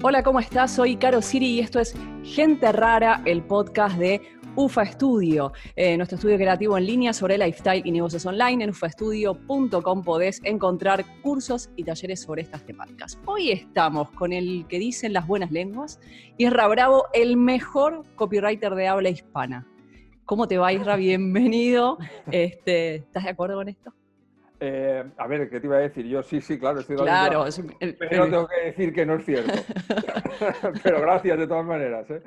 Hola, 0.00 0.22
¿cómo 0.22 0.40
estás? 0.40 0.74
Soy 0.74 0.96
Caro 0.96 1.20
Siri 1.20 1.46
y 1.46 1.60
esto 1.60 1.80
es 1.80 1.94
Gente 2.22 2.72
Rara, 2.72 3.20
el 3.26 3.42
podcast 3.42 3.98
de 3.98 4.22
UFA 4.54 4.86
Studio, 4.86 5.52
eh, 5.76 5.96
nuestro 5.96 6.16
estudio 6.16 6.36
creativo 6.36 6.78
en 6.78 6.86
línea 6.86 7.12
sobre 7.12 7.36
lifestyle 7.36 7.82
y 7.84 7.90
negocios 7.90 8.24
online. 8.24 8.64
En 8.64 8.70
ufastudio.com 8.70 10.02
podés 10.02 10.40
encontrar 10.44 11.04
cursos 11.20 11.70
y 11.76 11.84
talleres 11.84 12.22
sobre 12.22 12.42
estas 12.42 12.64
temáticas. 12.64 13.18
Hoy 13.26 13.50
estamos 13.50 14.10
con 14.12 14.32
el 14.32 14.66
que 14.68 14.78
dicen 14.78 15.12
las 15.12 15.26
buenas 15.26 15.50
lenguas, 15.50 16.00
Isra 16.38 16.68
Bravo, 16.68 17.04
el 17.12 17.36
mejor 17.36 18.04
copywriter 18.16 18.74
de 18.74 18.88
habla 18.88 19.10
hispana. 19.10 19.66
¿Cómo 20.24 20.48
te 20.48 20.58
va, 20.58 20.72
Isra? 20.72 20.96
Bienvenido. 20.96 21.98
Este, 22.30 22.96
¿Estás 22.96 23.24
de 23.24 23.30
acuerdo 23.30 23.56
con 23.56 23.68
esto? 23.68 23.92
Eh, 24.60 25.04
a 25.16 25.26
ver, 25.28 25.48
¿qué 25.48 25.60
te 25.60 25.66
iba 25.66 25.76
a 25.76 25.80
decir? 25.80 26.06
Yo 26.06 26.22
sí, 26.22 26.40
sí, 26.40 26.58
claro, 26.58 26.80
estoy 26.80 26.96
de 26.96 27.02
Claro, 27.02 27.42
acuerdo. 27.44 27.96
Pero 27.98 28.24
tengo 28.24 28.48
que 28.48 28.66
decir 28.66 28.92
que 28.92 29.06
no 29.06 29.14
es 29.14 29.24
cierto. 29.24 29.52
Pero 30.82 31.00
gracias 31.00 31.38
de 31.38 31.46
todas 31.46 31.64
maneras. 31.64 32.10
¿eh? 32.10 32.22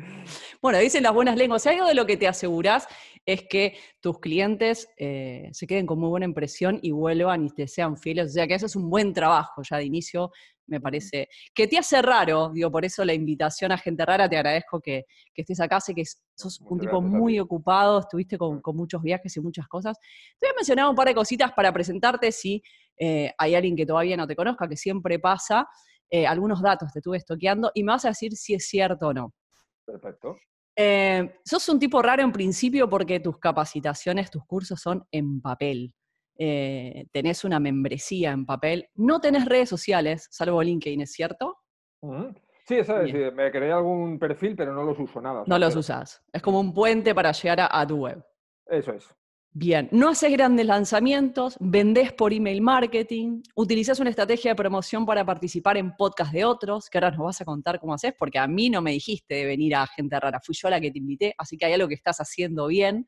Bueno, 0.62 0.80
dicen 0.80 1.04
las 1.04 1.14
buenas 1.14 1.36
lenguas. 1.36 1.64
Si 1.64 1.70
algo 1.70 1.86
de 1.88 1.94
lo 1.94 2.06
que 2.06 2.16
te 2.18 2.28
asegurás 2.28 2.88
es 3.26 3.44
que 3.50 3.78
tus 4.00 4.20
clientes 4.20 4.88
eh, 4.98 5.50
se 5.52 5.68
queden 5.68 5.86
con 5.86 6.00
muy 6.00 6.10
buena 6.10 6.26
impresión 6.26 6.80
y 6.82 6.92
vuelvan 6.92 7.46
y 7.46 7.50
te 7.50 7.68
sean 7.68 7.98
fieles. 7.98 8.28
O 8.28 8.34
sea 8.34 8.48
que 8.48 8.56
eso 8.56 8.66
es 8.66 8.76
un 8.76 8.90
buen 8.90 9.14
trabajo 9.14 9.62
ya 9.70 9.78
de 9.78 9.86
inicio, 9.86 10.32
me 10.72 10.82
parece. 10.82 11.28
Que 11.54 11.68
te 11.68 11.78
hace 11.78 12.02
raro, 12.02 12.50
digo, 12.54 12.72
por 12.72 12.84
eso 12.84 13.06
la 13.06 13.14
invitación 13.14 13.72
a 13.72 13.78
gente 13.78 14.04
rara, 14.06 14.28
te 14.28 14.38
agradezco 14.38 14.80
que, 14.80 15.06
que 15.34 15.42
estés 15.42 15.60
acá. 15.60 15.80
Sé 15.80 15.94
que 15.94 16.04
sos 16.06 16.60
un 16.62 16.80
tipo 16.80 17.00
gracias 17.00 17.20
muy 17.20 17.40
ocupado, 17.40 18.00
estuviste 18.00 18.38
con, 18.38 18.62
con 18.62 18.76
muchos 18.76 19.02
viajes 19.04 19.36
y 19.36 19.42
muchas 19.42 19.68
cosas. 19.68 20.00
Te 20.40 20.48
voy 20.48 20.54
a 20.54 20.56
mencionar 20.56 20.90
un 20.90 20.96
par 20.96 21.08
de 21.08 21.14
cositas 21.14 21.52
para 21.52 21.72
presentarte 21.72 22.32
si 22.32 22.64
eh, 22.98 23.32
hay 23.38 23.56
alguien 23.56 23.76
que 23.76 23.86
todavía 23.86 24.16
no 24.18 24.26
te 24.26 24.36
conozca, 24.36 24.68
que 24.68 24.78
siempre 24.78 25.20
pasa. 25.20 25.68
Eh, 26.10 26.26
algunos 26.26 26.62
datos 26.62 26.92
te 26.92 27.00
estuve 27.00 27.18
estoqueando 27.18 27.72
y 27.74 27.84
me 27.84 27.92
vas 27.92 28.06
a 28.06 28.10
decir 28.10 28.36
si 28.36 28.54
es 28.54 28.68
cierto 28.68 29.08
o 29.08 29.14
no. 29.14 29.34
Perfecto. 29.86 30.38
Eh, 30.76 31.36
sos 31.44 31.68
un 31.70 31.80
tipo 31.80 32.02
raro 32.02 32.24
en 32.24 32.32
principio 32.32 32.90
porque 32.90 33.20
tus 33.20 33.38
capacitaciones, 33.38 34.32
tus 34.32 34.46
cursos 34.46 34.80
son 34.82 35.06
en 35.12 35.42
papel. 35.42 35.94
Eh, 36.44 37.06
tenés 37.12 37.44
una 37.44 37.60
membresía 37.60 38.32
en 38.32 38.48
papel. 38.48 38.90
No 38.96 39.22
tenés 39.22 39.46
redes 39.46 39.70
sociales, 39.70 40.28
salvo 40.32 40.64
LinkedIn, 40.64 41.02
¿es 41.02 41.12
cierto? 41.12 41.56
Ujú. 42.02 42.34
Sí, 42.66 42.78
eso 42.80 42.98
es. 43.00 43.14
Bien. 43.14 43.30
sí, 43.30 43.36
Me 43.36 43.52
creé 43.52 43.72
algún 43.72 44.18
perfil, 44.18 44.56
pero 44.56 44.74
no 44.74 44.82
los 44.84 44.98
uso 44.98 45.22
nada. 45.22 45.44
No 45.46 45.60
los 45.60 45.76
usás. 45.76 46.24
Es 46.34 46.42
como 46.42 46.60
un 46.60 46.74
puente 46.74 47.14
para 47.14 47.32
llegar 47.32 47.60
a, 47.60 47.80
a 47.80 47.86
tu 47.86 47.98
web. 47.98 48.26
Eso 48.66 48.92
es. 48.92 49.08
Bien, 49.54 49.90
no 49.92 50.08
haces 50.08 50.32
grandes 50.32 50.66
lanzamientos, 50.66 51.58
vendés 51.60 52.14
por 52.14 52.32
email 52.32 52.62
marketing, 52.62 53.42
utilizás 53.54 54.00
una 54.00 54.10
estrategia 54.10 54.52
de 54.52 54.56
promoción 54.56 55.06
para 55.06 55.26
participar 55.26 55.76
en 55.76 55.94
podcast 55.98 56.32
de 56.32 56.46
otros, 56.46 56.90
que 56.90 56.98
ahora 56.98 57.12
nos 57.12 57.26
vas 57.26 57.42
a 57.42 57.46
contar 57.46 57.78
cómo 57.78 57.94
haces, 57.94 58.14
porque 58.18 58.40
a 58.40 58.48
mí 58.48 58.70
no 58.70 58.82
me 58.82 58.92
dijiste 58.92 59.36
de 59.36 59.46
venir 59.46 59.76
a 59.76 59.86
gente 59.88 60.18
rara, 60.18 60.40
fui 60.40 60.56
yo 60.56 60.70
la 60.70 60.80
que 60.80 60.90
te 60.90 61.00
invité, 61.00 61.36
así 61.38 61.58
que 61.58 61.66
hay 61.66 61.74
algo 61.74 61.90
que 61.90 61.96
estás 61.96 62.22
haciendo 62.22 62.68
bien. 62.68 63.06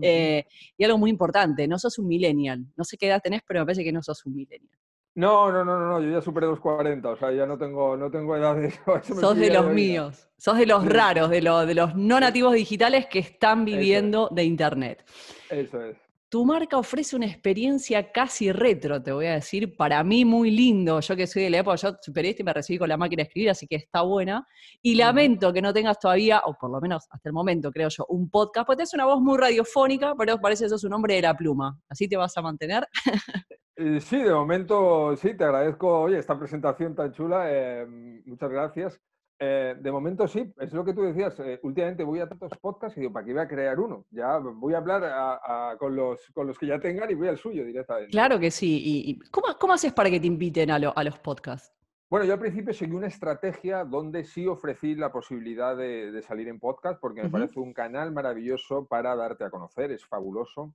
Eh, 0.00 0.44
y 0.78 0.84
algo 0.84 0.96
muy 0.96 1.10
importante, 1.10 1.66
no 1.66 1.76
sos 1.76 1.98
un 1.98 2.06
millennial. 2.06 2.64
No 2.76 2.84
sé 2.84 2.96
qué 2.96 3.08
edad 3.08 3.20
tenés, 3.20 3.42
pero 3.44 3.58
me 3.58 3.66
parece 3.66 3.82
que 3.82 3.90
no 3.90 4.00
sos 4.00 4.24
un 4.26 4.36
millennial. 4.36 4.78
No, 5.16 5.50
no, 5.50 5.64
no, 5.64 5.78
no, 5.80 6.00
yo 6.00 6.10
ya 6.10 6.20
superé 6.20 6.46
los 6.46 6.60
40, 6.60 7.08
o 7.08 7.16
sea, 7.16 7.32
ya 7.32 7.44
no 7.44 7.58
tengo, 7.58 7.96
no 7.96 8.10
tengo 8.10 8.36
edad 8.36 8.54
de 8.54 8.66
eso. 8.68 9.14
Sos 9.20 9.36
de 9.36 9.50
los 9.52 9.66
míos, 9.72 10.28
sos 10.38 10.56
de 10.56 10.66
los 10.66 10.86
raros, 10.86 11.30
de, 11.30 11.42
lo- 11.42 11.66
de 11.66 11.74
los 11.74 11.94
no 11.96 12.20
nativos 12.20 12.54
digitales 12.54 13.06
que 13.06 13.18
están 13.18 13.60
es. 13.60 13.64
viviendo 13.66 14.28
de 14.30 14.44
Internet. 14.44 15.04
Eso 15.50 15.82
es. 15.84 15.96
Tu 16.28 16.44
marca 16.46 16.78
ofrece 16.78 17.16
una 17.16 17.26
experiencia 17.26 18.12
casi 18.12 18.52
retro, 18.52 19.02
te 19.02 19.10
voy 19.10 19.26
a 19.26 19.32
decir, 19.32 19.76
para 19.76 20.04
mí 20.04 20.24
muy 20.24 20.52
lindo. 20.52 21.00
Yo 21.00 21.16
que 21.16 21.26
soy 21.26 21.42
de 21.42 21.50
la 21.50 21.58
época, 21.58 21.74
yo 21.74 21.96
soy 22.00 22.14
periodista 22.14 22.42
y 22.42 22.44
me 22.44 22.52
recibí 22.52 22.78
con 22.78 22.88
la 22.88 22.96
máquina 22.96 23.22
de 23.24 23.26
escribir, 23.26 23.50
así 23.50 23.66
que 23.66 23.74
está 23.74 24.02
buena. 24.02 24.46
Y 24.80 24.94
lamento 24.94 25.52
que 25.52 25.60
no 25.60 25.72
tengas 25.72 25.98
todavía, 25.98 26.40
o 26.46 26.54
por 26.54 26.70
lo 26.70 26.80
menos 26.80 27.04
hasta 27.10 27.28
el 27.28 27.32
momento, 27.32 27.72
creo 27.72 27.88
yo, 27.88 28.06
un 28.10 28.30
podcast, 28.30 28.64
porque 28.64 28.76
tenés 28.76 28.94
una 28.94 29.06
voz 29.06 29.20
muy 29.20 29.36
radiofónica, 29.38 30.14
pero 30.16 30.38
parece 30.40 30.66
que 30.66 30.68
sos 30.70 30.84
un 30.84 30.92
hombre 30.92 31.16
de 31.16 31.22
la 31.22 31.36
pluma. 31.36 31.76
¿Así 31.88 32.06
te 32.06 32.16
vas 32.16 32.36
a 32.38 32.42
mantener? 32.42 32.86
Eh, 33.76 34.00
Sí, 34.00 34.18
de 34.22 34.32
momento 34.32 35.16
sí, 35.16 35.34
te 35.36 35.44
agradezco, 35.44 36.00
oye, 36.00 36.18
esta 36.18 36.38
presentación 36.38 36.94
tan 36.94 37.12
chula, 37.12 37.44
eh, 37.48 37.86
muchas 38.26 38.50
gracias. 38.50 39.00
Eh, 39.42 39.74
de 39.80 39.90
momento 39.90 40.28
sí, 40.28 40.52
es 40.58 40.70
lo 40.74 40.84
que 40.84 40.92
tú 40.92 41.00
decías, 41.02 41.38
eh, 41.40 41.58
últimamente 41.62 42.04
voy 42.04 42.20
a 42.20 42.28
tantos 42.28 42.52
podcasts 42.60 42.98
y 42.98 43.00
digo, 43.00 43.12
¿para 43.14 43.24
qué 43.24 43.32
voy 43.32 43.40
a 43.40 43.48
crear 43.48 43.80
uno? 43.80 44.04
Ya 44.10 44.36
voy 44.36 44.74
a 44.74 44.78
hablar 44.78 45.02
a- 45.04 45.70
a- 45.70 45.78
con, 45.78 45.96
los, 45.96 46.20
con 46.34 46.46
los 46.46 46.58
que 46.58 46.66
ya 46.66 46.78
tengan 46.78 47.10
y 47.10 47.14
voy 47.14 47.28
al 47.28 47.38
suyo 47.38 47.64
directamente. 47.64 48.10
Claro 48.10 48.38
que 48.38 48.50
sí. 48.50 48.82
¿Y, 48.84 49.10
y 49.12 49.18
cómo, 49.30 49.46
cómo 49.58 49.72
haces 49.72 49.94
para 49.94 50.10
que 50.10 50.20
te 50.20 50.26
inviten 50.26 50.70
a, 50.70 50.78
lo- 50.78 50.92
a 50.94 51.02
los 51.04 51.18
podcasts? 51.18 51.72
Bueno, 52.10 52.26
yo 52.26 52.34
al 52.34 52.40
principio 52.40 52.74
seguí 52.74 52.92
una 52.92 53.06
estrategia 53.06 53.84
donde 53.84 54.24
sí 54.24 54.46
ofrecí 54.46 54.94
la 54.94 55.10
posibilidad 55.10 55.74
de, 55.74 56.10
de 56.12 56.20
salir 56.22 56.48
en 56.48 56.58
podcast 56.60 57.00
porque 57.00 57.22
me 57.22 57.30
parece 57.30 57.60
un 57.60 57.72
canal 57.72 58.12
maravilloso 58.12 58.84
para 58.84 59.16
darte 59.16 59.44
a 59.44 59.50
conocer, 59.50 59.90
es 59.92 60.04
fabuloso. 60.04 60.74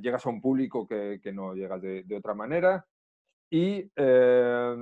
Llegas 0.00 0.24
a 0.24 0.30
un 0.30 0.40
público 0.40 0.86
que, 0.86 1.20
que 1.22 1.32
no 1.32 1.54
llegas 1.54 1.80
de, 1.82 2.02
de 2.04 2.16
otra 2.16 2.34
manera. 2.34 2.86
Y 3.50 3.90
eh, 3.96 4.74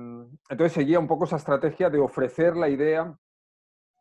entonces 0.49 0.73
seguía 0.73 0.99
un 0.99 1.07
poco 1.07 1.23
esa 1.23 1.37
estrategia 1.37 1.89
de 1.89 1.99
ofrecer 1.99 2.55
la 2.55 2.69
idea 2.69 3.17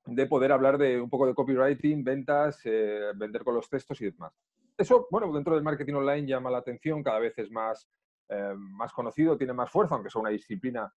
de 0.06 0.26
poder 0.26 0.53
hablar 0.53 0.78
de 0.78 1.00
un 1.00 1.10
poco 1.10 1.26
de 1.26 1.34
copywriting, 1.34 2.05
ventas, 2.05 2.60
eh, 2.65 3.12
vender 3.15 3.44
con 3.44 3.55
los 3.55 3.69
textos 3.69 4.00
y 4.00 4.10
demás. 4.10 4.32
Eso, 4.76 5.09
bueno, 5.10 5.32
dentro 5.32 5.55
del 5.55 5.65
marketing 5.65 5.94
online 5.94 6.26
llama 6.26 6.50
la 6.50 6.59
atención, 6.59 7.03
cada 7.03 7.19
vez 7.19 7.37
es 7.38 7.50
más, 7.50 7.88
eh, 8.28 8.55
más 8.56 8.93
conocido, 8.93 9.37
tiene 9.37 9.53
más 9.53 9.71
fuerza, 9.71 9.94
aunque 9.94 10.10
sea 10.10 10.21
una 10.21 10.31
disciplina 10.31 10.93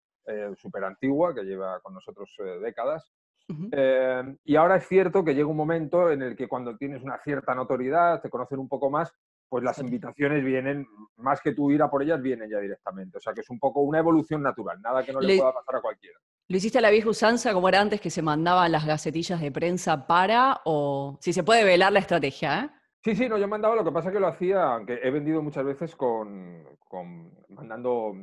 súper 0.58 0.84
antigua 0.84 1.34
que 1.34 1.42
lleva 1.42 1.80
con 1.80 1.92
nosotros 1.96 2.36
eh, 2.38 2.60
décadas. 2.60 3.12
Ujú. 3.50 3.70
Eh, 3.72 4.38
y 4.44 4.56
ahora 4.58 4.76
es 4.76 4.88
cierto 4.88 5.24
que 5.24 5.34
llega 5.34 5.48
un 5.48 5.58
momento 5.58 6.12
en 6.12 6.22
el 6.22 6.36
que 6.36 6.48
cuando 6.48 6.78
tienes 6.78 7.02
una 7.02 7.18
cierta 7.24 7.56
notoriedad, 7.56 8.22
te 8.22 8.30
conocen 8.30 8.60
un 8.60 8.70
poco 8.70 8.92
más, 8.92 9.12
pues 9.50 9.64
las 9.64 9.80
invitaciones 9.80 10.44
vienen, 10.46 10.86
más 11.18 11.42
que 11.42 11.54
tú 11.54 11.72
ir 11.72 11.82
a 11.82 11.90
por 11.90 12.04
ellas, 12.04 12.22
vienen 12.22 12.50
ya 12.50 12.60
directamente. 12.60 13.18
O 13.18 13.22
sea 13.22 13.34
que 13.34 13.42
es 13.42 13.50
un 13.50 13.60
poco 13.60 13.82
una 13.82 14.00
evolución 14.00 14.42
natural, 14.44 14.80
nada 14.82 15.04
que 15.04 15.12
no 15.12 15.20
le, 15.20 15.28
Le- 15.28 15.38
pueda 15.38 15.54
pasar 15.54 15.76
a 15.78 15.82
cualquiera. 15.82 16.18
¿Lo 16.48 16.58
hiciste 16.58 16.78
a 16.80 16.82
la 16.82 16.90
vieja 16.90 17.10
usanza 17.10 17.54
como 17.54 17.70
era 17.70 17.80
antes 17.80 18.02
que 18.02 18.10
se 18.10 18.22
mandaban 18.24 18.72
las 18.72 18.86
gacetillas 18.86 19.40
de 19.42 19.52
prensa 19.52 20.08
para 20.08 20.62
o 20.66 21.18
si 21.22 21.32
se 21.34 21.44
puede 21.44 21.64
velar 21.64 21.92
la 21.94 22.00
estrategia? 22.00 22.64
¿eh? 22.66 22.70
Sí, 23.04 23.16
sí, 23.16 23.30
no, 23.30 23.38
yo 23.38 23.48
mandaba, 23.48 23.76
lo 23.76 23.84
que 23.84 23.92
pasa 23.92 24.12
que 24.12 24.20
lo 24.20 24.28
hacía, 24.28 24.64
aunque 24.74 25.00
he 25.04 25.12
vendido 25.12 25.42
muchas 25.44 25.64
veces 25.64 25.96
con, 25.96 26.64
con- 26.80 27.32
mandando 27.50 28.14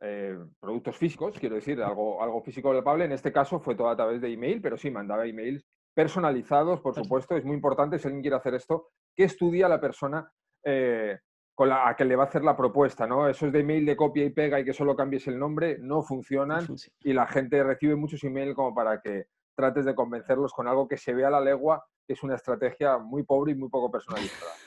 eh, 0.00 0.36
productos 0.60 0.96
físicos, 0.96 1.38
quiero 1.38 1.54
decir, 1.54 1.80
algo, 1.82 2.22
algo 2.22 2.40
físico 2.42 2.70
palpable. 2.72 3.04
En 3.04 3.12
este 3.12 3.32
caso 3.32 3.58
fue 3.60 3.74
todo 3.76 3.88
a 3.90 3.96
través 3.96 4.20
de 4.20 4.32
email, 4.32 4.60
pero 4.60 4.76
sí, 4.76 4.90
mandaba 4.90 5.24
emails 5.26 5.64
personalizados, 5.94 6.80
por 6.80 6.94
supuesto. 6.94 7.36
Es 7.36 7.44
muy 7.44 7.54
importante, 7.54 7.98
si 7.98 8.06
alguien 8.08 8.22
quiere 8.22 8.36
hacer 8.36 8.54
esto, 8.54 8.88
que 9.14 9.24
estudie 9.24 9.64
a 9.64 9.68
la 9.68 9.80
persona 9.80 10.30
eh, 10.70 11.18
con 11.54 11.70
la 11.70 11.88
a 11.88 11.96
que 11.96 12.04
le 12.04 12.14
va 12.14 12.24
a 12.24 12.26
hacer 12.26 12.44
la 12.44 12.56
propuesta, 12.56 13.06
¿no? 13.06 13.28
Esos 13.28 13.50
de 13.50 13.60
email 13.60 13.86
de 13.86 13.96
copia 13.96 14.24
y 14.24 14.30
pega 14.30 14.60
y 14.60 14.64
que 14.64 14.72
solo 14.72 14.94
cambies 14.94 15.26
el 15.26 15.38
nombre 15.38 15.78
no 15.80 16.02
funcionan 16.02 16.66
funciona. 16.66 16.96
y 17.00 17.12
la 17.14 17.26
gente 17.26 17.64
recibe 17.64 17.96
muchos 17.96 18.22
emails 18.22 18.54
como 18.54 18.74
para 18.74 19.00
que 19.00 19.26
trates 19.56 19.84
de 19.84 19.94
convencerlos 19.94 20.52
con 20.52 20.68
algo 20.68 20.86
que 20.86 20.96
se 20.96 21.14
vea 21.14 21.28
a 21.28 21.30
la 21.32 21.40
legua, 21.40 21.84
que 22.06 22.12
es 22.12 22.22
una 22.22 22.36
estrategia 22.36 22.98
muy 22.98 23.24
pobre 23.24 23.52
y 23.52 23.54
muy 23.54 23.68
poco 23.68 23.90
personalizada. 23.90 24.52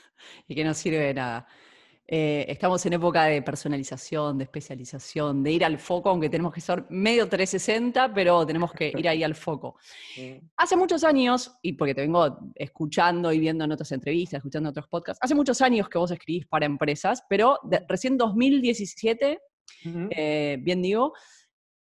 Y 0.48 0.54
que 0.54 0.64
no 0.64 0.76
sirve 0.76 1.00
de 1.00 1.14
nada. 1.16 1.48
Eh, 2.08 2.46
estamos 2.50 2.86
en 2.86 2.94
época 2.94 3.24
de 3.26 3.42
personalización, 3.42 4.38
de 4.38 4.44
especialización, 4.44 5.44
de 5.44 5.52
ir 5.52 5.64
al 5.64 5.78
foco, 5.80 6.10
aunque 6.10 6.30
tenemos 6.30 6.54
que 6.54 6.60
ser 6.60 6.86
medio 6.90 7.30
360, 7.30 8.14
pero 8.14 8.46
tenemos 8.46 8.74
que 8.74 8.92
ir 8.98 9.08
ahí 9.08 9.24
al 9.24 9.36
foco. 9.36 9.78
Hace 10.58 10.76
muchos 10.76 11.04
años, 11.04 11.58
y 11.62 11.74
porque 11.74 11.96
te 11.96 12.02
vengo 12.02 12.38
escuchando 12.56 13.32
y 13.32 13.40
viendo 13.40 13.64
en 13.64 13.72
otras 13.72 13.92
entrevistas, 13.94 14.40
escuchando 14.40 14.70
otros 14.70 14.88
podcasts, 14.88 15.20
hace 15.24 15.34
muchos 15.36 15.62
años 15.62 15.88
que 15.90 15.98
vos 15.98 16.12
escribís 16.12 16.46
para 16.48 16.66
empresas, 16.66 17.24
pero 17.30 17.58
de- 17.64 17.84
recién 17.88 18.18
2017, 18.18 19.40
Ujú. 19.86 20.10
eh, 20.12 20.58
bien 20.62 20.82
digo, 20.82 21.14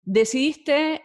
decidiste 0.02 1.02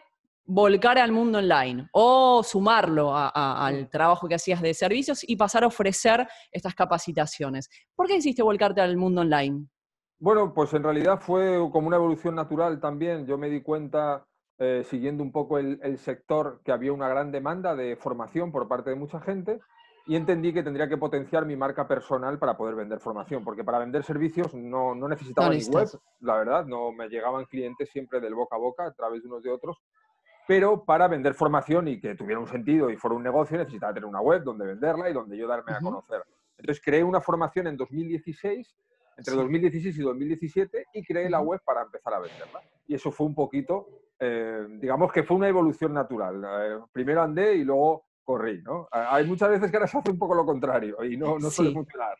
volcar 0.47 0.97
al 0.97 1.11
mundo 1.11 1.39
online 1.39 1.89
o 1.91 2.41
sumarlo 2.41 3.13
a- 3.15 3.27
a- 3.33 3.67
al 3.67 3.89
trabajo 3.89 4.27
que 4.27 4.35
hacías 4.35 4.61
de 4.61 4.73
servicios 4.73 5.23
y 5.27 5.35
pasar 5.35 5.63
a 5.63 5.67
ofrecer 5.67 6.25
estas 6.51 6.73
capacitaciones. 6.73 7.69
¿Por 7.95 8.07
qué 8.07 8.13
decidiste 8.15 8.41
volcarte 8.43 8.81
al 8.81 8.95
mundo 8.97 9.21
online? 9.21 9.67
Bueno, 10.19 10.53
pues 10.53 10.73
en 10.73 10.83
realidad 10.83 11.19
fue 11.19 11.57
como 11.71 11.87
una 11.87 11.97
evolución 11.97 12.33
natural 12.33 12.79
también. 12.79 13.27
Yo 13.27 13.37
me 13.37 13.49
di 13.49 13.61
cuenta, 13.61 14.25
eh, 14.57 14.83
siguiendo 14.89 15.21
un 15.21 15.31
poco 15.31 15.59
el, 15.59 15.79
el 15.83 15.97
sector, 15.99 16.61
que 16.63 16.71
había 16.71 16.91
una 16.93 17.07
gran 17.09 17.31
demanda 17.31 17.75
de 17.75 17.95
formación 17.97 18.51
por 18.51 18.67
parte 18.67 18.89
de 18.89 18.95
mucha 18.95 19.19
gente 19.19 19.59
y 20.07 20.15
entendí 20.15 20.53
que 20.53 20.63
tendría 20.63 20.87
que 20.87 20.97
potenciar 20.97 21.45
mi 21.45 21.57
marca 21.57 21.85
personal 21.87 22.39
para 22.39 22.55
poder 22.57 22.75
vender 22.75 22.99
formación, 23.01 23.43
porque 23.43 23.65
para 23.65 23.79
vender 23.79 24.03
servicios 24.03 24.53
no, 24.55 24.95
no 24.95 25.09
necesitaba 25.09 25.49
No 25.49 25.53
ni 25.53 25.63
web, 25.65 25.87
la 26.21 26.35
verdad, 26.37 26.65
no 26.65 26.93
me 26.93 27.09
llegaban 27.09 27.43
clientes 27.45 27.89
siempre 27.91 28.21
del 28.21 28.33
boca 28.33 28.55
a 28.55 28.59
boca 28.59 28.85
a 28.85 28.93
través 28.93 29.21
de 29.21 29.27
unos 29.27 29.43
de 29.43 29.51
otros, 29.51 29.77
pero 30.47 30.83
para 30.85 31.07
vender 31.07 31.33
formación 31.33 31.87
y 31.87 31.99
que 31.99 32.15
tuviera 32.15 32.39
un 32.39 32.47
sentido 32.47 32.89
y 32.89 32.95
fuera 32.95 33.15
un 33.15 33.23
negocio 33.23 33.57
necesitaba 33.57 33.93
tener 33.93 34.07
una 34.07 34.21
web 34.21 34.43
donde 34.43 34.65
venderla 34.65 35.09
y 35.09 35.13
donde 35.13 35.37
yo 35.37 35.47
darme 35.47 35.73
a 35.73 35.79
conocer. 35.79 36.23
Entonces 36.57 36.83
creé 36.83 37.03
una 37.03 37.21
formación 37.21 37.67
en 37.67 37.77
2016 37.77 38.75
entre 39.17 39.33
2016 39.33 39.97
y 39.97 40.01
2017 40.01 40.85
y 40.93 41.03
creé 41.03 41.29
la 41.29 41.41
web 41.41 41.59
para 41.65 41.81
empezar 41.81 42.13
a 42.13 42.19
venderla. 42.19 42.61
Y 42.87 42.95
eso 42.95 43.11
fue 43.11 43.25
un 43.25 43.35
poquito, 43.35 43.87
eh, 44.19 44.65
digamos 44.79 45.11
que 45.11 45.23
fue 45.23 45.37
una 45.37 45.47
evolución 45.47 45.93
natural. 45.93 46.43
Eh, 46.45 46.79
primero 46.91 47.23
andé 47.23 47.55
y 47.55 47.63
luego 47.63 48.05
corrí, 48.23 48.61
¿no? 48.61 48.87
Hay 48.91 49.25
muchas 49.25 49.49
veces 49.49 49.71
que 49.71 49.77
ahora 49.77 49.87
se 49.87 49.97
hace 49.97 50.11
un 50.11 50.19
poco 50.19 50.35
lo 50.35 50.45
contrario 50.45 51.03
y 51.03 51.17
no, 51.17 51.39
no 51.39 51.49
suele 51.49 51.71
funcionar. 51.73 52.15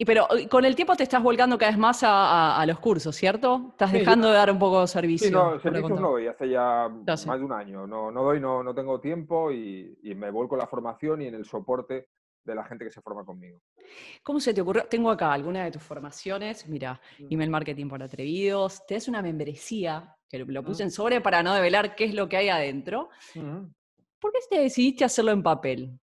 Y 0.00 0.06
pero 0.06 0.26
con 0.48 0.64
el 0.64 0.74
tiempo 0.74 0.96
te 0.96 1.02
estás 1.02 1.22
volcando 1.22 1.58
cada 1.58 1.72
vez 1.72 1.78
más 1.78 2.00
a, 2.02 2.64
los 2.66 2.78
cursos, 2.78 3.14
¿cierto? 3.14 3.66
Estás 3.72 3.92
dejando 3.92 4.28
de 4.28 4.34
dar 4.34 4.50
un 4.50 4.58
poco 4.58 4.80
de 4.80 4.86
servicio. 4.86 5.28
Sí, 5.28 5.30
no, 5.30 5.60
servicios 5.60 6.00
no 6.00 6.12
doy, 6.12 6.26
hace 6.26 6.48
ya 6.48 6.88
más 6.88 7.38
de 7.38 7.44
un 7.44 7.52
año. 7.52 7.86
No, 7.86 8.10
no 8.10 8.22
doy, 8.22 8.40
no, 8.40 8.62
no 8.62 8.74
tengo 8.74 8.98
tiempo 8.98 9.52
y, 9.52 9.98
y 10.02 10.14
me 10.14 10.30
vuelco 10.30 10.54
en 10.54 10.60
la 10.60 10.66
formación 10.66 11.20
y 11.20 11.26
en 11.26 11.34
el 11.34 11.44
soporte 11.44 12.08
de 12.44 12.54
la 12.54 12.64
gente 12.64 12.86
que 12.86 12.90
se 12.90 13.02
forma 13.02 13.26
conmigo. 13.26 13.60
¿Cómo 14.22 14.40
se 14.40 14.54
te 14.54 14.62
ocurrió? 14.62 14.86
Tengo 14.86 15.10
acá 15.10 15.34
alguna 15.34 15.64
de 15.64 15.72
tus 15.72 15.82
formaciones, 15.82 16.66
mira, 16.66 16.98
mm. 17.18 17.26
email 17.28 17.50
marketing 17.50 17.88
por 17.90 18.02
atrevidos, 18.02 18.86
te 18.86 18.94
das 18.94 19.06
una 19.06 19.20
membresía, 19.20 20.16
que 20.30 20.38
lo 20.38 20.62
puse 20.62 20.82
mm. 20.82 20.86
en 20.86 20.90
sobre 20.92 21.20
para 21.20 21.42
no 21.42 21.54
develar 21.54 21.94
qué 21.94 22.04
es 22.04 22.14
lo 22.14 22.26
que 22.26 22.38
hay 22.38 22.48
adentro. 22.48 23.10
Mm. 23.34 23.66
¿Por 24.18 24.32
qué 24.32 24.38
te 24.48 24.60
decidiste 24.60 25.04
hacerlo 25.04 25.32
en 25.32 25.42
papel? 25.42 26.00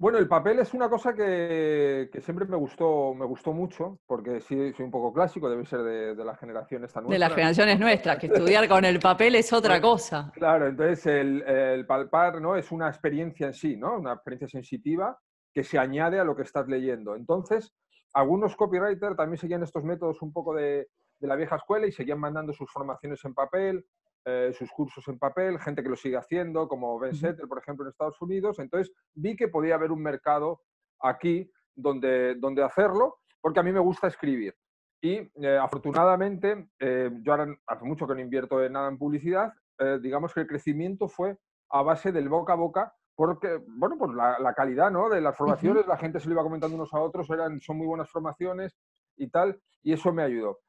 Bueno, 0.00 0.18
el 0.18 0.28
papel 0.28 0.60
es 0.60 0.74
una 0.74 0.88
cosa 0.88 1.12
que, 1.12 2.08
siempre 2.20 2.46
me 2.46 2.56
gustó, 2.56 3.14
me 3.14 3.26
gustó 3.26 3.52
mucho, 3.52 3.98
porque 4.06 4.40
sí 4.40 4.72
soy 4.72 4.84
un 4.84 4.92
poco 4.92 5.12
clásico, 5.12 5.50
debe 5.50 5.66
ser 5.66 5.82
de, 5.82 6.14
de 6.14 6.24
la 6.24 6.36
generación 6.36 6.84
esta 6.84 7.00
nuestra. 7.00 7.14
De 7.14 7.18
las 7.18 7.34
generaciones 7.34 7.80
nuestras, 7.80 8.18
que 8.18 8.26
estudiar 8.26 8.68
con 8.68 8.84
el 8.84 9.00
papel 9.00 9.34
es 9.34 9.52
otra 9.52 9.80
cosa. 9.80 10.30
Claro, 10.34 10.68
entonces 10.68 11.04
el, 11.06 11.42
el, 11.42 11.84
palpar 11.84 12.40
¿no? 12.40 12.54
es 12.54 12.70
una 12.70 12.86
experiencia 12.86 13.48
en 13.48 13.54
sí, 13.54 13.76
¿no? 13.76 13.98
Una 13.98 14.12
experiencia 14.12 14.46
sensitiva 14.46 15.18
que 15.52 15.64
se 15.64 15.78
añade 15.80 16.20
a 16.20 16.24
lo 16.24 16.36
que 16.36 16.42
estás 16.42 16.68
leyendo. 16.68 17.16
Entonces, 17.16 17.74
algunos 18.12 18.54
copywriters 18.54 19.16
también 19.16 19.38
seguían 19.38 19.64
estos 19.64 19.82
métodos 19.82 20.22
un 20.22 20.32
poco 20.32 20.54
de, 20.54 20.86
de 21.18 21.26
la 21.26 21.34
vieja 21.34 21.56
escuela 21.56 21.88
y 21.88 21.92
seguían 21.92 22.20
mandando 22.20 22.52
sus 22.52 22.70
formaciones 22.70 23.24
en 23.24 23.34
papel, 23.34 23.84
eh, 24.24 24.52
sus 24.52 24.70
cursos 24.70 25.06
en 25.08 25.18
papel, 25.18 25.58
gente 25.58 25.82
que 25.82 25.88
lo 25.88 25.96
sigue 25.96 26.16
haciendo, 26.16 26.68
como 26.68 26.98
Ben 26.98 27.14
Settle, 27.14 27.46
por 27.46 27.58
ejemplo, 27.58 27.84
en 27.84 27.90
Estados 27.90 28.20
Unidos. 28.20 28.58
Entonces 28.58 28.94
vi 29.14 29.36
que 29.36 29.48
podía 29.48 29.74
haber 29.74 29.90
un 29.90 30.02
mercado 30.02 30.60
aquí 31.00 31.50
donde, 31.74 32.34
donde 32.34 32.62
hacerlo, 32.62 33.18
porque 33.40 33.60
a 33.60 33.62
mí 33.62 33.72
me 33.72 33.80
gusta 33.80 34.08
escribir. 34.08 34.54
Y 35.00 35.30
eh, 35.42 35.58
afortunadamente, 35.60 36.68
eh, 36.80 37.10
yo 37.22 37.32
ahora 37.32 37.56
hace 37.66 37.84
mucho 37.84 38.06
que 38.06 38.14
no 38.14 38.20
invierto 38.20 38.62
en 38.62 38.72
nada 38.72 38.88
en 38.88 38.98
publicidad, 38.98 39.52
digamos 40.00 40.34
que 40.34 40.40
el 40.40 40.48
crecimiento 40.48 41.06
fue 41.06 41.38
a 41.70 41.82
base 41.82 42.10
del 42.10 42.28
boca 42.28 42.54
a 42.54 42.56
boca, 42.56 42.92
porque, 43.14 43.60
bueno, 43.66 43.96
pues 43.98 44.12
la, 44.12 44.54
calidad 44.54 44.90
¿no? 44.90 45.08
de 45.08 45.20
las 45.20 45.36
formaciones, 45.36 45.86
la 45.86 45.96
gente 45.96 46.20
se 46.20 46.28
lo 46.28 46.34
iba 46.34 46.42
comentando 46.42 46.76
unos 46.76 46.94
a 46.94 47.00
otros, 47.00 47.28
eran, 47.30 47.60
son 47.60 47.78
muy 47.78 47.86
buenas 47.86 48.10
formaciones 48.10 48.76
y 49.16 49.28
tal, 49.28 49.60
y 49.82 49.92
eso 49.92 50.12
me 50.12 50.22
ayudó. 50.22 50.60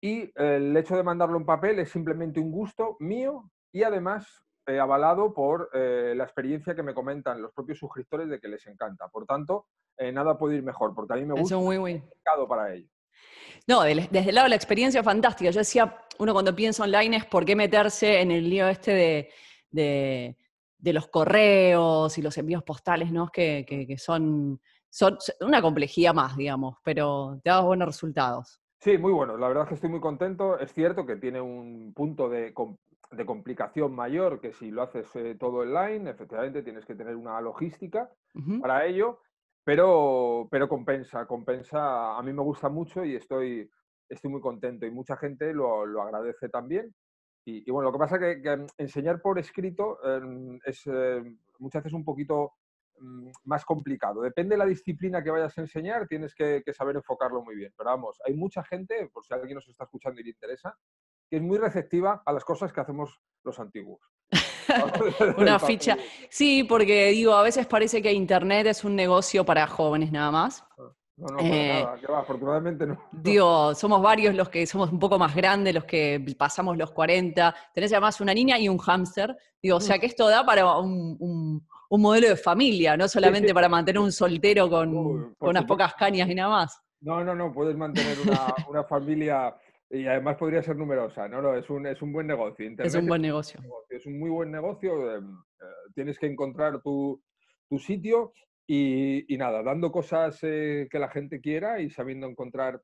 Y 0.00 0.30
el 0.36 0.76
hecho 0.76 0.96
de 0.96 1.02
mandarlo 1.02 1.38
en 1.38 1.46
papel 1.46 1.78
es 1.80 1.90
simplemente 1.90 2.38
un 2.38 2.52
gusto 2.52 2.96
mío 3.00 3.50
y 3.72 3.82
además 3.82 4.44
eh, 4.68 4.78
avalado 4.78 5.32
por 5.32 5.70
eh, 5.72 6.12
la 6.14 6.24
experiencia 6.24 6.74
que 6.74 6.82
me 6.82 6.92
comentan 6.92 7.40
los 7.40 7.52
propios 7.54 7.78
suscriptores 7.78 8.28
de 8.28 8.38
que 8.38 8.48
les 8.48 8.66
encanta. 8.66 9.08
Por 9.08 9.24
tanto, 9.24 9.66
eh, 9.96 10.12
nada 10.12 10.36
puede 10.36 10.56
ir 10.56 10.62
mejor, 10.62 10.94
porque 10.94 11.14
a 11.14 11.16
mí 11.16 11.24
me 11.24 11.32
gusta 11.32 11.54
Eso 11.54 11.60
muy, 11.62 11.78
muy. 11.78 12.02
para 12.46 12.74
ello. 12.74 12.86
No, 13.66 13.82
desde 13.82 14.28
el 14.28 14.34
lado 14.34 14.44
de 14.44 14.50
la 14.50 14.56
experiencia 14.56 15.02
fantástica. 15.02 15.50
Yo 15.50 15.60
decía, 15.60 16.04
uno 16.18 16.34
cuando 16.34 16.54
piensa 16.54 16.84
online 16.84 17.16
es 17.16 17.24
por 17.24 17.46
qué 17.46 17.56
meterse 17.56 18.20
en 18.20 18.30
el 18.30 18.48
lío 18.48 18.68
este 18.68 19.30
de, 19.70 20.36
los 20.92 21.08
correos 21.08 22.18
y 22.18 22.22
los 22.22 22.36
envíos 22.36 22.62
postales, 22.62 23.10
¿no? 23.10 23.28
Que, 23.28 23.64
que, 23.66 23.96
son, 23.96 24.60
son 24.90 25.18
una 25.40 25.62
complejidad 25.62 26.12
más, 26.12 26.36
digamos, 26.36 26.76
pero 26.84 27.40
te 27.42 27.48
da 27.48 27.60
buenos 27.60 27.88
resultados. 27.88 28.60
Sí, 28.80 28.96
muy 28.96 29.12
bueno. 29.12 29.36
La 29.36 29.48
verdad 29.48 29.64
es 29.64 29.68
que 29.70 29.74
estoy 29.74 29.90
muy 29.90 30.00
contento. 30.00 30.58
Es 30.58 30.72
cierto 30.72 31.04
que 31.04 31.16
tiene 31.16 31.40
un 31.40 31.92
punto 31.94 32.28
de, 32.28 32.54
complicación 33.26 33.94
mayor 33.94 34.40
que 34.40 34.52
si 34.52 34.70
lo 34.70 34.82
haces 34.82 35.08
eh, 35.16 35.36
todo 35.38 35.58
online. 35.58 36.10
Efectivamente, 36.10 36.62
tienes 36.62 36.86
que 36.86 36.94
tener 36.94 37.16
una 37.16 37.40
logística 37.40 38.08
para 38.60 38.86
ello, 38.86 39.20
pero, 39.64 40.46
pero 40.50 40.68
compensa, 40.68 41.26
compensa. 41.26 42.16
A 42.16 42.22
mí 42.22 42.32
me 42.32 42.42
gusta 42.42 42.68
mucho 42.68 43.04
y 43.04 43.16
estoy, 43.16 43.68
estoy 44.08 44.30
muy 44.30 44.40
contento 44.40 44.86
y 44.86 44.92
mucha 44.92 45.16
gente 45.16 45.52
lo, 45.52 45.82
agradece 46.00 46.48
también. 46.48 46.94
Y, 47.44 47.70
bueno, 47.70 47.88
lo 47.88 47.92
que 47.92 47.98
pasa 47.98 48.16
es 48.16 48.42
que, 48.42 48.66
enseñar 48.76 49.22
por 49.22 49.38
escrito 49.38 49.98
em, 50.04 50.60
es 50.66 50.82
eh, 50.86 51.22
muchas 51.58 51.82
veces 51.82 51.94
un 51.94 52.04
poquito 52.04 52.52
más 53.44 53.64
complicado. 53.64 54.22
Depende 54.22 54.54
de 54.54 54.58
la 54.58 54.66
disciplina 54.66 55.22
que 55.22 55.30
vayas 55.30 55.56
a 55.56 55.60
enseñar, 55.60 56.06
tienes 56.06 56.34
que, 56.34 56.62
saber 56.72 56.96
enfocarlo 56.96 57.42
muy 57.42 57.56
bien. 57.56 57.72
Pero 57.76 57.90
vamos, 57.90 58.20
hay 58.26 58.34
mucha 58.34 58.62
gente, 58.64 59.08
por 59.12 59.24
si 59.24 59.34
alguien 59.34 59.56
nos 59.56 59.68
está 59.68 59.84
escuchando 59.84 60.20
y 60.20 60.24
le 60.24 60.30
interesa, 60.30 60.76
que 61.30 61.36
es 61.36 61.42
muy 61.42 61.58
receptiva 61.58 62.22
a 62.24 62.32
las 62.32 62.44
cosas 62.44 62.72
que 62.72 62.80
hacemos 62.80 63.20
los 63.44 63.58
antiguos. 63.58 64.00
Una 65.38 65.58
ficha. 65.58 65.96
Sí, 66.28 66.64
porque 66.64 67.08
digo, 67.08 67.34
a 67.34 67.42
veces 67.42 67.66
parece 67.66 68.02
que 68.02 68.12
Internet 68.12 68.66
es 68.66 68.84
un 68.84 68.94
negocio 68.94 69.44
para 69.44 69.66
jóvenes 69.66 70.12
nada 70.12 70.30
más. 70.30 70.64
Ah, 70.78 70.92
no, 71.16 71.26
no, 71.28 71.40
eh, 71.40 71.82
nada, 71.82 71.98
que 71.98 72.06
va, 72.06 72.20
afortunadamente 72.20 72.86
no. 72.86 72.96
Digo, 73.10 73.74
somos 73.74 74.00
varios 74.00 74.36
los 74.36 74.48
que 74.50 74.66
somos 74.66 74.92
un 74.92 75.00
poco 75.00 75.18
más 75.18 75.34
grandes, 75.34 75.74
los 75.74 75.84
que 75.84 76.24
pasamos 76.38 76.76
los 76.76 76.92
40. 76.92 77.54
Tenés 77.74 77.92
además 77.92 78.20
una 78.20 78.32
niña 78.32 78.58
y 78.58 78.68
un 78.68 78.78
hámster. 78.78 79.36
Digo, 79.60 79.78
o 79.78 79.80
sea 79.80 79.96
mm. 79.96 80.00
que 80.00 80.06
esto 80.06 80.28
da 80.28 80.46
para 80.46 80.78
un 80.78 81.16
un 81.18 81.66
modelo 81.96 82.28
de 82.28 82.36
familia, 82.36 82.96
no 82.96 83.08
solamente 83.08 83.54
para 83.54 83.68
mantener 83.68 84.00
un 84.00 84.12
soltero 84.12 84.68
con, 84.68 85.34
unas 85.40 85.64
pocas 85.64 85.94
cañas 85.94 86.28
y 86.28 86.34
nada 86.34 86.50
más. 86.50 86.82
No, 87.00 87.24
no, 87.24 87.34
no, 87.34 87.52
puedes 87.52 87.76
mantener 87.76 88.18
una, 88.20 88.84
familia 88.88 89.56
y 89.88 90.06
además 90.06 90.36
podría 90.36 90.62
ser 90.62 90.76
numerosa. 90.76 91.28
No, 91.28 91.40
no, 91.40 91.54
es 91.54 91.70
un, 91.70 91.86
es 91.86 92.02
un 92.02 92.12
buen 92.12 92.26
negocio. 92.26 92.68
es 92.78 92.94
un 92.94 93.06
buen 93.06 93.22
negocio. 93.22 93.60
Es 93.88 94.04
un 94.04 94.18
muy 94.18 94.28
buen 94.28 94.50
negocio. 94.50 95.14
Em, 95.14 95.32
eh, 95.60 95.64
tienes 95.94 96.18
que 96.18 96.26
encontrar 96.26 96.82
tu, 96.82 97.22
sitio 97.78 98.32
y, 98.66 99.24
nada, 99.38 99.62
dando 99.62 99.90
cosas 99.90 100.38
eh, 100.42 100.88
que 100.90 100.98
la 100.98 101.08
gente 101.08 101.40
quiera 101.40 101.80
y 101.80 101.88
sabiendo 101.88 102.26
encontrar 102.26 102.82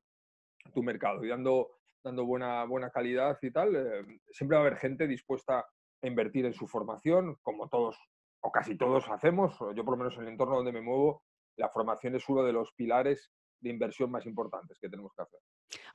tu 0.73 0.81
mercado 0.81 1.23
y 1.23 1.27
dando, 1.27 1.71
dando 2.03 2.25
buena, 2.25 2.63
buena 2.65 2.89
calidad 2.89 3.37
y 3.41 3.51
tal. 3.51 3.75
Em, 3.75 4.19
siempre 4.31 4.57
va 4.57 4.63
a 4.63 4.67
haber 4.67 4.79
gente 4.79 5.07
dispuesta 5.07 5.59
a 5.59 6.07
invertir 6.07 6.45
en 6.45 6.53
su 6.53 6.67
formación, 6.67 7.37
como 7.43 7.67
todos 7.67 7.97
o 8.45 8.51
casi 8.51 8.77
todos 8.77 9.09
hacemos, 9.09 9.57
yo 9.75 9.83
por 9.83 9.97
lo 9.97 9.97
menos 9.97 10.15
en 10.17 10.23
el 10.23 10.29
entorno 10.29 10.57
donde 10.57 10.71
me 10.71 10.81
muevo, 10.81 11.23
la 11.57 11.69
formación 11.69 12.15
es 12.15 12.29
uno 12.29 12.43
de 12.43 12.53
los 12.53 12.71
pilares 12.73 13.31
de 13.59 13.71
inversión 13.71 14.11
más 14.11 14.25
importantes 14.27 14.77
que 14.79 14.87
tenemos 14.87 15.11
que 15.15 15.23
hacer. 15.23 15.39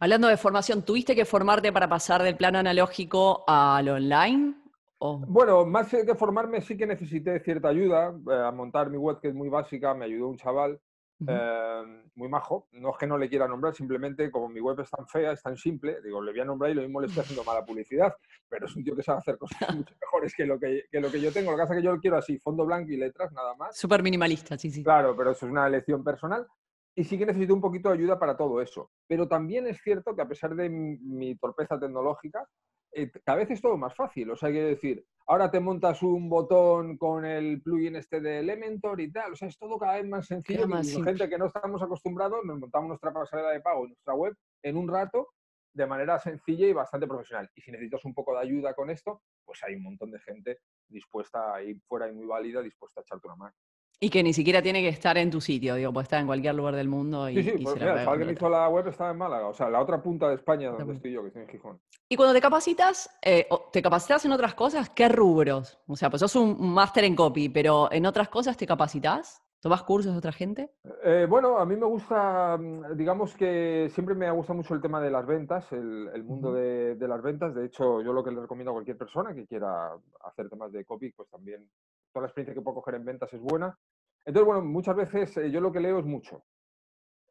Hablando 0.01 0.27
de 0.27 0.37
formación, 0.37 0.85
¿tuviste 0.85 1.15
que 1.15 1.25
formarte 1.25 1.73
para 1.73 1.89
pasar 1.89 2.23
del 2.23 2.37
plano 2.37 2.59
analógico 2.59 3.45
al 3.47 3.89
online? 3.89 4.55
Bueno, 4.99 5.65
más 5.65 5.89
que 5.91 6.15
formarme 6.15 6.61
sí 6.61 6.77
que 6.77 6.87
necesité 6.87 7.39
cierta 7.41 7.69
ayuda 7.69 8.13
eh, 8.31 8.35
a 8.35 8.51
montar 8.51 8.91
mi 8.91 8.99
web 8.99 9.21
que 9.21 9.29
es 9.29 9.35
muy 9.35 9.49
básica, 9.49 9.95
me 9.95 10.07
ayudó 10.07 10.29
un 10.29 10.37
chaval 10.37 10.79
Em, 11.27 12.11
muy 12.15 12.29
majo. 12.29 12.69
No 12.73 12.91
es 12.91 12.97
que 12.99 13.07
no 13.07 13.19
le 13.19 13.29
quiera 13.29 13.47
nombrar, 13.47 13.75
simplemente 13.75 14.31
como 14.31 14.49
mi 14.49 14.61
web 14.61 14.81
es 14.81 14.91
tan 14.91 15.07
fea, 15.07 15.33
es 15.33 15.43
tan 15.43 15.57
simple, 15.57 16.01
digo, 16.03 16.23
le 16.23 16.33
voy 16.33 16.41
a 16.41 16.45
nombrar 16.45 16.71
y 16.71 16.75
lo 16.75 16.83
mismo 16.83 17.01
le 17.01 17.09
estoy 17.09 17.23
haciendo 17.23 17.45
mala 17.45 17.65
publicidad, 17.65 18.15
pero 18.49 18.67
es 18.67 18.77
un 18.77 18.85
tío 18.85 18.97
que 18.97 19.03
sabe 19.03 19.19
hacer 19.19 19.39
cosas 19.39 19.59
mucho 19.77 19.95
mejores 20.01 20.35
que 20.35 20.47
lo 20.47 20.59
que, 20.59 20.85
lo 20.93 21.11
que 21.11 21.21
yo 21.21 21.33
tengo. 21.33 21.51
Lo 21.51 21.57
que 21.57 21.63
pasa 21.63 21.75
es 21.75 21.81
que 21.81 21.85
yo 21.85 21.95
lo 21.95 22.01
quiero 22.01 22.17
así, 22.17 22.39
fondo 22.39 22.65
blanco 22.65 22.91
y 22.91 22.97
letras, 22.97 23.33
nada 23.33 23.55
más. 23.57 23.77
Súper 23.77 24.03
minimalista, 24.03 24.57
sí, 24.57 24.71
sí. 24.71 24.83
Claro, 24.83 25.15
pero 25.17 25.33
eso 25.33 25.47
es 25.47 25.53
una 25.53 25.67
elección 25.67 26.03
personal. 26.03 26.47
Y 26.95 27.05
sí 27.05 27.17
que 27.17 27.27
necesito 27.27 27.55
un 27.55 27.61
poquito 27.61 27.89
de 27.89 27.97
ayuda 27.97 28.19
para 28.19 28.37
todo 28.37 28.61
eso. 28.61 28.91
Pero 29.07 29.29
también 29.29 29.67
es 29.67 29.81
cierto 29.81 30.17
que 30.17 30.23
a 30.23 30.29
pesar 30.29 30.55
de 30.55 30.69
mi 30.69 31.37
torpeza 31.37 31.79
tecnológica, 31.79 32.47
eh, 32.93 33.11
cada 33.25 33.39
vez 33.39 33.51
es 33.51 33.61
todo 33.61 33.77
más 33.77 33.95
fácil. 33.95 34.31
O 34.31 34.37
sea, 34.37 34.51
quiero 34.51 34.69
decir, 34.69 35.05
ahora 35.27 35.51
te 35.51 35.61
montas 35.61 36.03
un 36.03 36.29
botón 36.29 36.97
con 36.97 37.25
el 37.25 37.63
plugin 37.63 37.97
este 37.97 38.21
de 38.21 38.41
Elementor 38.41 39.01
y 39.01 39.13
tal. 39.13 39.33
O 39.33 39.37
sea, 39.37 39.49
es 39.49 39.59
todo 39.59 39.79
cada 39.79 39.95
vez 39.95 40.09
más 40.09 40.27
sencillo. 40.27 40.67
Más 40.67 40.93
gente 40.93 41.29
que 41.29 41.39
no 41.39 41.47
estamos 41.47 41.83
acostumbrados, 41.83 42.45
nos 42.45 42.59
montamos 42.59 42.89
nuestra 42.89 43.13
pasarela 43.13 43.51
de 43.51 43.61
pago 43.61 43.85
en 43.85 43.91
nuestra 43.91 44.15
web 44.15 44.35
en 44.63 44.77
un 44.77 44.89
rato 44.89 45.29
de 45.73 45.87
manera 45.87 46.19
sencilla 46.19 46.67
y 46.67 46.73
bastante 46.73 47.07
profesional. 47.07 47.49
Y 47.55 47.61
si 47.61 47.71
necesitas 47.71 48.05
un 48.05 48.15
poco 48.15 48.35
de 48.35 48.41
ayuda 48.41 48.75
con 48.75 48.91
esto, 48.91 49.23
pues 49.45 49.63
hay 49.63 49.77
un 49.77 49.85
montón 49.85 50.11
de 50.11 50.19
gente 50.19 50.59
dispuesta 50.89 51.55
ahí 51.55 51.75
fuera 51.87 52.09
y 52.09 52.13
muy 52.13 52.27
válida, 52.27 52.61
dispuesta 52.61 53.01
a 53.01 53.03
echarte 53.03 53.29
una 53.29 53.37
mano. 53.37 53.55
Y 54.03 54.09
que 54.09 54.23
ni 54.23 54.33
siquiera 54.33 54.63
tiene 54.63 54.81
que 54.81 54.89
estar 54.89 55.19
en 55.19 55.31
tu 55.31 55.43
sitio, 55.43 55.75
digo, 55.75 55.93
puede 55.93 56.05
estar 56.05 56.21
en 56.21 56.27
cualquier 56.27 56.55
lugar 56.55 56.75
del 56.75 56.89
mundo. 56.89 57.29
Y, 57.29 57.43
sí, 57.43 57.51
sí, 57.51 57.65
pues 57.65 57.75
mira, 57.75 58.11
alguien 58.11 58.31
hizo 58.31 58.49
la 58.49 58.67
web 58.67 58.89
estaba 58.89 59.11
en 59.11 59.19
Málaga, 59.19 59.49
o 59.49 59.53
sea, 59.53 59.69
la 59.69 59.79
otra 59.79 60.03
punta 60.03 60.27
de 60.31 60.37
España 60.37 60.71
donde 60.71 60.95
estoy 60.95 61.13
yo, 61.13 61.21
que 61.21 61.29
estoy 61.29 61.43
en 61.43 61.49
Gijón. 61.49 61.81
Y 62.09 62.17
cuando 62.17 62.33
te 62.33 62.41
capacitas, 62.41 63.11
eh, 63.21 63.47
¿te 63.71 63.83
capacitas 63.83 64.25
en 64.25 64.33
otras 64.33 64.55
cosas? 64.55 64.89
¿Qué 64.89 65.11
rubros? 65.11 65.79
O 65.87 65.97
sea, 65.97 66.09
pues 66.09 66.21
sos 66.21 66.35
un 66.35 66.73
máster 66.73 67.05
en 67.05 67.15
copy, 67.15 67.51
pero 67.51 67.93
¿en 67.93 68.07
otras 68.07 68.31
cosas 68.31 68.57
te 68.57 68.67
capacitas? 68.67 69.43
¿Tomas 69.61 69.83
cursos 69.83 70.13
de 70.13 70.19
otra 70.19 70.33
gente? 70.33 70.71
Eh, 71.05 71.27
bueno, 71.29 71.59
a 71.59 71.67
mí 71.67 71.77
me 71.77 71.85
gusta, 71.85 72.57
mm, 72.57 72.97
digamos 72.97 73.37
que 73.37 73.91
siempre 73.91 74.15
me 74.15 74.31
gusta 74.31 74.55
mucho 74.55 74.73
el 74.73 74.81
tema 74.81 75.03
de 75.03 75.11
las 75.11 75.27
ventas, 75.27 75.71
el, 75.73 76.25
mundo 76.25 76.55
de, 76.55 76.95
de, 76.95 77.07
las 77.07 77.21
ventas. 77.21 77.55
De 77.55 77.67
hecho, 77.67 78.01
yo 78.01 78.15
lo 78.15 78.25
que 78.25 78.31
le 78.31 78.41
recomiendo 78.41 78.71
a 78.71 78.75
cualquier 78.75 78.97
persona 78.97 79.35
que 79.35 79.47
quiera 79.47 79.91
hacer 80.25 80.49
temas 80.49 80.73
de 80.73 80.87
copy, 80.87 81.13
pues 81.13 81.29
también 81.29 81.69
toda 82.13 82.23
la 82.23 82.29
experiencia 82.29 82.55
que 82.55 82.63
puedo 82.63 82.77
coger 82.77 82.95
en 82.95 83.05
ventas 83.05 83.33
es 83.35 83.41
buena. 83.41 83.77
Entonces, 84.25 84.47
bueno, 84.47 84.63
muchas 84.63 84.97
veces 84.97 85.37
eh, 85.39 85.51
yo 85.51 85.61
lo 85.61 85.73
que 85.73 85.81
leo 85.81 85.99
es 85.99 86.05
mucho. 86.05 86.45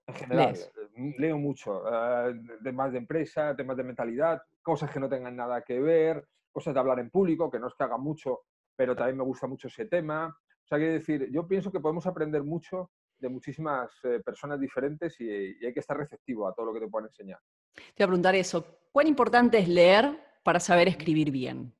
En 0.08 0.16
general, 0.16 0.56
mm, 0.96 1.12
leo 1.18 1.38
mucho, 1.38 1.84
eh, 1.88 2.34
temas 2.64 2.92
de 2.92 2.98
empresa, 2.98 3.56
temas 3.56 3.78
de 3.78 3.84
mentalidad, 3.84 4.42
cosas 4.62 4.92
que 4.92 5.00
no 5.00 5.08
tengan 5.08 5.36
nada 5.36 5.62
que 5.62 5.80
ver, 5.80 6.28
cosas 6.52 6.74
de 6.74 6.80
hablar 6.80 7.00
en 7.00 7.10
público, 7.10 7.50
que 7.50 7.60
no 7.60 7.68
es 7.68 7.76
que 7.76 7.84
haga 7.84 7.98
mucho, 7.98 8.42
pero 8.76 8.96
también 8.96 9.18
me 9.18 9.24
gusta 9.24 9.46
mucho 9.46 9.68
ese 9.68 9.86
tema. 9.86 10.28
O 10.28 10.68
sea, 10.68 10.78
quiero 10.78 10.94
decir, 10.94 11.30
yo 11.32 11.48
pienso 11.48 11.72
que 11.72 11.80
podemos 11.80 12.06
aprender 12.08 12.44
mucho 12.44 12.92
de 13.20 13.30
muchísimas 13.30 13.92
eh, 14.04 14.22
personas 14.24 14.60
diferentes 14.60 15.20
y, 15.20 15.30
hay 15.30 15.74
que 15.74 15.80
estar 15.80 15.98
receptivo 15.98 16.48
a 16.48 16.54
todo 16.54 16.68
lo 16.68 16.74
que 16.74 16.80
te 16.80 16.88
puedan 16.88 17.08
enseñar. 17.08 17.40
Te 17.74 17.82
voy 18.00 18.04
a 18.04 18.08
preguntar 18.08 18.36
eso. 18.36 18.80
¿Cuán 18.92 19.08
importante 19.08 19.60
es 19.60 19.68
leer 19.68 20.20
para 20.44 20.60
saber 20.60 20.88
escribir 20.88 21.32
bien? 21.32 21.74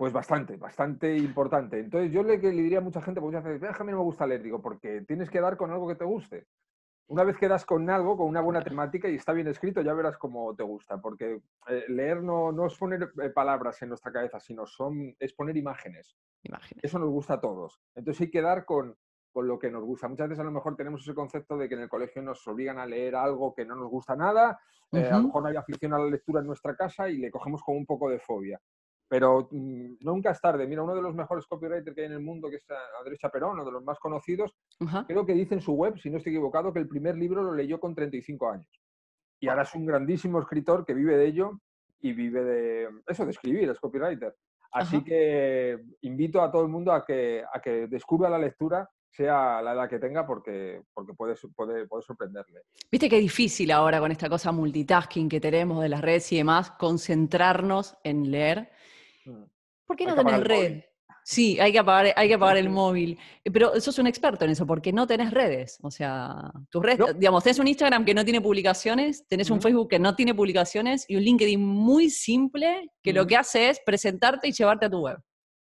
Pues 0.00 0.14
bastante, 0.14 0.56
bastante 0.56 1.14
importante. 1.14 1.78
Entonces 1.78 2.10
yo 2.10 2.22
le, 2.22 2.38
le 2.38 2.50
diría 2.52 2.78
a 2.78 2.80
mucha 2.80 3.02
gente, 3.02 3.20
porque 3.20 3.36
muchas 3.36 3.60
veces, 3.60 3.80
mí 3.80 3.92
no 3.92 3.98
me 3.98 4.02
gusta 4.02 4.26
leer, 4.26 4.42
digo, 4.42 4.62
porque 4.62 5.02
tienes 5.02 5.28
que 5.28 5.42
dar 5.42 5.58
con 5.58 5.70
algo 5.70 5.86
que 5.86 5.94
te 5.94 6.06
guste. 6.06 6.46
Una 7.08 7.22
vez 7.22 7.36
que 7.36 7.48
das 7.48 7.66
con 7.66 7.90
algo, 7.90 8.16
con 8.16 8.26
una 8.26 8.40
buena 8.40 8.62
temática 8.62 9.10
y 9.10 9.16
está 9.16 9.34
bien 9.34 9.48
escrito, 9.48 9.82
ya 9.82 9.92
verás 9.92 10.16
cómo 10.16 10.56
te 10.56 10.62
gusta, 10.62 10.98
porque 11.02 11.42
eh, 11.68 11.84
leer 11.88 12.22
no, 12.22 12.50
no, 12.50 12.66
es 12.66 12.78
poner 12.78 13.12
eh, 13.22 13.28
palabras 13.28 13.82
en 13.82 13.90
nuestra 13.90 14.10
cabeza, 14.10 14.40
sino 14.40 14.64
son, 14.64 15.14
es 15.18 15.34
poner 15.34 15.54
imágenes. 15.58 16.16
imágenes. 16.44 16.82
Eso 16.82 16.98
nos 16.98 17.10
gusta 17.10 17.34
a 17.34 17.40
todos. 17.42 17.78
Entonces 17.94 18.22
hay 18.22 18.30
que 18.30 18.40
dar 18.40 18.64
con, 18.64 18.96
con 19.30 19.46
lo 19.46 19.58
que 19.58 19.70
nos 19.70 19.84
gusta. 19.84 20.08
Muchas 20.08 20.30
veces 20.30 20.40
a 20.40 20.44
lo 20.44 20.50
mejor 20.50 20.76
tenemos 20.76 21.02
ese 21.02 21.12
concepto 21.12 21.58
de 21.58 21.68
que 21.68 21.74
en 21.74 21.82
el 21.82 21.90
colegio 21.90 22.22
nos 22.22 22.48
obligan 22.48 22.78
a 22.78 22.86
leer 22.86 23.16
algo 23.16 23.52
que 23.52 23.66
no 23.66 23.76
nos 23.76 23.90
gusta 23.90 24.16
nada, 24.16 24.58
eh, 24.92 25.10
a 25.12 25.18
lo 25.18 25.24
mejor 25.24 25.42
no 25.42 25.48
hay 25.50 25.56
afición 25.56 25.92
a 25.92 25.98
la 25.98 26.06
lectura 26.06 26.40
en 26.40 26.46
nuestra 26.46 26.74
casa 26.74 27.10
y 27.10 27.18
le 27.18 27.30
cogemos 27.30 27.62
con 27.62 27.76
un 27.76 27.84
poco 27.84 28.08
de 28.08 28.18
fobia. 28.18 28.58
Pero 29.10 29.48
mm, 29.50 29.96
nunca 30.02 30.30
es 30.30 30.40
tarde. 30.40 30.68
Mira, 30.68 30.84
uno 30.84 30.94
de 30.94 31.02
los 31.02 31.16
mejores 31.16 31.44
copywriters 31.44 31.96
que 31.96 32.02
hay 32.02 32.06
en 32.06 32.12
el 32.12 32.20
mundo, 32.20 32.48
que 32.48 32.56
es 32.56 32.66
Andrés 32.96 33.18
Chaperón, 33.18 33.54
uno 33.54 33.64
de 33.64 33.72
los 33.72 33.82
más 33.82 33.98
conocidos, 33.98 34.54
creo 35.08 35.26
que 35.26 35.34
dice 35.34 35.54
en 35.54 35.60
su 35.60 35.72
web, 35.72 35.98
si 35.98 36.10
no 36.10 36.18
estoy 36.18 36.32
equivocado, 36.32 36.72
que 36.72 36.78
el 36.78 36.86
primer 36.86 37.16
libro 37.16 37.42
lo 37.42 37.52
leyó 37.52 37.80
con 37.80 37.92
35 37.92 38.50
años. 38.50 38.80
Y 39.40 39.48
ahora 39.48 39.62
es 39.62 39.74
un 39.74 39.84
grandísimo 39.84 40.38
escritor 40.38 40.86
que 40.86 40.94
vive 40.94 41.16
de 41.16 41.26
ello 41.26 41.60
y 42.00 42.12
vive 42.12 42.44
de 42.44 42.88
eso, 43.08 43.24
de 43.24 43.32
escribir, 43.32 43.68
es 43.68 43.80
copywriter. 43.80 44.36
Así 44.72 45.02
que 45.02 45.80
invito 46.02 46.40
a 46.40 46.52
todo 46.52 46.62
el 46.62 46.68
mundo 46.68 46.92
a 46.92 47.04
que, 47.04 47.42
a 47.52 47.60
que 47.60 47.88
descubra 47.88 48.30
la 48.30 48.38
lectura 48.38 48.88
sea 49.10 49.60
la 49.60 49.72
edad 49.72 49.88
que 49.88 49.98
tenga, 49.98 50.24
porque, 50.24 50.82
porque 50.94 51.14
puede, 51.14 51.34
puede, 51.56 51.86
puede, 51.88 52.02
sorprenderle. 52.02 52.60
Viste 52.90 53.06
es 53.06 53.22
difícil 53.22 53.72
ahora 53.72 53.98
con 53.98 54.12
esta 54.12 54.28
cosa 54.28 54.52
multitasking 54.52 55.28
que 55.28 55.40
tenemos 55.40 55.82
de 55.82 55.88
las 55.88 56.00
redes 56.00 56.30
y 56.32 56.36
demás, 56.36 56.70
concentrarnos 56.72 57.96
en 58.04 58.30
leer. 58.30 58.70
Mm. 59.24 59.44
¿Por 59.86 59.96
qué 59.96 60.06
no 60.06 60.14
tenés 60.14 60.44
red? 60.44 60.82
Sí, 61.24 61.60
hay 61.60 61.72
que 61.72 61.78
apagar, 61.78 62.12
hay 62.16 62.28
que 62.28 62.34
apagar 62.34 62.56
el 62.56 62.70
móvil. 62.70 63.18
Eh, 63.44 63.50
pero 63.50 63.78
sos 63.80 63.98
un 63.98 64.06
experto 64.06 64.44
en 64.44 64.52
eso, 64.52 64.66
porque 64.66 64.92
no 64.92 65.06
tenés 65.06 65.30
redes. 65.32 65.78
O 65.82 65.90
sea, 65.90 66.50
tus 66.70 66.82
redes, 66.82 67.18
digamos, 67.18 67.44
tenés 67.44 67.58
un 67.58 67.68
Instagram 67.68 68.04
que 68.04 68.14
no 68.14 68.24
tiene 68.24 68.40
publicaciones, 68.40 69.26
tenés 69.28 69.50
un 69.50 69.60
Facebook 69.60 69.88
que 69.88 69.98
no 69.98 70.14
tiene 70.14 70.34
publicaciones 70.34 71.04
y 71.08 71.16
un 71.16 71.22
LinkedIn 71.22 71.60
muy 71.60 72.10
simple 72.10 72.90
que 73.02 73.12
lo 73.12 73.26
que 73.26 73.36
hace 73.36 73.70
es 73.70 73.80
presentarte 73.84 74.48
y 74.48 74.52
llevarte 74.52 74.86
a 74.86 74.90
tu 74.90 75.00
web. 75.00 75.18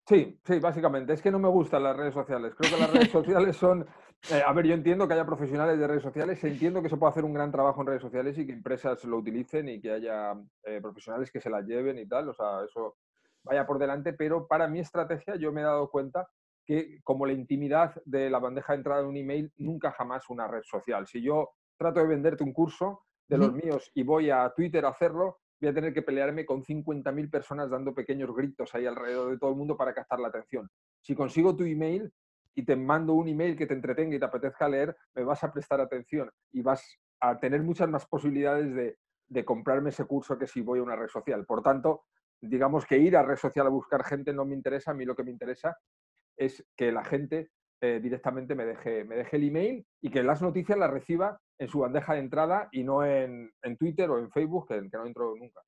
Sí, 0.08 0.38
sí, 0.46 0.60
básicamente. 0.60 1.14
Es 1.14 1.22
que 1.22 1.32
no 1.32 1.40
me 1.40 1.48
gustan 1.48 1.84
las 1.84 1.96
redes 1.96 2.14
sociales. 2.14 2.54
Creo 2.58 2.76
que 2.76 2.82
las 2.82 2.92
redes 2.92 3.12
sociales 3.12 3.56
son... 3.56 3.86
Eh, 4.32 4.42
a 4.46 4.54
ver, 4.54 4.66
yo 4.66 4.74
entiendo 4.74 5.08
que 5.08 5.14
haya 5.14 5.26
profesionales 5.26 5.78
de 5.78 5.86
redes 5.88 6.04
sociales, 6.04 6.42
entiendo 6.46 6.82
que 6.82 6.88
se 6.88 6.96
puede 6.96 7.12
hacer 7.12 7.26
un 7.26 7.34
gran 7.34 7.52
trabajo 7.52 7.82
en 7.82 7.88
redes 7.88 8.02
sociales 8.02 8.38
y 8.38 8.46
que 8.46 8.54
empresas 8.54 9.04
lo 9.04 9.18
utilicen 9.18 9.68
y 9.68 9.82
que 9.82 9.92
haya 9.92 10.34
eh, 10.64 10.80
profesionales 10.82 11.30
que 11.30 11.42
se 11.42 11.50
las 11.50 11.66
lleven 11.66 12.00
y 12.00 12.06
tal. 12.06 12.30
O 12.30 12.34
sea, 12.34 12.64
eso 12.64 12.96
vaya 13.44 13.66
por 13.66 13.80
delante, 13.80 14.14
pero 14.14 14.48
para 14.48 14.68
mi 14.68 14.80
estrategia 14.80 15.36
yo 15.36 15.52
me 15.52 15.62
he 15.62 15.66
dado 15.66 15.90
cuenta 15.90 16.28
que 16.66 17.02
como 17.04 17.26
la 17.26 17.34
intimidad 17.34 17.94
de 18.06 18.30
la 18.30 18.40
bandeja 18.40 18.74
de 18.74 18.78
entrada 18.78 19.02
de 19.02 19.08
un 19.08 19.18
email, 19.18 19.52
nunca 19.58 19.92
jamás 19.92 20.30
una 20.30 20.48
red 20.48 20.64
social. 20.64 21.08
Si 21.08 21.22
yo 21.22 21.52
trato 21.78 22.00
de 22.00 22.08
venderte 22.08 22.44
un 22.44 22.54
curso 22.54 23.04
de 23.28 23.38
los 23.38 23.54
míos 23.54 23.92
y 23.94 24.04
voy 24.04 24.30
a 24.30 24.52
Twitter 24.56 24.86
a 24.86 24.90
hacerlo, 24.90 25.40
voy 25.60 25.70
a 25.70 25.74
tener 25.74 25.94
que 25.94 26.02
pelearme 26.02 26.46
con 26.46 26.64
50.000 26.64 27.30
personas 27.30 27.70
dando 27.70 27.94
pequeños 27.94 28.34
gritos 28.36 28.74
ahí 28.76 28.86
alrededor 28.86 29.32
de 29.32 29.38
todo 29.38 29.50
el 29.52 29.58
mundo 29.58 29.76
para 29.76 29.94
captar 29.94 30.20
la 30.20 30.28
atención. 30.28 30.70
Si 31.02 31.16
consigo 31.16 31.56
tu 31.56 31.64
email 31.64 32.12
y 32.56 32.64
te 32.64 32.76
mando 32.76 33.14
un 33.14 33.28
email 33.28 33.58
que 33.58 33.66
te 33.66 33.74
entretenga 33.74 34.16
y 34.16 34.20
te 34.20 34.26
apetezca 34.26 34.70
leer, 34.70 34.96
me 35.16 35.24
vas 35.24 35.44
a 35.44 35.52
prestar 35.52 35.82
atención 35.82 36.30
y 36.52 36.62
vas 36.62 36.98
a 37.20 37.40
tener 37.40 37.64
muchas 37.64 37.90
más 37.90 38.06
posibilidades 38.06 38.74
de, 38.74 38.98
de 39.28 39.46
comprarme 39.46 39.90
ese 39.90 40.06
curso 40.06 40.38
que 40.38 40.48
si 40.48 40.62
voy 40.62 40.80
a 40.80 40.84
una 40.84 40.96
red 40.96 41.08
social. 41.08 41.46
Por 41.46 41.64
tanto, 41.64 42.04
digamos 42.48 42.86
que 42.86 42.98
ir 42.98 43.16
a 43.16 43.24
red 43.24 43.38
social 43.38 43.68
a 43.68 43.70
buscar 43.70 44.04
gente 44.04 44.34
no 44.34 44.46
me 44.46 44.56
interesa, 44.56 44.92
a 44.92 44.94
mí 44.94 45.06
lo 45.06 45.16
que 45.16 45.24
me 45.24 45.32
interesa 45.32 45.78
es 46.38 46.66
que 46.76 46.92
la 46.92 47.04
gente 47.04 47.50
eh, 47.82 48.00
directamente 48.02 48.56
me 48.56 48.66
deje, 48.66 49.04
me 49.06 49.16
deje 49.16 49.38
el 49.38 49.48
email 49.48 49.86
y 50.02 50.10
que 50.10 50.24
las 50.24 50.42
noticias 50.42 50.78
las 50.78 50.92
reciba 50.92 51.40
en 51.60 51.68
su 51.68 51.80
bandeja 51.80 52.14
de 52.14 52.20
entrada 52.20 52.70
y 52.72 52.84
no 52.84 53.06
en, 53.06 53.52
Twitter 53.78 54.10
o 54.10 54.20
en 54.20 54.30
Facebook, 54.32 54.68
que, 54.68 54.82
no 54.82 55.06
entro 55.06 55.36
nunca. 55.36 55.62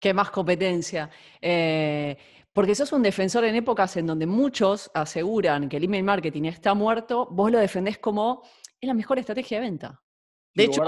Qué 0.00 0.12
más 0.12 0.30
competencia. 0.30 1.10
Eh, 1.40 2.16
porque 2.52 2.74
sos 2.74 2.92
un 2.92 3.02
defensor 3.02 3.44
en 3.44 3.54
épocas 3.54 3.96
en 3.96 4.06
donde 4.06 4.26
muchos 4.26 4.90
aseguran 4.94 5.68
que 5.68 5.76
el 5.76 5.84
email 5.84 6.04
marketing 6.04 6.44
está 6.44 6.74
muerto, 6.74 7.28
vos 7.30 7.50
lo 7.50 7.58
defendés 7.58 7.98
como 7.98 8.42
es 8.80 8.86
la 8.86 8.94
mejor 8.94 9.18
estrategia 9.18 9.58
de 9.58 9.66
venta. 9.66 10.02
De 10.56 10.64
hecho, 10.64 10.82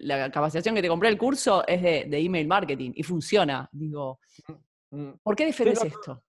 la, 0.00 0.30
capacitación 0.30 0.74
que 0.74 0.80
te 0.80 0.88
compré 0.88 1.10
el 1.10 1.18
curso 1.18 1.62
es 1.66 1.82
de, 1.82 2.18
email 2.18 2.48
marketing 2.48 2.92
y 2.94 3.02
funciona. 3.02 3.68
Digo, 3.70 4.18
mm, 4.90 4.96
mm. 4.96 5.18
¿por 5.22 5.36
qué 5.36 5.46
defendes 5.46 5.84
esto? 5.84 6.22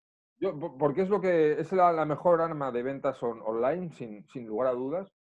porque 0.80 1.04
es 1.04 1.10
lo 1.10 1.22
que 1.22 1.60
es 1.60 1.72
la, 1.72 2.04
mejor 2.04 2.42
arma 2.42 2.72
de 2.72 2.82
ventas 2.82 3.22
online, 3.22 3.92
sin, 3.92 4.26
sin, 4.30 4.48
lugar 4.48 4.70
a 4.70 4.74
dudas. 4.74 5.14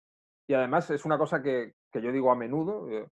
Y 0.48 0.54
además 0.54 0.90
es 0.90 1.04
una 1.04 1.18
cosa 1.18 1.42
que, 1.42 1.74
que 1.92 2.00
yo 2.00 2.10
digo 2.10 2.32
a 2.32 2.36
menudo, 2.36 2.88
eh, 2.90 3.06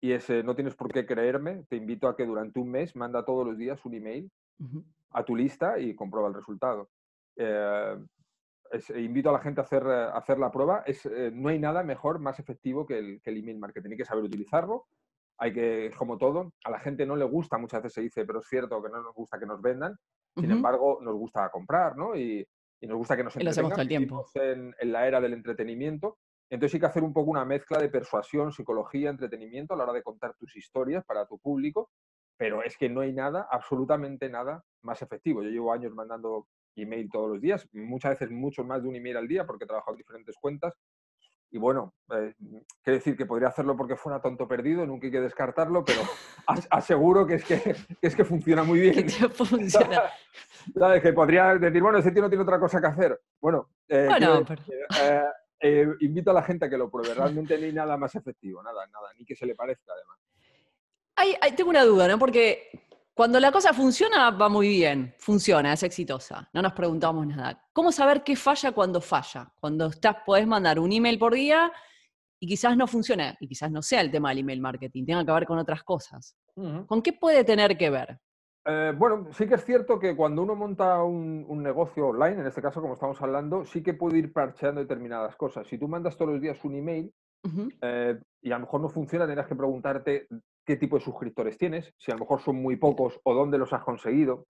y 0.00 0.12
es, 0.12 0.30
eh, 0.30 0.44
no 0.44 0.54
tienes 0.54 0.76
por 0.76 0.92
qué 0.92 1.04
creerme, 1.04 1.64
te 1.68 1.74
invito 1.74 2.06
a 2.06 2.16
que 2.16 2.24
durante 2.24 2.60
un 2.60 2.70
mes 2.70 2.94
manda 2.94 3.24
todos 3.24 3.44
los 3.44 3.58
días 3.58 3.84
un 3.84 3.94
email 3.94 4.30
a 5.10 5.24
tu 5.24 5.34
lista 5.34 5.78
y 5.78 5.96
comprueba 5.96 6.28
el 6.28 6.34
resultado. 6.34 6.88
Eh, 7.36 7.98
invito 8.96 9.30
a 9.30 9.32
la 9.32 9.38
gente 9.40 9.60
a 9.60 9.64
hacer, 9.64 9.86
a 9.86 10.16
hacer 10.16 10.38
la 10.38 10.50
prueba. 10.50 10.82
Es, 10.86 11.08
no 11.32 11.48
hay 11.48 11.58
nada 11.58 11.82
mejor, 11.82 12.18
más 12.18 12.38
efectivo 12.38 12.86
que 12.86 12.98
el, 12.98 13.20
que 13.22 13.30
el 13.30 13.38
email 13.38 13.58
marketing. 13.58 13.90
Hay 13.90 13.96
que 13.96 14.04
saber 14.04 14.24
utilizarlo. 14.24 14.86
Hay 15.38 15.52
que, 15.52 15.90
como 15.96 16.16
todo, 16.16 16.52
a 16.64 16.70
la 16.70 16.78
gente 16.78 17.04
no 17.06 17.16
le 17.16 17.24
gusta, 17.24 17.58
muchas 17.58 17.82
veces 17.82 17.94
se 17.94 18.00
dice, 18.02 18.24
pero 18.24 18.38
es 18.38 18.46
cierto 18.46 18.80
que 18.82 18.88
no 18.88 19.02
nos 19.02 19.14
gusta 19.14 19.38
que 19.38 19.46
nos 19.46 19.60
vendan. 19.60 19.96
Sin 20.36 20.50
embargo, 20.50 20.98
nos 21.00 21.14
gusta 21.14 21.48
comprar, 21.50 21.96
¿no? 21.96 22.16
Y, 22.16 22.46
nos 22.82 22.98
gusta 22.98 23.16
que 23.16 23.24
nos 23.24 23.34
entretengan. 23.34 23.80
el 23.80 23.88
tiempo. 23.88 24.26
En, 24.34 24.74
en, 24.78 24.92
la 24.92 25.06
era 25.06 25.18
del 25.18 25.32
entretenimiento. 25.32 26.18
Entonces 26.50 26.74
hay 26.74 26.80
que 26.80 26.86
hacer 26.86 27.02
un 27.02 27.14
poco 27.14 27.30
una 27.30 27.44
mezcla 27.44 27.78
de 27.78 27.88
persuasión, 27.88 28.52
psicología, 28.52 29.08
entretenimiento 29.08 29.72
a 29.72 29.76
la 29.76 29.84
hora 29.84 29.92
de 29.94 30.02
contar 30.02 30.34
tus 30.34 30.54
historias 30.54 31.02
para 31.04 31.26
tu 31.26 31.38
público, 31.38 31.90
pero 32.36 32.62
es 32.62 32.76
que 32.76 32.88
no 32.88 33.00
hay 33.00 33.12
nada, 33.12 33.48
absolutamente 33.50 34.28
nada 34.28 34.62
más 34.82 35.00
efectivo. 35.00 35.42
Yo 35.42 35.48
llevo 35.48 35.72
años 35.72 35.94
mandando 35.94 36.46
email 36.76 37.08
todos 37.10 37.30
los 37.30 37.40
días, 37.40 37.68
muchas 37.72 38.12
veces 38.12 38.30
mucho 38.30 38.64
más 38.64 38.82
de 38.82 38.88
un 38.88 38.96
email 38.96 39.16
al 39.16 39.28
día 39.28 39.46
porque 39.46 39.64
he 39.64 39.66
trabajado 39.66 39.94
en 39.94 39.98
diferentes 39.98 40.36
cuentas 40.40 40.74
y 41.54 41.58
bueno, 41.58 41.94
eh, 42.10 42.34
quiero 42.82 42.98
decir 42.98 43.16
que 43.16 43.26
podría 43.26 43.46
hacerlo 43.46 43.76
porque 43.76 43.94
fuera 43.94 44.20
tonto 44.20 44.48
perdido, 44.48 44.84
nunca 44.84 45.06
hay 45.06 45.12
que 45.12 45.20
descartarlo, 45.20 45.84
pero 45.84 46.00
aseguro 46.70 47.24
que 47.24 47.34
es 47.34 47.44
que, 47.44 47.76
es 48.02 48.16
que 48.16 48.24
funciona 48.24 48.64
muy 48.64 48.80
bien. 48.80 49.08
funciona. 49.08 50.02
¿Sabes? 50.76 51.00
Que 51.00 51.12
podría 51.12 51.54
decir, 51.54 51.80
bueno, 51.80 51.98
ese 51.98 52.10
tío 52.10 52.22
no 52.22 52.28
tiene 52.28 52.42
otra 52.42 52.58
cosa 52.58 52.80
que 52.80 52.88
hacer. 52.88 53.20
Bueno, 53.40 53.68
eh, 53.86 54.08
eh, 55.60 55.86
invito 56.00 56.32
a 56.32 56.34
la 56.34 56.42
gente 56.42 56.64
a 56.64 56.68
que 56.68 56.76
lo 56.76 56.90
pruebe. 56.90 57.14
Realmente 57.14 57.56
ni 57.56 57.72
nada 57.72 57.96
más 57.96 58.16
efectivo, 58.16 58.60
nada, 58.60 58.84
nada, 58.88 59.12
ni 59.16 59.24
que 59.24 59.36
se 59.36 59.46
le 59.46 59.54
parezca 59.54 59.92
además. 59.92 61.56
tengo 61.56 61.70
una 61.70 61.84
duda, 61.84 62.08
¿no? 62.08 62.18
Porque 62.18 62.68
cuando 63.14 63.38
la 63.38 63.52
cosa 63.52 63.72
funciona, 63.72 64.30
va 64.32 64.48
muy 64.48 64.68
bien, 64.68 65.14
funciona, 65.18 65.72
es 65.72 65.84
exitosa, 65.84 66.50
no 66.52 66.60
nos 66.60 66.72
preguntamos 66.72 67.24
nada. 67.26 67.62
¿Cómo 67.72 67.92
saber 67.92 68.24
qué 68.24 68.34
falla 68.34 68.72
cuando 68.72 69.00
falla? 69.00 69.52
Cuando 69.60 69.86
estás, 69.86 70.16
podés 70.26 70.48
mandar 70.48 70.80
un 70.80 70.90
email 70.90 71.16
por 71.16 71.32
día 71.32 71.70
y 72.40 72.48
quizás 72.48 72.76
no 72.76 72.88
funcione, 72.88 73.36
y 73.38 73.46
quizás 73.46 73.70
no 73.70 73.82
sea 73.82 74.00
el 74.00 74.10
tema 74.10 74.30
del 74.30 74.40
email 74.40 74.60
marketing, 74.60 75.06
tenga 75.06 75.24
que 75.24 75.30
ver 75.30 75.46
con 75.46 75.58
otras 75.58 75.84
cosas. 75.84 76.36
¿Con 76.86 77.02
qué 77.02 77.12
puede 77.12 77.44
tener 77.44 77.78
que 77.78 77.88
ver? 77.88 78.18
Eh, 78.66 78.92
bueno, 78.96 79.28
sí 79.32 79.46
que 79.46 79.54
es 79.54 79.64
cierto 79.64 79.98
que 79.98 80.16
cuando 80.16 80.42
uno 80.42 80.56
monta 80.56 81.02
un, 81.04 81.62
negocio 81.62 82.08
online, 82.08 82.40
en 82.40 82.46
este 82.46 82.62
caso 82.62 82.80
como 82.80 82.94
estamos 82.94 83.20
hablando, 83.22 83.64
sí 83.64 83.82
que 83.82 83.94
puede 83.94 84.18
ir 84.18 84.32
parcheando 84.32 84.80
determinadas 84.80 85.36
cosas. 85.36 85.66
Si 85.68 85.78
tú 85.78 85.86
mandas 85.86 86.16
todos 86.16 86.32
los 86.32 86.40
días 86.40 86.64
un 86.64 86.74
email 86.74 87.14
eh, 87.80 88.18
y 88.42 88.52
a 88.52 88.56
lo 88.56 88.60
mejor 88.60 88.80
no 88.80 88.88
funciona, 88.88 89.26
tendrás 89.26 89.46
que 89.46 89.56
preguntarte 89.56 90.26
qué 90.64 90.76
tipo 90.76 90.96
de 90.96 91.04
suscriptores 91.04 91.58
tienes, 91.58 91.92
si 91.98 92.10
a 92.10 92.14
lo 92.14 92.20
mejor 92.20 92.40
son 92.40 92.56
muy 92.56 92.76
pocos 92.76 93.20
o 93.22 93.34
dónde 93.34 93.58
los 93.58 93.72
has 93.72 93.82
conseguido. 93.82 94.46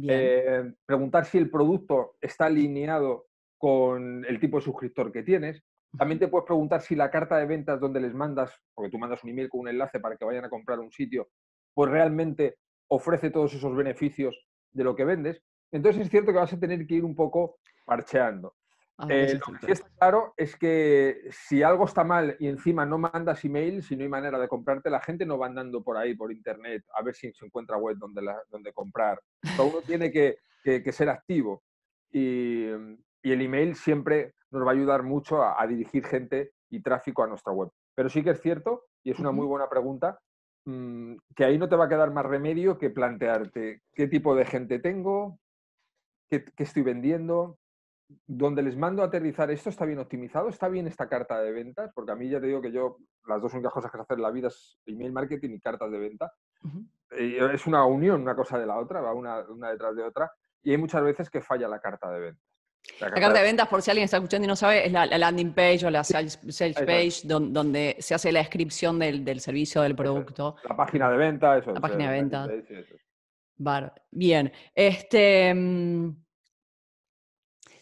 Eh, 0.00 0.72
preguntar 0.86 1.24
si 1.24 1.38
el 1.38 1.50
producto 1.50 2.14
está 2.20 2.46
alineado 2.46 3.26
con 3.58 4.24
el 4.24 4.38
tipo 4.38 4.58
de 4.58 4.64
suscriptor 4.64 5.12
que 5.12 5.24
tienes. 5.24 5.62
También 5.96 6.18
te 6.18 6.28
puedes 6.28 6.46
preguntar 6.46 6.82
si 6.82 6.94
la 6.94 7.10
carta 7.10 7.36
de 7.38 7.46
ventas 7.46 7.80
donde 7.80 8.00
les 8.00 8.14
mandas, 8.14 8.54
porque 8.74 8.90
tú 8.90 8.98
mandas 8.98 9.24
un 9.24 9.30
email 9.30 9.48
con 9.48 9.60
un 9.60 9.68
enlace 9.68 9.98
para 9.98 10.16
que 10.16 10.24
vayan 10.24 10.44
a 10.44 10.50
comprar 10.50 10.78
un 10.78 10.92
sitio, 10.92 11.28
pues 11.74 11.90
realmente 11.90 12.56
ofrece 12.88 13.30
todos 13.30 13.54
esos 13.54 13.74
beneficios 13.74 14.46
de 14.72 14.84
lo 14.84 14.94
que 14.94 15.04
vendes. 15.04 15.42
Entonces 15.72 16.02
es 16.02 16.10
cierto 16.10 16.32
que 16.32 16.38
vas 16.38 16.52
a 16.52 16.60
tener 16.60 16.86
que 16.86 16.94
ir 16.94 17.04
un 17.04 17.14
poco 17.14 17.58
parcheando. 17.84 18.54
Eh, 19.08 19.38
lo 19.38 19.58
que 19.58 19.66
sí 19.66 19.72
está 19.72 19.88
claro 19.96 20.34
es 20.36 20.56
que 20.56 21.28
si 21.30 21.62
algo 21.62 21.84
está 21.84 22.02
mal 22.02 22.36
y 22.40 22.48
encima 22.48 22.84
no 22.84 22.98
mandas 22.98 23.44
email, 23.44 23.82
si 23.84 23.94
no 23.94 24.02
hay 24.02 24.08
manera 24.08 24.40
de 24.40 24.48
comprarte, 24.48 24.90
la 24.90 25.00
gente 25.00 25.24
no 25.24 25.38
va 25.38 25.46
andando 25.46 25.84
por 25.84 25.96
ahí, 25.96 26.16
por 26.16 26.32
internet, 26.32 26.84
a 26.94 27.02
ver 27.02 27.14
si 27.14 27.32
se 27.32 27.46
encuentra 27.46 27.76
web 27.76 27.96
donde, 27.96 28.22
donde 28.50 28.72
comprar. 28.72 29.20
Todo 29.56 29.68
uno 29.68 29.82
tiene 29.82 30.10
que, 30.10 30.38
ser 30.92 31.08
activo. 31.10 31.62
Y, 32.10 32.66
el 33.22 33.42
email 33.42 33.74
siempre 33.74 34.32
nos 34.50 34.66
va 34.66 34.70
a 34.70 34.74
ayudar 34.74 35.02
mucho 35.02 35.42
a, 35.42 35.64
dirigir 35.66 36.06
gente 36.06 36.52
y 36.70 36.80
tráfico 36.80 37.22
a 37.22 37.26
nuestra 37.26 37.52
web. 37.52 37.68
Pero 37.94 38.08
sí 38.08 38.24
que 38.24 38.30
es 38.30 38.40
cierto, 38.40 38.86
y 39.04 39.10
es 39.10 39.18
una 39.18 39.32
muy 39.32 39.44
buena 39.44 39.68
pregunta, 39.68 40.18
mm, 40.64 41.16
que 41.36 41.44
ahí 41.44 41.58
no 41.58 41.68
te 41.68 41.76
va 41.76 41.84
a 41.84 41.88
quedar 41.90 42.10
más 42.10 42.24
remedio 42.24 42.78
que 42.78 42.88
plantearte 42.88 43.82
qué 43.92 44.08
tipo 44.08 44.34
de 44.34 44.46
gente 44.46 44.78
tengo, 44.78 45.38
qué 46.30 46.42
estoy 46.56 46.82
vendiendo, 46.82 47.58
donde 48.26 48.62
les 48.62 48.76
mando 48.76 49.02
a 49.02 49.06
aterrizar 49.06 49.50
esto 49.50 49.68
está 49.68 49.84
bien 49.84 49.98
optimizado, 49.98 50.48
está 50.48 50.68
bien 50.68 50.86
esta 50.86 51.08
carta 51.08 51.40
de 51.40 51.52
ventas, 51.52 51.90
porque 51.94 52.12
a 52.12 52.14
mí 52.14 52.28
ya 52.28 52.40
te 52.40 52.46
digo 52.46 52.62
que 52.62 52.72
yo 52.72 52.98
las 53.26 53.40
dos 53.40 53.52
únicas 53.52 53.72
cosas 53.72 53.90
que 53.90 53.98
sé 53.98 54.02
hacer 54.02 54.16
en 54.16 54.22
la 54.22 54.30
vida 54.30 54.48
es 54.48 54.78
email 54.86 55.12
marketing 55.12 55.50
y 55.50 55.60
cartas 55.60 55.90
de 55.90 55.98
venta. 55.98 56.32
es 57.10 57.66
una 57.66 57.84
unión 57.84 58.22
una 58.22 58.34
cosa 58.34 58.58
de 58.58 58.66
la 58.66 58.78
otra, 58.78 59.00
va 59.00 59.12
una, 59.12 59.44
detrás 59.70 59.94
de 59.94 60.02
otra, 60.02 60.30
y 60.62 60.70
hay 60.70 60.78
muchas 60.78 61.02
veces 61.02 61.28
que 61.28 61.42
falla 61.42 61.68
la 61.68 61.80
carta 61.80 62.10
de 62.10 62.20
ventas. 62.20 62.44
La 63.00 63.10
carta, 63.10 63.40
de 63.40 63.42
ventas, 63.42 63.68
por 63.68 63.82
si 63.82 63.90
alguien 63.90 64.06
está 64.06 64.16
escuchando 64.16 64.46
y 64.46 64.48
no 64.48 64.56
sabe, 64.56 64.86
es 64.86 64.92
la, 64.92 65.06
landing 65.06 65.52
page 65.52 65.84
o 65.84 65.90
la 65.90 66.02
sales, 66.04 66.38
page 66.38 67.20
donde, 67.24 67.96
se 67.98 68.14
hace 68.14 68.32
la 68.32 68.38
descripción 68.38 68.98
del, 68.98 69.40
servicio, 69.40 69.82
del 69.82 69.94
producto. 69.94 70.56
La 70.66 70.74
página 70.74 71.10
de 71.10 71.16
venta, 71.18 71.58
eso. 71.58 71.72
La 71.72 71.80
página 71.80 72.10
de 72.10 72.16
venta. 72.16 72.48
Bien. 74.10 74.50
Este, 74.74 75.52
mm, 75.52 76.16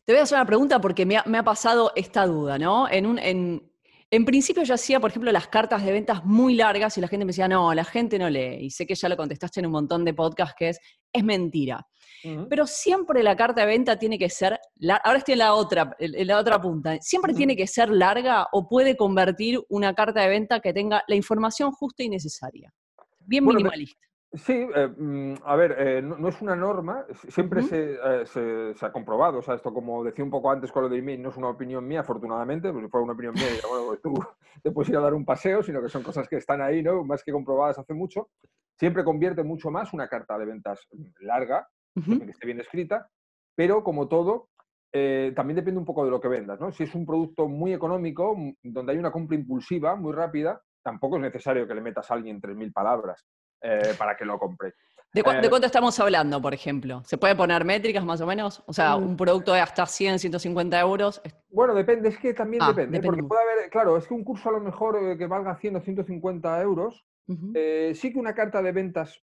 te 0.07 0.13
voy 0.13 0.21
a 0.21 0.23
hacer 0.23 0.39
una 0.39 0.47
pregunta 0.47 0.81
porque 0.81 1.05
me 1.05 1.17
ha, 1.17 1.43
pasado 1.43 1.93
esta 1.97 2.27
duda, 2.27 2.59
¿no? 2.59 2.89
En, 2.89 3.07
un, 3.07 3.19
en, 3.19 4.25
principio 4.25 4.63
yo 4.63 4.75
hacía, 4.75 5.01
por 5.01 5.11
ejemplo, 5.11 5.33
las 5.33 5.49
cartas 5.49 5.85
de 5.85 5.91
ventas 5.91 6.25
muy 6.25 6.55
largas 6.55 6.97
y 6.97 7.01
la 7.01 7.09
gente 7.09 7.27
me 7.27 7.31
decía, 7.31 7.49
no, 7.49 7.75
la 7.75 7.85
gente 7.85 8.17
no 8.17 8.31
lee. 8.31 8.59
Y 8.61 8.71
sé 8.71 8.87
que 8.87 8.95
ya 8.95 9.09
lo 9.09 9.17
contestaste 9.17 9.59
en 9.59 9.67
un 9.67 9.73
montón 9.73 10.05
de 10.05 10.15
podcasts 10.15 10.55
que 10.57 10.69
es, 10.69 10.79
es 11.13 11.25
mentira. 11.25 11.85
Pero 12.49 12.67
siempre 12.67 13.23
la 13.23 13.37
carta 13.37 13.63
de 13.63 13.67
venta 13.67 13.99
tiene 13.99 14.19
que 14.19 14.29
ser, 14.29 14.59
ahora 15.05 15.19
estoy 15.19 15.33
en 15.33 15.39
la 15.39 15.55
otra, 15.55 15.97
en 15.99 16.27
la 16.27 16.39
otra 16.39 16.61
punta, 16.61 16.97
siempre 17.01 17.35
tiene 17.35 17.57
que 17.57 17.67
ser 17.67 17.89
larga 17.91 18.49
o 18.53 18.69
puede 18.69 18.97
convertir 18.97 19.61
una 19.69 19.95
carta 19.95 20.23
de 20.23 20.29
venta 20.29 20.61
que 20.61 20.73
tenga 20.73 21.05
la 21.07 21.15
información 21.15 21.73
justa 21.73 22.03
y 22.05 22.09
necesaria. 22.09 22.73
Bien 23.21 23.45
minimalista. 23.45 24.06
Sí, 24.33 24.53
eh, 24.53 24.89
mm, 24.89 25.35
a 25.45 25.57
ver, 25.57 25.77
eh, 25.79 26.03
no, 26.03 26.29
es 26.29 26.43
una 26.43 26.57
norma, 26.57 27.07
siempre 27.29 27.63
eh, 27.71 28.25
se, 28.27 28.85
ha 28.85 28.93
comprobado, 28.93 29.39
o 29.39 29.43
sea, 29.43 29.55
esto 29.55 29.73
como 29.73 30.03
decía 30.03 30.25
un 30.25 30.31
poco 30.31 30.51
antes 30.51 30.73
con 30.73 30.83
lo 30.83 30.89
de 30.89 30.99
email, 30.99 31.23
no 31.23 31.31
es 31.31 31.37
una 31.37 31.49
opinión 31.49 31.87
mía, 31.87 32.01
afortunadamente, 32.01 32.71
porque 32.71 32.87
si 32.87 32.91
fuera 32.91 33.05
una 33.05 33.13
opinión 33.15 33.35
mía, 33.35 33.45
bueno, 33.69 33.87
pues 33.87 34.03
tú 34.03 34.15
te 34.63 34.73
puedes 34.73 34.91
ir 34.91 34.97
a 34.97 35.01
dar 35.01 35.15
un 35.15 35.25
paseo, 35.25 35.63
sino 35.63 35.81
que 35.81 35.89
son 35.89 36.03
cosas 36.03 36.29
que 36.29 36.37
están 36.37 36.61
ahí, 36.61 36.83
¿no? 36.83 37.05
Más 37.05 37.23
que 37.23 37.33
comprobadas 37.33 37.79
hace 37.79 37.95
mucho. 37.95 38.29
Siempre 38.79 39.05
convierte 39.05 39.43
mucho 39.43 39.71
más 39.71 39.93
una 39.95 40.09
carta 40.09 40.37
de 40.37 40.45
ventas 40.45 40.87
larga, 41.21 41.69
que 41.95 42.31
esté 42.31 42.47
bien 42.47 42.61
escrita, 42.61 43.09
pero 43.55 43.83
como 43.83 44.07
todo, 44.07 44.51
también 44.93 45.57
depende 45.57 45.79
un 45.79 45.87
poco 45.87 46.05
de 46.05 46.11
lo 46.11 46.21
que 46.21 46.29
vendas, 46.29 46.61
¿no? 46.61 46.73
Si 46.73 46.83
es 46.83 46.95
un 46.95 47.07
producto 47.07 47.49
muy 47.49 47.73
económico, 47.73 48.37
donde 48.63 48.93
hay 48.93 48.99
una 48.99 49.13
compra 49.13 49.37
impulsiva, 49.37 49.97
muy 49.97 50.13
rápida, 50.13 50.61
tampoco 50.83 51.17
es 51.17 51.23
necesario 51.23 51.67
que 51.67 51.75
le 51.75 51.81
metas 51.81 52.11
a 52.11 52.15
alguien 52.15 52.39
3.000 52.39 52.71
palabras. 52.73 53.25
Eh, 53.67 53.95
para 53.99 54.17
que 54.17 54.25
lo 54.25 54.39
compre. 54.39 54.75
¿De, 55.13 55.21
eh, 55.21 55.25
cuánto 55.25 55.67
estamos 55.67 55.99
hablando, 55.99 56.41
por 56.41 56.55
ejemplo? 56.55 57.03
¿Se 57.05 57.19
puede 57.19 57.35
poner 57.35 57.65
métricas 57.65 58.05
más 58.05 58.21
o 58.21 58.27
menos? 58.27 58.63
O 58.67 58.73
sea, 58.73 58.97
mm. 58.97 59.03
un 59.03 59.17
producto 59.17 59.53
de 59.53 59.61
hasta 59.61 59.87
100, 59.87 60.21
150 60.21 60.79
euros. 60.81 61.21
Bueno, 61.51 61.75
depende, 61.75 62.11
es 62.11 62.19
que 62.19 62.33
también 62.33 62.63
ah, 62.63 62.69
depende, 62.69 63.01
Porque 63.01 63.25
puede 63.25 63.43
haber, 63.43 63.71
claro, 63.71 63.97
es 63.97 64.07
que 64.07 64.15
un 64.15 64.23
curso 64.23 64.51
a 64.51 64.53
lo 64.53 64.61
mejor 64.61 64.99
eh, 65.03 65.19
que 65.19 65.27
valga 65.27 65.57
100 65.57 65.77
o 65.77 65.81
150 65.81 66.63
euros, 66.63 67.05
sí 67.27 68.13
que 68.13 68.19
una 68.19 68.35
carta 68.35 68.63
de 68.63 68.71
ventas. 68.71 69.21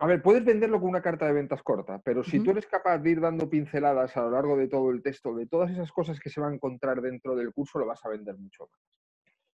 a 0.00 0.06
ver, 0.06 0.20
puedes 0.20 0.44
venderlo 0.44 0.80
con 0.80 0.88
una 0.88 1.02
carta 1.02 1.26
de 1.26 1.32
ventas 1.32 1.62
corta, 1.62 2.00
pero 2.04 2.24
si 2.24 2.40
tú 2.40 2.50
eres 2.50 2.66
capaz 2.66 2.98
de 2.98 3.10
ir 3.10 3.20
dando 3.20 3.48
pinceladas 3.48 4.16
a 4.16 4.22
lo 4.22 4.30
largo 4.30 4.56
de 4.56 4.66
todo 4.66 4.90
el 4.90 5.00
texto, 5.00 5.32
de 5.32 5.46
todas 5.46 5.70
esas 5.70 5.92
cosas 5.92 6.18
que 6.18 6.30
se 6.30 6.40
van 6.40 6.52
a 6.52 6.54
encontrar 6.56 7.00
dentro 7.00 7.36
del 7.36 7.52
curso, 7.52 7.78
lo 7.78 7.86
vas 7.86 8.04
a 8.04 8.08
vender 8.08 8.36
mucho 8.36 8.64
más. 8.64 8.80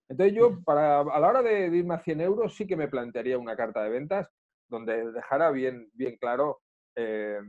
Entonces 0.09 0.35
yo, 0.35 0.63
para, 0.65 1.01
a 1.01 1.21
la 1.21 1.29
hora 1.29 1.43
de, 1.43 1.67
irme 1.67 1.95
a 1.95 2.01
100 2.01 2.21
euros, 2.21 2.55
sí 2.55 2.67
que 2.67 2.77
me 2.77 2.89
plantearía 2.89 3.39
una 3.39 3.57
carta 3.57 3.83
de 3.83 3.91
ventas 3.91 4.31
donde 4.69 5.11
dejara 5.13 5.51
bien, 5.51 5.91
bien 5.95 6.17
claro 6.17 6.61
eh, 6.97 7.41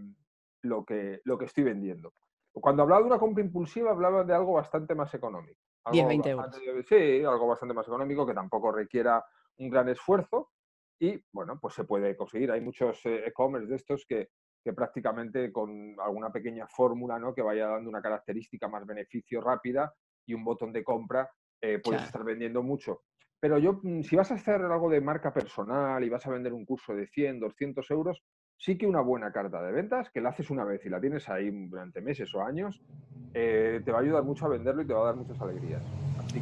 lo, 0.62 0.86
que, 0.86 1.22
lo 1.26 1.38
que 1.38 1.46
estoy 1.46 1.64
vendiendo. 1.64 2.14
Cuando 2.54 2.84
hablaba 2.84 3.02
de 3.02 3.08
una 3.08 3.20
compra 3.20 3.44
impulsiva, 3.44 3.92
hablaba 3.92 4.24
de 4.24 4.34
algo 4.34 4.54
bastante 4.54 4.94
más 4.96 5.14
económico. 5.14 5.60
10, 5.92 6.08
20 6.08 6.30
euros. 6.30 6.56
Sí, 6.88 7.24
algo 7.24 7.48
bastante 7.48 7.74
más 7.74 7.88
económico 7.88 8.26
que 8.26 8.34
tampoco 8.34 8.72
requiera 8.72 9.24
un 9.58 9.70
gran 9.70 9.90
esfuerzo 9.90 10.52
y, 11.00 11.22
bueno, 11.32 11.60
pues 11.60 11.74
se 11.74 11.84
puede 11.84 12.16
conseguir. 12.16 12.52
Hay 12.52 12.62
muchos 12.62 13.06
eh, 13.06 13.28
e-commerce 13.28 13.68
de 13.68 13.76
estos 13.76 14.06
que, 14.08 14.30
que 14.64 14.74
prácticamente 14.74 15.52
con 15.52 15.96
alguna 16.00 16.32
pequeña 16.32 16.68
fórmula 16.68 17.20
¿no? 17.20 17.34
que 17.34 17.42
vaya 17.42 17.68
dando 17.68 17.90
una 17.90 18.02
característica 18.02 18.68
más 18.68 18.86
beneficio 18.86 19.42
rápida 19.42 19.94
y 20.26 20.34
un 20.34 20.44
botón 20.44 20.72
de 20.72 20.84
compra 20.84 21.30
eh, 21.64 21.80
puedes 21.80 22.04
estar 22.04 22.24
vendiendo 22.26 22.62
mucho. 22.62 23.04
Pero 23.40 23.58
yo, 23.58 23.80
mm, 23.82 24.02
si 24.04 24.18
vas 24.18 24.32
a 24.32 24.36
hacer 24.36 24.62
algo 24.62 24.90
de 24.90 25.00
marca 25.00 25.34
personal 25.34 26.04
y 26.04 26.10
vas 26.10 26.26
a 26.28 26.30
vender 26.30 26.52
un 26.52 26.66
curso 26.66 26.94
de 26.94 27.08
100, 27.08 27.40
200 27.40 27.90
euros, 27.92 28.22
sí 28.58 28.78
que 28.78 28.86
una 28.86 29.00
buena 29.00 29.32
carta 29.32 29.62
de 29.64 29.72
ventas, 29.72 30.10
que 30.12 30.20
la 30.20 30.30
haces 30.30 30.50
una 30.50 30.66
vez 30.66 30.86
y 30.86 30.90
la 30.90 31.00
tienes 31.00 31.30
ahí 31.30 31.50
durante 31.68 32.02
meses 32.02 32.34
o 32.36 32.42
años, 32.42 32.82
eh, 33.34 33.82
te 33.84 33.92
va 33.94 34.00
a 34.00 34.02
ayudar 34.02 34.24
mucho 34.24 34.46
a 34.46 34.50
venderlo 34.50 34.82
y 34.82 34.88
te 34.88 34.94
va 34.94 35.04
a 35.04 35.06
dar 35.06 35.16
muchas 35.16 35.40
alegrías. 35.40 35.82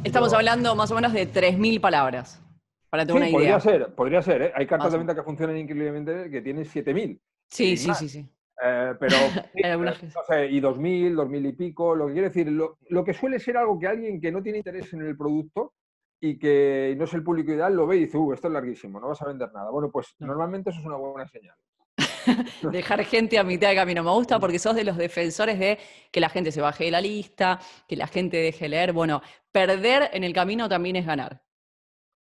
Estamos 0.02 0.32
hablando 0.32 0.74
más 0.74 0.90
o 0.90 0.96
menos 0.96 1.12
de 1.12 1.32
3.000 1.32 1.80
palabras, 1.80 2.42
para 2.90 3.06
tener 3.06 3.22
una 3.22 3.28
idea. 3.28 3.38
Podría 3.38 3.60
ser, 3.60 3.94
podría 3.94 4.22
ser. 4.22 4.42
¿eh? 4.42 4.52
Hay 4.56 4.66
cartas 4.66 4.90
de 4.90 4.98
venta 4.98 5.14
que 5.14 5.22
funcionan 5.22 5.56
increíblemente 5.56 6.30
que 6.30 6.42
tienen 6.42 6.64
7.000. 6.64 7.20
Sí, 7.48 7.76
sí, 7.76 7.94
sí, 7.94 8.08
sí. 8.08 8.28
Eh, 8.64 8.94
pero, 8.98 9.16
no 9.84 10.22
sé, 10.28 10.46
y 10.46 10.60
2.000, 10.60 11.14
2.000 11.14 11.48
y 11.48 11.52
pico, 11.52 11.96
lo 11.96 12.06
que 12.06 12.12
quiere 12.12 12.28
decir, 12.28 12.48
lo, 12.48 13.04
que 13.04 13.12
suele 13.12 13.40
ser 13.40 13.56
algo 13.56 13.78
que 13.78 13.88
alguien 13.88 14.20
que 14.20 14.30
no 14.30 14.42
tiene 14.42 14.58
interés 14.58 14.92
en 14.92 15.02
el 15.02 15.16
producto 15.16 15.72
y 16.20 16.38
que 16.38 16.94
no 16.96 17.04
es 17.04 17.14
el 17.14 17.24
público 17.24 17.52
ideal 17.52 17.74
lo 17.74 17.86
ve 17.86 17.96
y 17.96 18.00
dice, 18.04 18.16
uh, 18.16 18.32
esto 18.32 18.46
es 18.46 18.52
larguísimo, 18.52 19.00
no 19.00 19.08
vas 19.08 19.20
a 19.22 19.26
vender 19.26 19.52
nada. 19.52 19.70
Bueno, 19.70 19.90
pues 19.90 20.14
normalmente 20.20 20.70
eso 20.70 20.78
es 20.78 20.86
una 20.86 20.96
buena 20.96 21.26
señal. 21.26 21.56
Dejar 22.70 23.04
gente 23.04 23.36
a 23.36 23.42
mitad 23.42 23.70
de 23.70 23.74
camino. 23.74 24.04
Me 24.04 24.12
gusta 24.12 24.38
porque 24.38 24.60
sos 24.60 24.76
de 24.76 24.84
los 24.84 24.96
defensores 24.96 25.58
de 25.58 25.78
que 26.12 26.20
la 26.20 26.28
gente 26.28 26.52
se 26.52 26.60
baje 26.60 26.84
de 26.84 26.92
la 26.92 27.00
lista, 27.00 27.58
que 27.88 27.96
la 27.96 28.06
gente 28.06 28.36
deje 28.36 28.68
leer. 28.68 28.92
Bueno, 28.92 29.22
perder 29.50 30.10
en 30.12 30.22
el 30.22 30.32
camino 30.32 30.68
también 30.68 30.94
es 30.94 31.04
ganar. 31.04 31.42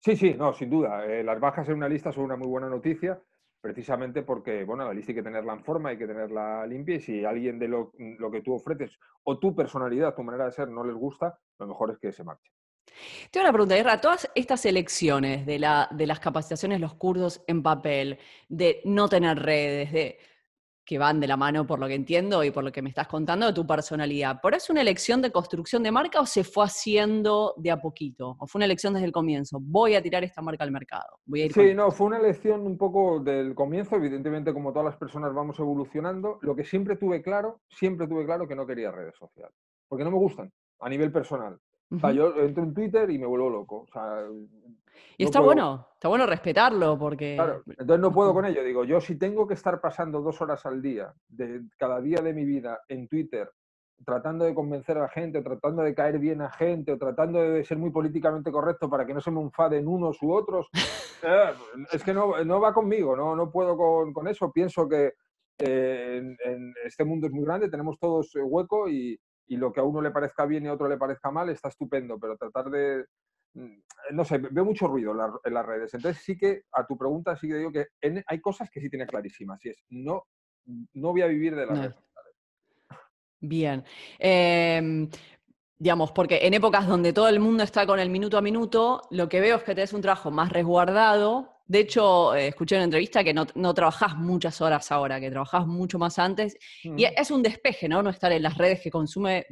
Sí, 0.03 0.16
sí, 0.16 0.35
no, 0.38 0.55
sin 0.55 0.70
duda. 0.70 1.05
Eh, 1.05 1.22
las 1.22 1.38
bajas 1.38 1.68
en 1.68 1.74
una 1.74 1.88
lista 1.88 2.11
son 2.11 2.24
una 2.24 2.37
muy 2.37 2.48
buena 2.48 2.70
noticia 2.70 3.20
precisamente 3.61 4.23
porque, 4.23 4.64
bueno, 4.64 4.85
la 4.85 4.94
lista 4.94 5.12
hay 5.12 5.16
que 5.16 5.23
tenerla 5.23 5.53
en 5.53 5.64
forma, 5.64 5.90
hay 5.90 5.99
que 5.99 6.07
tenerla 6.07 6.66
limpia 6.66 6.96
y 6.96 7.01
si 7.01 7.25
alguien 7.25 7.59
de 7.59 7.68
lo, 7.68 7.92
que 7.92 8.40
tú 8.42 8.55
ofreces 8.55 8.99
o 9.25 9.38
tu 9.38 9.55
personalidad, 9.55 10.14
tu 10.14 10.23
manera 10.23 10.46
de 10.46 10.53
ser 10.53 10.68
no 10.68 10.85
les 10.85 10.96
gusta, 10.96 11.38
lo 11.59 11.66
mejor 11.66 11.90
es 11.90 11.99
que 11.99 12.12
se 12.12 12.25
marche. 12.25 12.51
Tengo 13.31 13.44
una 13.44 13.53
pregunta, 13.53 13.77
Guerra. 13.77 14.01
Todas 14.01 14.29
estas 14.35 14.64
elecciones 14.66 15.46
de, 15.46 15.59
la, 15.59 15.88
de 15.92 16.07
las 16.07 16.18
capacitaciones, 16.18 16.81
los 16.81 16.94
cursos 16.94 17.44
en 17.46 17.62
papel, 17.62 18.18
de 18.49 18.81
no 18.85 19.09
tener 19.09 19.38
redes, 19.38 19.92
de 19.92 20.18
que 20.90 20.98
van 20.98 21.20
de 21.20 21.29
la 21.29 21.37
mano, 21.37 21.64
por 21.64 21.79
lo 21.79 21.87
que 21.87 21.94
entiendo 21.94 22.42
y 22.42 22.50
por 22.50 22.64
lo 22.64 22.72
que 22.72 22.83
me 22.83 22.88
estás 22.88 23.07
contando, 23.07 23.46
de 23.46 23.53
tu 23.53 23.64
personalidad. 23.64 24.40
¿Por 24.40 24.55
eso 24.55 24.72
una 24.72 24.81
elección 24.81 25.22
de 25.22 25.31
construcción 25.31 25.85
de 25.85 25.92
marca 25.92 26.20
o 26.20 26.26
se 26.26 26.42
fue 26.42 26.64
haciendo 26.64 27.55
de 27.59 27.70
a 27.70 27.81
poquito? 27.81 28.35
¿O 28.40 28.48
fue 28.48 28.59
una 28.59 28.64
elección 28.64 28.92
desde 28.94 29.07
el 29.07 29.12
comienzo? 29.12 29.61
Voy 29.62 29.94
a 29.94 30.03
tirar 30.03 30.24
esta 30.24 30.42
marca 30.42 30.64
al 30.64 30.72
mercado. 30.72 31.20
sí, 31.55 31.74
no, 31.76 31.92
fue 31.92 32.09
una 32.09 32.18
elección 32.18 32.62
un 32.62 32.76
poco 32.76 33.20
del 33.20 33.55
comienzo. 33.55 33.94
Evidentemente, 33.94 34.53
como 34.53 34.72
todas 34.72 34.87
las 34.87 34.96
personas 34.96 35.33
vamos 35.33 35.61
evolucionando. 35.61 36.40
Lo 36.42 36.57
que 36.57 36.64
siempre 36.64 36.96
tuve 36.96 37.22
claro, 37.22 37.61
siempre 37.68 38.09
tuve 38.09 38.24
claro 38.24 38.48
que 38.48 38.57
no 38.57 38.66
quería 38.66 38.90
redes 38.90 39.14
sociales. 39.16 39.55
Porque 39.87 40.03
no 40.03 40.11
me 40.11 40.18
gustan 40.18 40.50
a 40.81 40.88
nivel 40.88 41.12
personal. 41.12 41.57
O 41.92 42.00
sea, 42.00 42.11
yo 42.11 42.35
entro 42.35 42.64
en 42.64 42.74
Twitter 42.74 43.09
y 43.12 43.18
me 43.20 43.26
vuelvo 43.26 43.48
loco. 43.48 43.83
O 43.83 43.92
sea, 43.92 44.24
y 45.16 45.24
está 45.24 45.40
bueno, 45.40 45.88
está 45.94 46.08
bueno 46.08 46.26
respetarlo 46.26 46.98
porque... 46.98 47.34
Claro, 47.34 47.62
entonces 47.66 48.00
no 48.00 48.10
puedo 48.12 48.32
con 48.32 48.46
ello. 48.46 48.64
Digo, 48.64 48.84
yo 48.84 49.00
si 49.00 49.16
tengo 49.16 49.46
que 49.46 49.54
estar 49.54 49.80
pasando 49.80 50.22
dos 50.22 50.40
horas 50.40 50.64
al 50.64 50.80
día, 50.80 51.12
de 51.28 51.62
cada 51.76 52.00
día 52.00 52.22
de 52.22 52.32
mi 52.32 52.44
vida, 52.44 52.80
en 52.88 53.06
Twitter, 53.06 53.50
tratando 54.04 54.44
de 54.44 54.54
convencer 54.54 54.96
a 54.96 55.02
la 55.02 55.08
gente, 55.08 55.42
tratando 55.42 55.82
de 55.82 55.94
caer 55.94 56.18
bien 56.18 56.40
a 56.40 56.50
gente, 56.50 56.92
o 56.92 56.98
tratando 56.98 57.40
de 57.40 57.64
ser 57.64 57.76
muy 57.76 57.90
políticamente 57.90 58.50
correcto 58.50 58.88
para 58.88 59.04
que 59.04 59.12
no 59.12 59.20
se 59.20 59.30
me 59.30 59.42
enfaden 59.42 59.86
unos 59.86 60.22
u 60.22 60.32
otros, 60.32 60.68
eh, 61.22 61.52
es 61.92 62.02
que 62.02 62.14
no, 62.14 62.42
no, 62.44 62.60
va 62.60 62.72
conmigo, 62.72 63.14
no, 63.14 63.36
no 63.36 63.50
puedo 63.50 63.76
con, 63.76 64.12
con 64.12 64.26
eso. 64.26 64.50
Pienso 64.50 64.88
que 64.88 65.12
eh, 65.58 66.16
en, 66.16 66.36
en, 66.44 66.74
este 66.84 67.04
mundo 67.04 67.26
es 67.26 67.32
muy 67.32 67.44
grande, 67.44 67.68
tenemos 67.68 67.98
todos 67.98 68.32
hueco 68.34 68.88
y, 68.88 69.20
y 69.48 69.56
lo 69.56 69.72
que 69.72 69.80
a 69.80 69.84
uno 69.84 70.00
le 70.00 70.12
parezca 70.12 70.46
bien 70.46 70.64
y 70.64 70.68
a 70.68 70.72
otro 70.72 70.88
le 70.88 70.96
parezca 70.96 71.30
mal 71.30 71.50
está 71.50 71.68
estupendo, 71.68 72.18
pero 72.18 72.36
tratar 72.36 72.70
de, 72.70 73.04
no 74.12 74.24
sé, 74.24 74.38
veo 74.38 74.64
mucho 74.64 74.86
ruido 74.86 75.12
en, 75.44 75.54
las 75.54 75.66
redes. 75.66 75.94
Entonces 75.94 76.22
sí 76.22 76.36
que, 76.36 76.62
a 76.72 76.86
tu 76.86 76.96
pregunta, 76.96 77.36
sí 77.36 77.48
que 77.48 77.56
digo 77.56 77.72
que 77.72 77.88
hay 78.26 78.40
cosas 78.40 78.70
que 78.70 78.80
sí 78.80 78.88
tiene 78.88 79.06
clarísimas. 79.06 79.64
Y 79.64 79.70
es, 79.70 79.76
no, 79.90 80.24
no 80.94 81.10
voy 81.10 81.22
a 81.22 81.26
vivir 81.26 81.54
de 81.54 81.66
las 81.66 81.78
redes 81.78 81.94
sociales. 81.94 82.10
Bien. 83.40 83.84
Em, 84.18 85.08
digamos, 85.78 86.12
porque 86.12 86.40
en 86.42 86.54
épocas 86.54 86.86
donde 86.86 87.12
todo 87.12 87.28
el 87.28 87.40
mundo 87.40 87.62
está 87.62 87.86
con 87.86 87.98
el 87.98 88.10
minuto 88.10 88.36
a 88.36 88.42
minuto, 88.42 89.02
lo 89.10 89.28
que 89.28 89.40
veo 89.40 89.56
es 89.56 89.62
que 89.62 89.74
tenés 89.74 89.92
un 89.92 90.02
trabajo 90.02 90.30
más 90.30 90.52
resguardado. 90.52 91.56
De 91.66 91.80
hecho, 91.80 92.34
eh, 92.34 92.48
escuché 92.48 92.74
en 92.74 92.80
una 92.80 92.84
entrevista 92.84 93.24
que 93.24 93.32
no, 93.32 93.46
no, 93.54 93.72
trabajás 93.72 94.16
muchas 94.16 94.60
horas 94.60 94.90
ahora, 94.92 95.20
que 95.20 95.30
trabajás 95.30 95.66
mucho 95.66 95.98
más 95.98 96.18
antes. 96.18 96.56
Y 96.82 96.90
mm. 96.90 96.98
es 97.16 97.30
un 97.30 97.42
despeje, 97.42 97.88
¿no? 97.88 98.02
No 98.02 98.10
estar 98.10 98.32
en 98.32 98.42
las 98.42 98.58
redes 98.58 98.80
que 98.82 98.90
consume. 98.90 99.46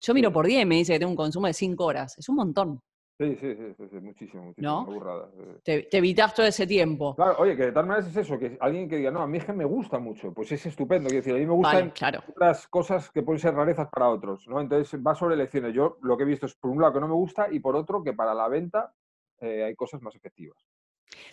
Yo 0.00 0.14
miro 0.14 0.32
por 0.32 0.46
día 0.46 0.60
y 0.60 0.66
me 0.66 0.76
dice 0.76 0.92
que 0.94 1.00
tengo 1.00 1.10
un 1.10 1.16
consumo 1.16 1.46
de 1.48 1.52
cinco 1.52 1.84
horas. 1.84 2.16
Es 2.16 2.28
un 2.28 2.36
montón. 2.36 2.80
Sí, 3.16 3.36
sí, 3.40 3.54
sí, 3.54 3.74
sí, 3.90 3.96
muchísimo, 4.00 4.42
muchísimo. 4.42 4.86
¿No? 4.88 5.30
Te, 5.62 5.82
te, 5.82 5.98
evitas 5.98 6.34
todo 6.34 6.46
ese 6.46 6.66
tiempo. 6.66 7.14
Claro, 7.14 7.36
oye, 7.38 7.56
que 7.56 7.66
de 7.66 7.72
tal 7.72 7.86
manera 7.86 8.08
es 8.08 8.16
eso, 8.16 8.36
que 8.36 8.56
alguien 8.60 8.88
que 8.88 8.96
diga, 8.96 9.12
no, 9.12 9.22
a 9.22 9.26
mí 9.28 9.38
es 9.38 9.44
que 9.44 9.52
me 9.52 9.64
gusta 9.64 10.00
mucho, 10.00 10.34
pues 10.34 10.50
es 10.50 10.66
estupendo. 10.66 11.08
Quiero 11.08 11.22
decir, 11.22 11.34
a 11.34 11.38
mí 11.38 11.46
me 11.46 11.52
gustan 11.52 11.92
otras 12.28 12.66
cosas 12.66 13.10
que 13.10 13.22
pueden 13.22 13.38
ser 13.38 13.54
rarezas 13.54 13.88
para 13.88 14.08
otros, 14.08 14.48
¿no? 14.48 14.60
Entonces 14.60 15.00
va 15.00 15.14
sobre 15.14 15.36
elecciones. 15.36 15.72
Yo 15.72 15.98
lo 16.02 16.16
que 16.16 16.24
he 16.24 16.26
visto 16.26 16.46
es, 16.46 16.56
por 16.56 16.72
un 16.72 16.80
lado, 16.80 16.94
que 16.94 17.00
no 17.00 17.06
me 17.06 17.14
gusta 17.14 17.46
y 17.52 17.60
por 17.60 17.76
otro, 17.76 18.02
que 18.02 18.14
para 18.14 18.34
la 18.34 18.48
venta 18.48 18.92
eh, 19.40 19.62
hay 19.62 19.76
cosas 19.76 20.02
más 20.02 20.16
efectivas. 20.16 20.58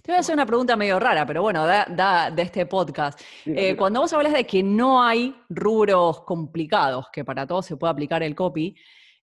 Te 0.03 0.11
voy 0.11 0.17
a 0.17 0.19
hacer 0.19 0.35
una 0.35 0.45
pregunta 0.45 0.75
medio 0.75 0.99
rara, 0.99 1.25
pero 1.25 1.41
bueno, 1.41 1.65
da, 1.65 2.29
de 2.29 2.41
este 2.43 2.67
podcast. 2.67 3.19
Eh, 3.45 3.75
cuando 3.75 4.01
vos 4.01 4.13
hablas 4.13 4.33
de 4.33 4.45
que 4.45 4.61
no 4.61 5.01
hay 5.01 5.35
rubros 5.49 6.21
complicados, 6.21 7.07
que 7.11 7.25
para 7.25 7.47
todos 7.47 7.65
se 7.65 7.77
puede 7.77 7.91
aplicar 7.91 8.21
el 8.21 8.35
copy, 8.35 8.75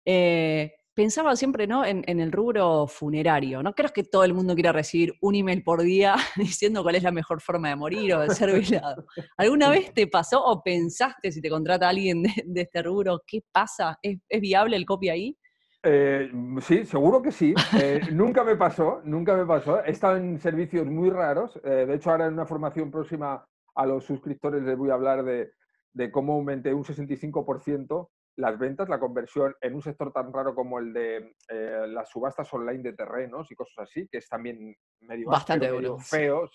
eh, 0.04 0.77
pensaba 0.98 1.36
siempre 1.36 1.68
¿no? 1.68 1.86
En, 1.86 2.04
el 2.08 2.32
rubro 2.32 2.88
funerario. 2.88 3.62
No 3.62 3.74
creo 3.74 3.92
que 3.94 4.04
todo 4.04 4.24
el 4.24 4.34
mundo 4.34 4.56
quiera 4.56 4.72
recibir 4.72 5.14
un 5.22 5.36
email 5.36 5.62
por 5.64 5.84
día 5.84 6.16
diciendo 6.36 6.82
cuál 6.82 6.96
es 6.96 7.04
la 7.04 7.12
mejor 7.12 7.40
forma 7.40 7.70
de 7.70 7.76
morir 7.76 8.16
o 8.16 8.22
de 8.22 8.32
ser 8.32 8.52
velado. 8.52 9.06
¿Alguna 9.38 9.70
vez 9.70 9.94
te 9.94 10.08
pasó 10.08 10.44
o 10.44 10.64
pensaste 10.64 11.32
si 11.32 11.40
te 11.40 11.52
contrata 11.52 11.88
alguien 11.88 12.24
de, 12.24 12.62
este 12.62 12.82
rubro, 12.82 13.22
qué 13.28 13.42
pasa? 13.52 14.00
¿Es, 14.02 14.18
viable 14.42 14.76
el 14.76 14.88
copy 14.88 15.10
ahí? 15.10 15.38
Eh, 15.84 16.32
sí, 16.62 16.84
seguro 16.84 17.22
que 17.22 17.32
sí. 17.32 17.54
Eh, 17.80 18.02
nunca 18.12 18.44
me 18.44 18.56
pasó, 18.56 19.02
nunca 19.04 19.38
me 19.38 19.46
pasó. 19.46 19.84
He 19.86 19.92
estado 19.92 20.18
en 20.18 20.40
servicios 20.40 20.88
muy 20.88 21.12
raros. 21.12 21.60
Eh, 21.64 21.86
de 21.88 21.94
hecho, 21.94 22.10
ahora 22.10 22.26
en 22.26 22.34
una 22.34 22.48
formación 22.48 22.90
próxima 22.90 23.48
a 23.76 23.86
los 23.86 24.04
suscriptores 24.04 24.64
les 24.64 24.76
voy 24.76 24.90
a 24.90 24.96
hablar 24.96 25.24
de, 25.24 25.52
de 25.94 26.12
cómo 26.12 26.34
aumenté 26.34 26.74
un 26.74 26.84
65% 26.84 28.10
las 28.38 28.58
ventas, 28.58 28.88
la 28.88 29.00
conversión 29.00 29.56
en 29.62 29.74
un 29.74 29.82
sector 29.82 30.14
tan 30.14 30.32
raro 30.32 30.54
como 30.54 30.78
el 30.80 30.94
de 30.94 31.36
eh, 31.50 31.86
las 31.88 32.10
subastas 32.10 32.52
online 32.54 32.84
de 32.84 32.94
terrenos 32.94 33.52
y 33.52 33.56
cosas 33.56 33.90
así, 33.90 34.08
que 34.08 34.20
es 34.20 34.30
también 34.30 34.76
medio, 35.02 35.28
Bastante 35.28 35.70
feo, 36.00 36.50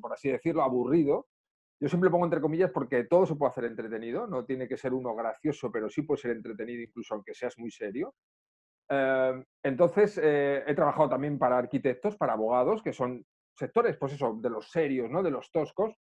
por 0.00 0.12
así 0.12 0.30
decirlo, 0.30 0.62
aburrido. 0.62 1.26
Yo 1.80 1.88
siempre 1.88 2.08
pongo 2.08 2.24
entre 2.24 2.40
comillas 2.40 2.70
porque 2.70 3.04
todo 3.04 3.26
se 3.26 3.34
puede 3.34 3.50
hacer 3.50 3.64
entretenido, 3.64 4.28
no 4.28 4.44
tiene 4.44 4.68
que 4.68 4.76
ser 4.76 4.94
uno 4.94 5.14
gracioso, 5.14 5.72
pero 5.72 5.90
sí 5.90 6.02
puede 6.02 6.22
ser 6.22 6.30
entretenido 6.30 6.82
incluso 6.82 7.14
aunque 7.14 7.34
seas 7.34 7.58
muy 7.58 7.72
serio. 7.72 8.14
Em, 8.88 9.44
entonces, 9.62 10.20
eh, 10.22 10.62
he 10.66 10.74
trabajado 10.74 11.08
también 11.08 11.36
para 11.36 11.58
arquitectos, 11.58 12.16
para 12.16 12.34
abogados, 12.34 12.80
que 12.80 12.92
son 12.92 13.24
sectores, 13.56 13.96
pues 13.96 14.12
eso, 14.12 14.38
de 14.40 14.50
los 14.50 14.70
serios, 14.70 15.10
¿no? 15.10 15.22
De 15.22 15.32
los 15.32 15.50
toscos. 15.50 15.96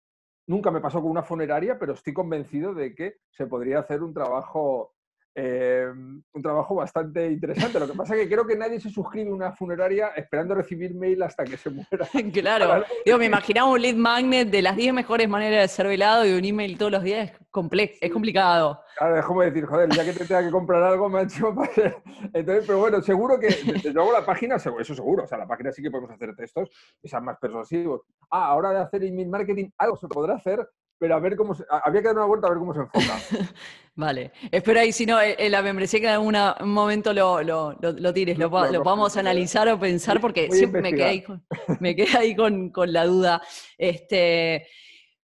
Nunca 0.46 0.70
me 0.70 0.80
pasó 0.80 1.00
con 1.00 1.10
una 1.10 1.22
funeraria, 1.22 1.78
pero 1.78 1.94
estoy 1.94 2.12
convencido 2.12 2.74
de 2.74 2.94
que 2.94 3.16
se 3.30 3.46
podría 3.46 3.78
hacer 3.78 4.02
un 4.02 4.12
trabajo 4.12 4.92
Em, 5.34 6.22
un 6.34 6.42
trabajo 6.42 6.74
bastante 6.74 7.26
interesante. 7.26 7.80
Lo 7.80 7.86
que 7.86 7.94
pasa 7.94 8.14
es 8.14 8.22
que 8.22 8.28
creo 8.28 8.46
que 8.46 8.54
nadie 8.54 8.78
se 8.78 8.90
suscribe 8.90 9.30
a 9.30 9.34
una 9.34 9.52
funeraria 9.52 10.08
esperando 10.08 10.54
recibir 10.54 10.94
mail 10.94 11.22
hasta 11.22 11.44
que 11.44 11.56
se 11.56 11.70
muera. 11.70 12.06
Claro. 12.32 12.84
Digo, 13.04 13.18
me 13.18 13.26
imaginaba 13.32 13.70
un 13.70 13.80
lead 13.80 13.94
magnet 13.94 14.50
de 14.50 14.60
las 14.60 14.76
10 14.76 14.92
mejores 14.92 15.28
maneras 15.28 15.62
de 15.62 15.68
ser 15.68 15.86
velado 15.86 16.26
y 16.26 16.32
un 16.34 16.44
email 16.44 16.76
todos 16.76 16.92
los 16.92 17.02
días. 17.02 17.30
Es, 17.30 17.36
es 18.00 18.12
complicado. 18.12 18.80
Claro, 18.98 19.18
es 19.18 19.24
como 19.24 19.40
decir, 19.42 19.64
joder, 19.64 19.88
ya 19.90 20.04
que 20.04 20.12
te 20.12 20.26
tenga 20.26 20.42
que 20.42 20.50
comprar 20.50 20.82
algo, 20.82 21.08
macho. 21.08 21.54
Entonces, 22.34 22.64
pero 22.66 22.78
bueno, 22.78 23.00
seguro 23.00 23.38
que, 23.38 23.46
desde 23.46 23.92
luego 23.92 24.12
la 24.12 24.26
página, 24.26 24.56
eso 24.56 24.94
seguro, 24.94 25.24
o 25.24 25.26
sea, 25.26 25.38
la 25.38 25.46
página 25.46 25.72
sí 25.72 25.82
que 25.82 25.90
podemos 25.90 26.10
hacer 26.10 26.34
textos 26.36 26.70
que 27.00 27.08
sean 27.08 27.24
más 27.24 27.38
persuasivos. 27.38 28.02
Ah, 28.30 28.46
ahora 28.46 28.72
de 28.72 28.80
hacer 28.80 29.02
email 29.04 29.28
marketing, 29.28 29.70
algo 29.78 29.96
se 29.96 30.08
podrá 30.08 30.34
hacer, 30.34 30.66
pero 31.02 31.16
a 31.16 31.18
ver 31.18 31.34
cómo 31.34 31.52
se, 31.52 31.64
había 31.68 32.00
que 32.00 32.06
dar 32.06 32.16
una 32.16 32.26
vuelta 32.26 32.46
a 32.46 32.50
ver 32.50 32.60
cómo 32.60 32.72
se 32.72 32.78
enfoca. 32.78 33.18
vale. 33.96 34.30
Espera 34.52 34.82
ahí, 34.82 34.92
si 34.92 35.04
no, 35.04 35.20
en 35.20 35.50
la 35.50 35.60
membresía 35.60 35.98
que 35.98 36.06
en 36.06 36.12
algún 36.12 36.36
momento 36.72 37.12
lo, 37.12 37.42
lo, 37.42 37.76
lo, 37.80 38.14
tires, 38.14 38.38
lo, 38.38 38.48
vamos 38.48 39.16
a 39.16 39.20
analizar 39.20 39.68
o 39.68 39.80
pensar, 39.80 40.20
porque 40.20 40.48
siempre 40.52 40.80
me 40.80 40.92
quedé 40.92 41.02
ahí, 41.02 41.22
con, 41.24 41.44
me 41.80 41.96
quedé 41.96 42.16
ahí 42.16 42.36
con, 42.36 42.70
con, 42.70 42.92
la 42.92 43.04
duda. 43.04 43.42
Este, 43.76 44.64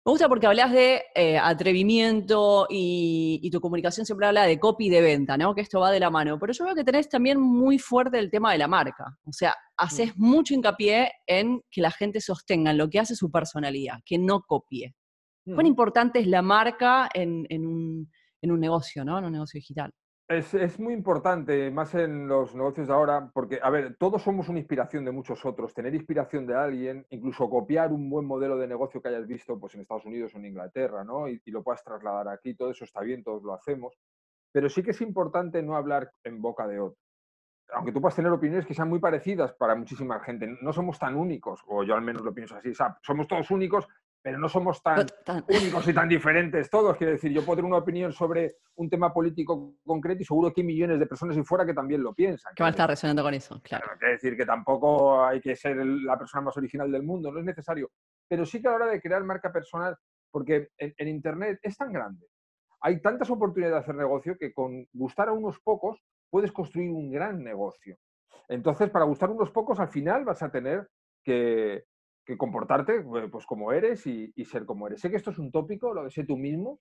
me 0.04 0.10
gusta 0.12 0.28
porque 0.28 0.46
hablas 0.46 0.72
de 0.72 1.04
eh, 1.14 1.38
atrevimiento 1.38 2.66
y, 2.68 3.40
y, 3.42 3.50
tu 3.50 3.58
comunicación 3.58 4.04
siempre 4.04 4.26
habla 4.26 4.44
de 4.44 4.60
copy 4.60 4.90
de 4.90 5.00
venta, 5.00 5.38
¿no? 5.38 5.54
Que 5.54 5.62
esto 5.62 5.80
va 5.80 5.90
de 5.90 6.00
la 6.00 6.10
mano. 6.10 6.38
Pero 6.38 6.52
yo 6.52 6.66
veo 6.66 6.74
que 6.74 6.84
tenés 6.84 7.08
también 7.08 7.40
muy 7.40 7.78
fuerte 7.78 8.18
el 8.18 8.30
tema 8.30 8.52
de 8.52 8.58
la 8.58 8.68
marca. 8.68 9.16
O 9.24 9.32
sea, 9.32 9.54
haces 9.78 10.14
mm. 10.18 10.22
mucho 10.22 10.52
hincapié 10.52 11.12
en 11.26 11.62
que 11.70 11.80
la 11.80 11.90
gente 11.90 12.20
sostenga 12.20 12.72
en 12.72 12.76
lo 12.76 12.90
que 12.90 13.00
hace 13.00 13.16
su 13.16 13.30
personalidad, 13.30 14.00
que 14.04 14.18
no 14.18 14.42
copie. 14.42 14.94
¿Cuán 15.44 15.66
importante 15.66 16.20
es 16.20 16.26
la 16.26 16.42
marca 16.42 17.08
en, 17.12 17.46
un, 17.66 18.08
negocio, 18.42 19.04
¿no? 19.04 19.18
En 19.18 19.24
un 19.24 19.32
negocio 19.32 19.58
digital. 19.58 19.92
Es, 20.28 20.78
muy 20.78 20.94
importante, 20.94 21.70
más 21.70 21.94
en 21.94 22.26
los 22.26 22.54
negocios 22.54 22.86
de 22.86 22.94
ahora, 22.94 23.30
porque, 23.34 23.58
a 23.62 23.68
ver, 23.68 23.96
todos 23.98 24.22
somos 24.22 24.48
una 24.48 24.60
inspiración 24.60 25.04
de 25.04 25.10
muchos 25.10 25.44
otros. 25.44 25.74
Tener 25.74 25.94
inspiración 25.94 26.46
de 26.46 26.54
alguien, 26.54 27.06
incluso 27.10 27.50
copiar 27.50 27.92
un 27.92 28.08
buen 28.08 28.24
modelo 28.24 28.56
de 28.56 28.66
negocio 28.66 29.02
que 29.02 29.08
hayas 29.08 29.26
visto 29.26 29.58
pues, 29.58 29.74
en 29.74 29.82
Estados 29.82 30.06
Unidos 30.06 30.34
o 30.34 30.38
en 30.38 30.46
Inglaterra, 30.46 31.04
¿no? 31.04 31.28
Y, 31.28 31.42
y 31.44 31.50
lo 31.50 31.62
puedas 31.62 31.84
trasladar 31.84 32.28
aquí, 32.28 32.54
todo 32.54 32.70
eso 32.70 32.84
está 32.84 33.00
bien, 33.02 33.22
todos 33.22 33.42
lo 33.42 33.52
hacemos. 33.52 33.94
Pero 34.52 34.68
sí 34.68 34.82
que 34.82 34.92
es 34.92 35.00
importante 35.00 35.62
no 35.62 35.76
hablar 35.76 36.10
en 36.24 36.40
boca 36.40 36.66
de 36.66 36.80
otro. 36.80 36.98
Aunque 37.74 37.92
tú 37.92 38.00
puedas 38.00 38.16
tener 38.16 38.30
opiniones 38.30 38.66
que 38.66 38.74
sean 38.74 38.88
muy 38.88 39.00
parecidas 39.00 39.52
para 39.54 39.74
muchísima 39.74 40.20
gente, 40.20 40.56
no 40.60 40.72
somos 40.72 40.98
tan 40.98 41.14
únicos, 41.14 41.62
o 41.66 41.84
yo 41.84 41.94
al 41.94 42.02
menos 42.02 42.22
lo 42.22 42.34
pienso 42.34 42.54
así, 42.54 42.70
o 42.70 42.74
sea, 42.74 42.98
somos 43.02 43.26
todos 43.26 43.50
únicos, 43.50 43.88
pero 44.22 44.38
no 44.38 44.48
somos 44.48 44.80
tan, 44.82 45.04
únicos 45.48 45.86
y 45.88 45.92
tan 45.92 46.08
diferentes 46.08 46.70
todos. 46.70 46.96
Quiero 46.96 47.14
decir, 47.14 47.32
yo 47.32 47.44
puedo 47.44 47.56
tener 47.56 47.68
una 47.68 47.78
opinión 47.78 48.12
sobre 48.12 48.58
un 48.76 48.88
tema 48.88 49.12
político 49.12 49.74
concreto 49.84 50.22
y 50.22 50.24
seguro 50.24 50.52
que 50.52 50.60
hay 50.60 50.66
millones 50.66 51.00
de 51.00 51.06
personas 51.06 51.36
ahí 51.36 51.42
fuera 51.42 51.66
que 51.66 51.74
también 51.74 52.02
lo 52.02 52.14
piensan. 52.14 52.54
Que 52.54 52.62
van 52.62 52.68
a 52.68 52.70
estar 52.70 52.88
resonando 52.88 53.22
con 53.22 53.34
eso, 53.34 53.60
claro. 53.62 53.84
Quiero 53.98 54.12
decir 54.12 54.36
que 54.36 54.46
tampoco 54.46 55.24
hay 55.24 55.40
que 55.40 55.56
ser 55.56 55.76
la 55.84 56.16
persona 56.16 56.42
más 56.42 56.56
original 56.56 56.90
del 56.90 57.02
mundo, 57.02 57.32
no 57.32 57.40
es 57.40 57.44
necesario. 57.44 57.90
Pero 58.28 58.46
sí 58.46 58.62
que 58.62 58.68
a 58.68 58.70
la 58.70 58.76
hora 58.76 58.86
de 58.86 59.00
crear 59.00 59.24
marca 59.24 59.52
personal, 59.52 59.96
porque 60.30 60.68
en, 60.78 61.08
Internet 61.08 61.58
es 61.62 61.76
tan 61.76 61.92
grande, 61.92 62.26
hay 62.80 63.02
tantas 63.02 63.28
oportunidades 63.28 63.74
de 63.74 63.80
hacer 63.80 63.94
negocio 63.96 64.36
que 64.38 64.52
con 64.52 64.86
gustar 64.92 65.28
a 65.28 65.32
unos 65.32 65.58
pocos 65.60 66.00
puedes 66.30 66.52
construir 66.52 66.90
un 66.90 67.10
gran 67.10 67.42
negocio. 67.42 67.96
Entonces, 68.48 68.88
para 68.90 69.04
gustar 69.04 69.28
a 69.28 69.32
unos 69.32 69.50
pocos, 69.50 69.78
al 69.80 69.88
final 69.88 70.24
vas 70.24 70.42
a 70.42 70.50
tener 70.50 70.88
que, 71.22 71.84
que 72.24 72.36
comportarte 72.36 72.96
eh, 72.96 73.28
pues 73.30 73.46
como 73.46 73.72
eres 73.72 74.06
y, 74.06 74.32
ser 74.44 74.64
como 74.64 74.86
eres. 74.86 75.00
Sé 75.00 75.10
que 75.10 75.16
esto 75.16 75.30
es 75.30 75.38
un 75.38 75.50
tópico, 75.50 75.92
lo 75.92 76.04
de 76.04 76.10
ser 76.10 76.26
tú 76.26 76.36
mismo, 76.36 76.80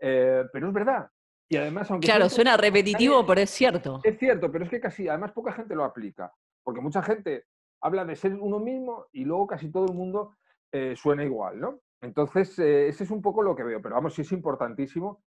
eh, 0.00 0.44
pero 0.52 0.68
es 0.68 0.72
verdad. 0.72 1.08
Y 1.48 1.56
además, 1.56 1.90
aunque... 1.90 2.06
Claro, 2.06 2.28
suena 2.28 2.56
repetitivo, 2.56 3.24
pero 3.26 3.40
es 3.40 3.50
cierto. 3.50 4.00
Es 4.04 4.18
cierto, 4.18 4.50
pero 4.52 4.64
es 4.64 4.70
que 4.70 4.80
casi, 4.80 5.08
además 5.08 5.32
poca 5.32 5.52
gente 5.52 5.74
lo 5.74 5.84
aplica, 5.84 6.32
porque 6.62 6.80
mucha 6.80 7.02
gente 7.02 7.44
habla 7.82 8.04
de 8.04 8.16
ser 8.16 8.34
uno 8.34 8.58
mismo 8.58 9.06
y 9.12 9.24
luego 9.24 9.46
casi 9.46 9.70
todo 9.70 9.86
el 9.86 9.94
mundo 9.94 10.36
eh, 10.72 10.94
suena 10.96 11.24
igual, 11.24 11.60
¿no? 11.60 11.80
Entonces, 12.00 12.58
ese 12.58 13.04
es 13.04 13.10
un 13.10 13.22
poco 13.22 13.42
lo 13.42 13.56
que 13.56 13.64
veo, 13.64 13.82
pero 13.82 13.96
vamos, 13.96 14.14
sí 14.14 14.22
es 14.22 14.32
importantísimo 14.32 15.22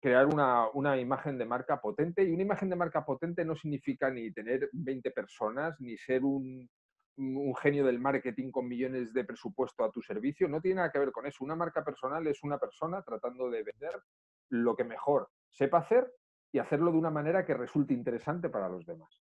crear 0.00 0.26
una, 0.26 0.68
una, 0.70 0.98
imagen 0.98 1.38
de 1.38 1.46
marca 1.46 1.80
potente 1.80 2.24
y 2.24 2.32
una 2.32 2.42
imagen 2.42 2.68
de 2.68 2.74
marca 2.74 3.04
potente 3.04 3.44
no 3.44 3.54
significa 3.54 4.10
ni 4.10 4.32
tener 4.32 4.68
20 4.72 5.12
personas, 5.12 5.80
ni 5.80 5.96
ser 5.96 6.24
un, 6.24 6.68
un 7.16 7.54
genio 7.56 7.84
del 7.84 7.98
marketing 7.98 8.50
con 8.50 8.68
millones 8.68 9.12
de 9.12 9.24
presupuesto 9.24 9.84
a 9.84 9.90
tu 9.90 10.00
servicio. 10.00 10.48
No 10.48 10.60
tiene 10.60 10.76
nada 10.76 10.90
que 10.90 10.98
ver 10.98 11.12
con 11.12 11.26
eso. 11.26 11.44
Una 11.44 11.56
marca 11.56 11.84
personal 11.84 12.26
es 12.26 12.42
una 12.42 12.58
persona 12.58 13.02
tratando 13.02 13.50
de 13.50 13.62
vender 13.62 14.02
lo 14.48 14.74
que 14.74 14.84
mejor 14.84 15.28
sepa 15.50 15.78
hacer 15.78 16.10
y 16.50 16.58
hacerlo 16.58 16.92
de 16.92 16.98
una 16.98 17.10
manera 17.10 17.44
que 17.44 17.54
resulte 17.54 17.94
interesante 17.94 18.48
para 18.48 18.68
los 18.68 18.86
demás. 18.86 19.22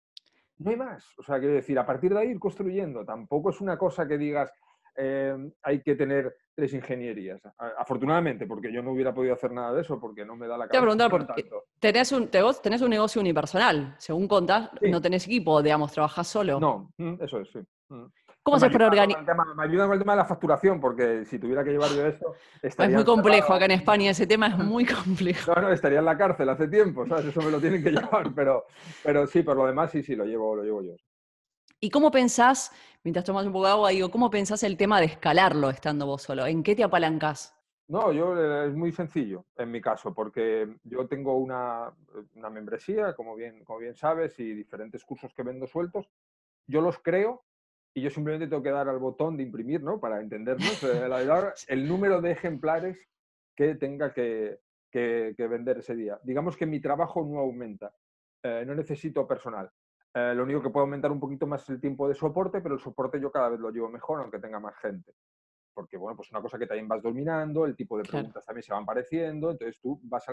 No 0.58 0.70
hay 0.70 0.76
más. 0.76 1.06
O 1.18 1.22
sea, 1.22 1.38
quiero 1.38 1.54
decir, 1.54 1.78
a 1.78 1.86
partir 1.86 2.12
de 2.12 2.20
ahí 2.20 2.30
ir 2.30 2.38
construyendo. 2.38 3.04
Tampoco 3.04 3.50
es 3.50 3.60
una 3.60 3.76
cosa 3.76 4.06
que 4.06 4.18
digas, 4.18 4.52
Em, 4.96 5.52
hay 5.62 5.82
que 5.82 5.94
tener 5.94 6.34
tres 6.54 6.72
ingenierías. 6.72 7.40
Afortunadamente, 7.78 8.46
porque 8.46 8.72
yo 8.72 8.82
no 8.82 8.92
hubiera 8.92 9.12
podido 9.12 9.34
hacer 9.34 9.52
nada 9.52 9.74
de 9.74 9.82
eso, 9.82 10.00
porque 10.00 10.24
no 10.24 10.36
me 10.36 10.46
da 10.46 10.56
la 10.56 10.66
cabeza. 10.66 10.78
Te 10.78 10.80
preguntar, 10.80 11.10
porque 11.10 11.50
tenés 11.78 12.12
un, 12.12 12.28
tenés 12.28 12.80
un 12.80 12.90
negocio 12.90 13.20
unipersonal, 13.20 13.94
según 13.98 14.26
contás, 14.26 14.70
no 14.80 15.00
tenés 15.02 15.26
equipo, 15.26 15.62
digamos, 15.62 15.92
trabajás 15.92 16.26
solo. 16.26 16.58
No, 16.58 16.92
mm, 16.96 17.22
eso 17.22 17.40
es, 17.40 17.50
sí. 17.50 17.58
Mm. 17.88 18.06
¿Cómo 18.42 18.60
se 18.60 18.70
para 18.70 18.86
organizar? 18.86 19.24
Me 19.56 19.64
ayuda 19.64 19.86
con 19.86 19.94
el 19.94 19.98
tema 19.98 20.12
de 20.12 20.18
la 20.18 20.24
facturación, 20.24 20.80
porque 20.80 21.24
si 21.24 21.36
tuviera 21.36 21.64
que 21.64 21.70
llevar 21.70 21.90
yo 21.90 22.06
esto... 22.06 22.34
Es 22.62 22.78
muy 22.78 23.04
complejo 23.04 23.52
acá 23.52 23.64
en 23.64 23.72
España, 23.72 24.12
ese 24.12 24.24
tema 24.24 24.46
es 24.46 24.56
muy 24.58 24.86
complejo. 24.86 25.52
No, 25.52 25.62
no, 25.62 25.72
estaría 25.72 25.98
en 25.98 26.04
la 26.04 26.16
cárcel 26.16 26.48
hace 26.48 26.68
tiempo, 26.68 27.04
¿sabes? 27.06 27.26
Eso 27.26 27.42
me 27.42 27.50
lo 27.50 27.60
tienen 27.60 27.82
que 27.82 27.90
llevar, 27.92 28.32
pero, 28.34 28.66
pero 29.02 29.26
sí, 29.26 29.42
por 29.42 29.56
lo 29.56 29.66
demás 29.66 29.90
sí, 29.90 30.04
sí, 30.04 30.14
lo 30.14 30.24
llevo, 30.24 30.54
lo 30.54 30.62
llevo 30.62 30.82
yo. 30.82 30.94
¿Y 31.80 31.90
cómo 31.90 32.12
pensás, 32.12 32.70
mientras 33.02 33.24
tomas 33.24 33.46
un 33.46 33.52
poco 33.52 33.66
de 33.66 33.72
agua, 33.72 33.90
digo, 33.90 34.12
cómo 34.12 34.30
pensás 34.30 34.62
el 34.62 34.76
tema 34.76 35.00
de 35.00 35.06
escalarlo 35.06 35.68
estando 35.68 36.06
vos 36.06 36.22
solo? 36.22 36.46
¿En 36.46 36.62
qué 36.62 36.76
te 36.76 36.84
apalancás? 36.84 37.52
No, 37.88 38.12
yo 38.12 38.36
eh, 38.36 38.68
es 38.68 38.74
muy 38.74 38.92
sencillo 38.92 39.44
en 39.56 39.70
mi 39.72 39.80
caso, 39.80 40.14
porque 40.14 40.68
yo 40.84 41.06
tengo 41.06 41.36
una, 41.36 41.92
una, 42.34 42.50
membresía, 42.50 43.14
como 43.14 43.34
bien, 43.34 43.64
como 43.64 43.80
bien 43.80 43.96
sabes, 43.96 44.38
y 44.38 44.54
diferentes 44.54 45.04
cursos 45.04 45.32
que 45.34 45.42
vendo 45.42 45.66
sueltos. 45.66 46.08
Yo 46.68 46.80
los 46.80 46.98
creo 46.98 47.44
y 47.96 48.02
yo 48.02 48.10
simplemente 48.10 48.46
tengo 48.46 48.62
que 48.62 48.70
dar 48.70 48.90
al 48.90 48.98
botón 48.98 49.38
de 49.38 49.42
imprimir, 49.42 49.82
¿no? 49.82 49.98
Para 49.98 50.20
entendernos, 50.20 50.82
eh, 50.84 51.52
el 51.68 51.88
número 51.88 52.20
de 52.20 52.32
ejemplares 52.32 52.98
que 53.56 53.74
tenga 53.76 54.12
que, 54.12 54.60
que, 54.90 55.34
vender 55.38 55.78
ese 55.78 55.96
día. 55.96 56.20
Digamos 56.22 56.58
que 56.58 56.66
mi 56.66 56.78
trabajo 56.78 57.24
no 57.24 57.38
aumenta, 57.38 57.94
eh, 58.42 58.64
no 58.66 58.74
necesito 58.74 59.26
personal. 59.26 59.70
lo 60.14 60.42
único 60.42 60.62
que 60.62 60.68
puedo 60.68 60.84
aumentar 60.84 61.10
un 61.10 61.20
poquito 61.20 61.46
más 61.46 61.62
es 61.62 61.70
el 61.70 61.80
tiempo 61.80 62.06
de 62.06 62.14
soporte, 62.14 62.60
pero 62.60 62.74
el 62.74 62.80
soporte 62.80 63.18
yo 63.18 63.32
cada 63.32 63.48
vez 63.48 63.60
lo 63.60 63.70
llevo 63.70 63.88
mejor, 63.88 64.20
aunque 64.20 64.38
tenga 64.38 64.60
más 64.60 64.76
gente 64.76 65.14
porque 65.76 65.98
bueno, 65.98 66.16
pues 66.16 66.30
una 66.30 66.40
cosa 66.40 66.58
que 66.58 66.66
también 66.66 66.88
vas 66.88 67.02
dominando, 67.02 67.66
el 67.66 67.76
tipo 67.76 67.98
de 67.98 68.04
preguntas 68.04 68.46
también 68.46 68.62
se 68.62 68.72
van 68.72 68.86
pareciendo, 68.86 69.50
entonces 69.50 69.78
tú 69.78 70.00
vas 70.04 70.24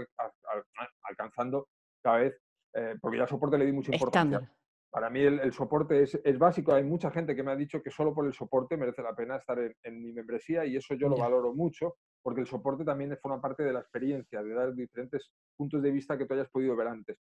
alcanzando 1.03 1.67
cada 2.01 2.19
vez, 2.19 2.41
eh, 2.73 2.95
porque 3.01 3.17
ya 3.17 3.23
al 3.23 3.29
soporte 3.29 3.57
le 3.57 3.65
di 3.65 3.73
mucha 3.73 3.91
importancia. 3.91 4.49
Para 4.93 5.09
mí 5.09 5.21
el, 5.21 5.51
soporte 5.53 6.03
es, 6.03 6.37
básico, 6.37 6.71
hay 6.71 6.83
mucha 6.83 7.09
gente 7.09 7.35
que 7.35 7.41
me 7.41 7.51
ha 7.51 7.55
dicho 7.55 7.81
que 7.81 7.89
solo 7.89 8.13
por 8.13 8.27
el 8.27 8.33
soporte 8.33 8.77
merece 8.77 9.01
la 9.01 9.15
pena 9.15 9.37
estar 9.37 9.57
en, 9.57 10.03
mi 10.03 10.13
membresía 10.13 10.65
y 10.65 10.75
eso 10.75 10.93
yo 10.93 11.09
lo 11.09 11.17
valoro 11.17 11.51
mucho, 11.51 11.95
porque 12.21 12.41
el 12.41 12.45
soporte 12.45 12.85
también 12.85 13.17
forma 13.19 13.41
parte 13.41 13.63
de 13.63 13.73
la 13.73 13.79
experiencia, 13.79 14.43
de 14.43 14.53
dar 14.53 14.71
diferentes 14.75 15.31
puntos 15.57 15.81
de 15.81 15.89
vista 15.89 16.15
que 16.15 16.27
tú 16.27 16.35
hayas 16.35 16.47
podido 16.51 16.75
ver 16.75 16.89
antes. 16.89 17.17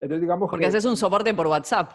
Entonces, 0.00 0.20
digamos 0.20 0.48
porque 0.48 0.66
haces 0.66 0.84
un 0.84 0.96
soporte 0.96 1.34
por 1.34 1.48
WhatsApp. 1.48 1.90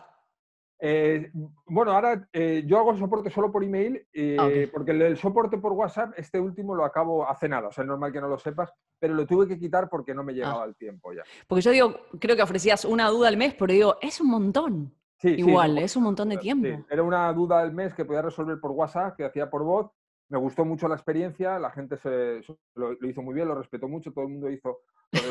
Eh, 0.81 1.31
bueno, 1.65 1.93
ahora 1.93 2.27
eh, 2.33 2.63
yo 2.65 2.79
hago 2.79 2.97
soporte 2.97 3.29
solo 3.29 3.53
por 3.53 3.63
email, 3.63 4.05
ah, 4.37 4.49
eh, 4.51 4.69
porque 4.69 4.91
el, 4.91 5.15
soporte 5.15 5.59
por 5.59 5.71
WhatsApp, 5.71 6.11
este 6.17 6.41
último 6.41 6.75
lo 6.75 6.83
acabo 6.83 7.25
hace 7.25 7.47
nada, 7.47 7.69
o 7.69 7.71
sea, 7.71 7.85
es 7.85 7.87
normal 7.87 8.11
que 8.11 8.19
no 8.19 8.27
lo 8.27 8.37
sepas, 8.37 8.69
pero 8.99 9.13
lo 9.13 9.25
tuve 9.25 9.47
que 9.47 9.57
quitar 9.57 9.87
porque 9.89 10.13
no 10.13 10.25
me 10.25 10.33
llegaba 10.33 10.63
ah. 10.63 10.67
el 10.67 10.75
tiempo 10.75 11.13
ya. 11.13 11.23
Porque 11.47 11.61
yo 11.61 11.71
digo, 11.71 11.95
creo 12.19 12.35
que 12.35 12.41
ofrecías 12.41 12.83
una 12.83 13.07
duda 13.07 13.29
al 13.29 13.37
mes, 13.37 13.55
pero 13.57 13.71
digo, 13.71 13.97
es 14.01 14.19
un 14.19 14.29
montón. 14.29 15.00
Sí, 15.21 15.35
Igual, 15.37 15.77
es 15.77 15.95
un 15.95 16.03
montón 16.03 16.29
de 16.29 16.37
tiempo. 16.37 16.83
Era 16.89 17.03
una 17.03 17.31
duda 17.31 17.59
al 17.59 17.71
mes 17.71 17.93
que 17.93 18.05
podía 18.05 18.23
resolver 18.23 18.59
por 18.59 18.71
WhatsApp, 18.71 19.15
que 19.15 19.25
hacía 19.25 19.51
por 19.51 19.63
voz. 19.63 19.91
Me 20.29 20.39
gustó 20.39 20.65
mucho 20.65 20.87
la 20.87 20.95
experiencia, 20.95 21.59
la 21.59 21.69
gente 21.69 21.97
se, 21.97 22.41
lo, 22.73 22.93
hizo 23.05 23.21
muy 23.21 23.35
bien, 23.35 23.47
lo 23.47 23.53
respetó 23.53 23.87
mucho, 23.87 24.11
todo 24.11 24.25
el 24.25 24.31
mundo 24.31 24.49
hizo 24.49 24.79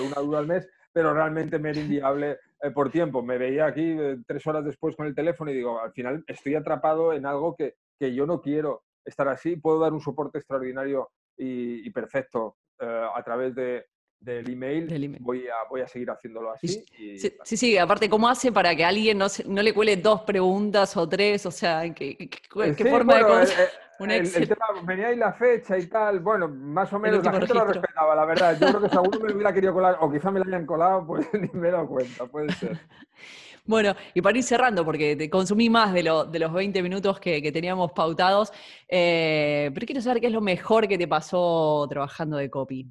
una 0.07 0.20
duda 0.20 0.38
al 0.38 0.46
mes, 0.46 0.68
pero 0.92 1.12
realmente 1.12 1.59
me 1.59 1.70
era 1.70 1.81
inviable 1.81 2.38
eh, 2.62 2.70
por 2.70 2.90
tiempo. 2.90 3.20
Me 3.20 3.37
veía 3.37 3.66
aquí 3.66 3.96
eh, 3.98 4.18
tres 4.29 4.46
horas 4.46 4.64
después 4.64 4.94
con 4.94 5.07
el 5.07 5.14
teléfono 5.14 5.50
y 5.50 5.55
digo, 5.55 5.81
al 5.81 5.92
final 5.92 6.22
estoy 6.29 6.55
atrapado 6.55 7.12
en 7.12 7.26
algo 7.26 7.57
que, 7.57 7.74
que 7.98 8.14
yo 8.14 8.26
no 8.26 8.40
quiero 8.40 8.85
estar 9.05 9.26
así. 9.26 9.57
Puedo 9.57 9.81
dar 9.81 9.92
un 9.92 10.00
soporte 10.00 10.38
extraordinario 10.38 11.11
y, 11.37 11.90
perfecto 11.90 12.59
eh, 12.79 13.07
a 13.12 13.22
través 13.24 13.55
de, 13.57 13.87
del 14.20 14.50
email, 14.50 15.16
Voy, 15.20 15.46
a, 15.48 15.68
voy 15.68 15.80
a 15.80 15.88
seguir 15.88 16.11
haciéndolo 16.11 16.52
así. 16.52 16.85
sí, 17.44 17.56
sí, 17.56 17.78
aparte, 17.78 18.09
¿cómo 18.09 18.28
hace 18.28 18.52
para 18.52 18.76
que 18.76 18.85
alguien 18.85 19.16
no, 19.16 19.26
no 19.46 19.62
le 19.62 19.72
cuele 19.72 19.96
dos 19.96 20.22
preguntas 20.22 20.96
o 20.96 21.09
tres? 21.09 21.46
O 21.46 21.50
sea, 21.50 21.92
¿qué, 21.94 22.16
qué, 22.16 22.85
forma 22.85 23.16
de 23.16 23.46
el, 24.09 24.48
tema, 24.48 24.66
venía 24.85 25.09
ahí 25.09 25.16
la 25.16 25.33
fecha 25.33 25.76
y 25.78 25.87
tal, 25.87 26.20
bueno, 26.20 26.48
más 26.48 26.92
o 26.92 26.98
menos 26.98 27.24
la 27.24 27.33
gente 27.33 27.52
lo 27.52 27.64
respetaba, 27.64 28.14
la 28.14 28.24
verdad. 28.24 28.56
Yo 28.59 28.68
creo 28.68 28.80
que 28.83 28.88
si 28.88 28.96
alguno 28.96 29.20
me 29.20 29.28
lo 29.28 29.35
hubiera 29.37 29.52
querido 29.52 29.72
colar, 29.74 29.98
o 30.00 30.11
quizá 30.11 30.30
me 30.30 30.40
lo 30.40 30.46
hayan 30.46 30.66
colado, 30.66 31.06
pues 31.06 31.28
ni 31.35 31.48
me 31.52 31.68
he 31.68 31.70
dado 31.70 31.87
cuenta, 31.87 32.26
puede 32.26 32.52
ser. 32.52 32.78
Bueno, 33.64 33.94
y 34.14 34.20
para 34.22 34.37
ir 34.37 34.44
cerrando, 34.44 34.85
porque 34.85 35.16
te 35.16 35.28
consumí 35.28 35.68
más 35.68 35.92
de, 35.92 36.02
de 36.02 36.38
los 36.38 36.52
20 36.52 36.83
minutos 36.83 37.20
que, 37.20 37.52
teníamos 37.52 37.92
pautados, 37.92 38.52
eh, 38.88 39.70
pero 39.72 39.87
quiero 39.87 40.00
saber 40.00 40.20
qué 40.20 40.26
es 40.26 40.33
lo 40.33 40.40
mejor 40.40 40.88
que 40.88 40.98
te 40.98 41.06
pasó 41.06 41.87
trabajando 41.88 42.37
de 42.38 42.50
copy. 42.50 42.87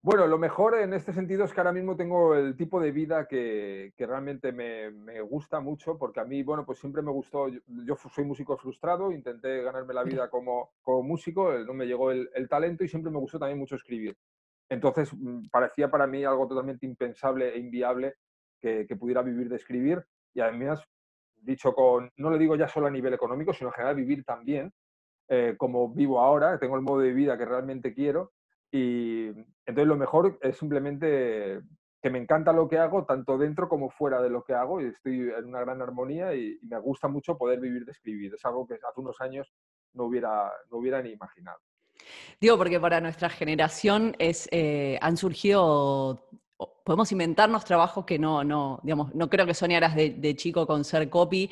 Bueno, 0.00 0.28
lo 0.28 0.38
mejor 0.38 0.76
en 0.76 0.92
este 0.94 1.12
sentido 1.12 1.44
es 1.44 1.52
que 1.52 1.60
ahora 1.60 1.72
mismo 1.72 1.96
tengo 1.96 2.34
el 2.36 2.56
tipo 2.56 2.80
de 2.80 2.92
vida 2.92 3.26
que, 3.26 3.92
realmente 3.98 4.52
me, 4.52 5.20
gusta 5.22 5.58
mucho, 5.58 5.98
porque 5.98 6.20
a 6.20 6.24
mí, 6.24 6.44
bueno, 6.44 6.64
pues 6.64 6.78
siempre 6.78 7.02
me 7.02 7.10
gustó, 7.10 7.48
yo, 7.48 7.96
soy 7.96 8.24
músico 8.24 8.56
frustrado, 8.56 9.10
intenté 9.10 9.60
ganarme 9.62 9.94
la 9.94 10.04
vida 10.04 10.30
como, 10.30 10.70
como 10.82 11.02
músico, 11.02 11.52
no 11.52 11.74
me 11.74 11.86
llegó 11.86 12.12
el, 12.12 12.48
talento 12.48 12.84
y 12.84 12.88
siempre 12.88 13.10
me 13.10 13.18
gustó 13.18 13.40
también 13.40 13.58
mucho 13.58 13.74
escribir. 13.74 14.16
Entonces, 14.68 15.12
mm, 15.12 15.48
parecía 15.50 15.90
para 15.90 16.06
mí 16.06 16.24
algo 16.24 16.46
totalmente 16.46 16.86
impensable 16.86 17.54
e 17.54 17.58
inviable 17.58 18.14
que, 18.60 18.86
pudiera 18.98 19.22
vivir 19.22 19.48
de 19.48 19.56
escribir 19.56 20.04
y 20.32 20.40
además, 20.40 20.80
dicho 21.42 21.74
con, 21.74 22.12
no 22.16 22.30
lo 22.30 22.38
digo 22.38 22.54
ya 22.54 22.68
solo 22.68 22.86
a 22.86 22.90
nivel 22.90 23.14
económico, 23.14 23.52
sino 23.52 23.70
en 23.70 23.74
general 23.74 23.96
vivir 23.96 24.24
también, 24.24 24.72
eh, 25.28 25.56
como 25.58 25.88
vivo 25.92 26.20
ahora, 26.20 26.58
tengo 26.58 26.76
el 26.76 26.82
modo 26.82 27.00
de 27.00 27.12
vida 27.12 27.36
que 27.36 27.44
realmente 27.44 27.92
quiero 27.92 28.32
y 28.70 29.28
entonces 29.28 29.86
lo 29.86 29.96
mejor 29.96 30.38
es 30.42 30.56
simplemente 30.56 31.60
que 32.00 32.10
me 32.10 32.18
encanta 32.18 32.52
lo 32.52 32.68
que 32.68 32.78
hago, 32.78 33.04
tanto 33.04 33.38
dentro 33.38 33.68
como 33.68 33.90
fuera 33.90 34.22
de 34.22 34.30
lo 34.30 34.44
que 34.44 34.54
hago, 34.54 34.80
y 34.80 34.86
estoy 34.86 35.30
en 35.36 35.46
una 35.46 35.60
gran 35.60 35.82
armonía 35.82 36.34
y, 36.34 36.58
me 36.62 36.78
gusta 36.78 37.08
mucho 37.08 37.36
poder 37.36 37.60
vivir 37.60 37.84
de 37.84 37.92
escribir. 37.92 38.34
Es 38.34 38.44
algo 38.44 38.66
que 38.66 38.74
hace 38.74 39.00
unos 39.00 39.20
años 39.20 39.52
no 39.94 40.04
hubiera, 40.04 40.52
no 40.70 40.78
hubiera 40.78 41.02
ni 41.02 41.10
imaginado. 41.10 41.58
Digo, 42.40 42.56
porque 42.56 42.78
para 42.78 43.00
nuestra 43.00 43.28
generación 43.28 44.14
es, 44.18 44.48
eh, 44.52 44.98
han 45.02 45.16
surgido, 45.16 46.28
podemos 46.84 47.10
inventarnos 47.12 47.64
trabajos 47.64 48.04
que 48.04 48.18
no, 48.18 48.42
no, 48.44 48.80
digamos, 48.82 49.14
no 49.14 49.28
creo 49.30 49.46
que 49.46 49.54
soñaras 49.54 49.94
de, 49.94 50.10
de 50.10 50.36
chico 50.36 50.66
con 50.66 50.84
ser 50.84 51.08
copy, 51.08 51.50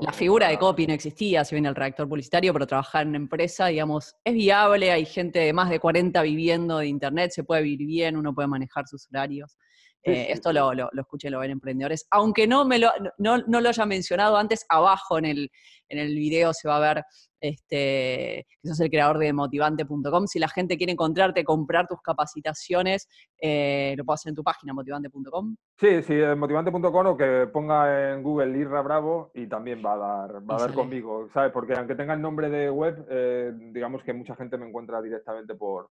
la 0.00 0.12
figura 0.12 0.48
de 0.48 0.58
copy 0.58 0.86
no 0.86 0.92
existía, 0.92 1.44
si 1.44 1.54
bien 1.54 1.66
el 1.66 1.74
reactor 1.74 2.08
publicitario, 2.08 2.52
pero 2.52 2.66
trabajar 2.66 3.02
en 3.02 3.08
una 3.08 3.18
empresa, 3.18 3.66
digamos, 3.66 4.14
es 4.24 4.34
viable, 4.34 4.92
hay 4.92 5.04
gente 5.04 5.40
de 5.40 5.52
más 5.52 5.68
de 5.68 5.80
40 5.80 6.22
viviendo 6.22 6.78
de 6.78 6.86
Internet, 6.86 7.32
se 7.32 7.44
puede 7.44 7.62
vivir 7.62 7.86
bien, 7.86 8.16
uno 8.16 8.34
puede 8.34 8.48
manejar 8.48 8.86
sus 8.86 9.08
horarios. 9.08 9.56
Eh, 10.02 10.28
esto 10.30 10.52
lo, 10.52 10.72
lo, 10.72 10.88
lo, 10.92 11.02
escuché, 11.02 11.28
lo 11.30 11.40
ven 11.40 11.50
emprendedores. 11.50 12.06
Aunque 12.10 12.46
no, 12.46 12.64
me 12.64 12.78
lo, 12.78 12.90
no, 13.18 13.38
no, 13.46 13.60
lo 13.60 13.68
haya 13.68 13.84
mencionado 13.84 14.36
antes, 14.36 14.64
abajo 14.68 15.18
en 15.18 15.26
el, 15.26 15.50
en 15.88 15.98
el 15.98 16.14
video 16.14 16.54
se 16.54 16.68
va 16.68 16.76
a 16.76 16.94
ver 16.94 17.04
este, 17.40 18.46
que 18.62 18.68
sos 18.68 18.80
el 18.80 18.90
creador 18.90 19.18
de 19.18 19.32
motivante.com. 19.32 20.26
Si 20.26 20.38
la 20.38 20.48
gente 20.48 20.76
quiere 20.76 20.92
encontrarte, 20.92 21.44
comprar 21.44 21.86
tus 21.86 22.00
capacitaciones, 22.00 23.08
eh, 23.40 23.94
lo 23.96 24.04
puedo 24.04 24.14
hacer 24.14 24.30
en 24.30 24.36
tu 24.36 24.42
página, 24.42 24.72
motivante.com. 24.72 25.56
Sí, 25.78 26.02
sí, 26.02 26.14
motivante.com 26.36 27.06
o 27.06 27.16
que 27.16 27.48
ponga 27.52 28.12
en 28.12 28.22
Google 28.22 28.58
Irra 28.58 28.82
Bravo 28.82 29.30
y 29.34 29.46
también 29.46 29.82
va 29.84 29.94
a 29.94 29.96
dar, 29.96 30.50
va 30.50 30.56
a 30.56 30.60
dar 30.60 30.74
conmigo, 30.74 31.28
¿sabes? 31.32 31.52
Porque 31.52 31.74
aunque 31.74 31.94
tenga 31.94 32.14
el 32.14 32.22
nombre 32.22 32.48
de 32.48 32.70
web, 32.70 33.06
eh, 33.10 33.52
digamos 33.72 34.02
que 34.02 34.12
mucha 34.12 34.34
gente 34.36 34.56
me 34.56 34.66
encuentra 34.66 35.02
directamente 35.02 35.54
por, 35.54 35.90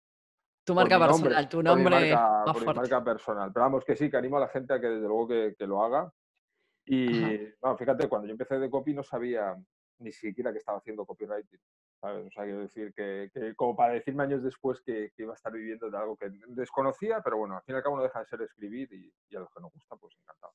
tu 0.65 0.73
marca 0.73 0.99
personal, 0.99 1.47
tu 1.47 1.61
nombre 1.61 2.15
por 2.45 2.75
marca 2.75 3.03
personal. 3.03 3.51
Pero 3.53 3.65
vamos, 3.65 3.85
que 3.85 3.95
sí, 3.95 4.09
que 4.09 4.17
animo 4.17 4.37
a 4.37 4.41
la 4.41 4.47
gente 4.47 4.73
a 4.73 4.81
que 4.81 4.87
desde 4.87 5.07
luego 5.07 5.27
que, 5.27 5.55
lo 5.59 5.83
haga. 5.83 6.11
Y 6.85 7.37
bueno, 7.61 7.77
fíjate, 7.77 8.09
cuando 8.09 8.27
yo 8.27 8.31
empecé 8.31 8.59
de 8.59 8.69
copy 8.69 8.93
no 8.93 9.03
sabía 9.03 9.55
ni 9.99 10.11
siquiera 10.11 10.51
que 10.51 10.57
estaba 10.57 10.79
haciendo 10.79 11.05
copywriting. 11.05 11.59
¿sabes? 12.01 12.27
O 12.27 12.31
sea, 12.31 12.43
quiero 12.43 12.59
decir 12.59 12.93
que, 12.93 13.29
como 13.55 13.75
para 13.75 13.93
decirme 13.93 14.23
años 14.23 14.43
después 14.43 14.81
que, 14.81 15.11
iba 15.17 15.33
a 15.33 15.35
estar 15.35 15.53
viviendo 15.53 15.89
de 15.89 15.97
algo 15.97 16.17
que 16.17 16.29
desconocía, 16.47 17.21
pero 17.23 17.37
bueno, 17.37 17.55
al 17.55 17.63
fin 17.63 17.75
y 17.75 17.77
al 17.77 17.83
cabo 17.83 17.97
no 17.97 18.03
deja 18.03 18.19
de 18.19 18.25
ser 18.25 18.41
escribir 18.41 18.91
y, 18.91 19.35
a 19.35 19.39
los 19.39 19.49
que 19.49 19.61
nos 19.61 19.71
gusta, 19.71 19.95
pues 19.95 20.15
encantado. 20.21 20.53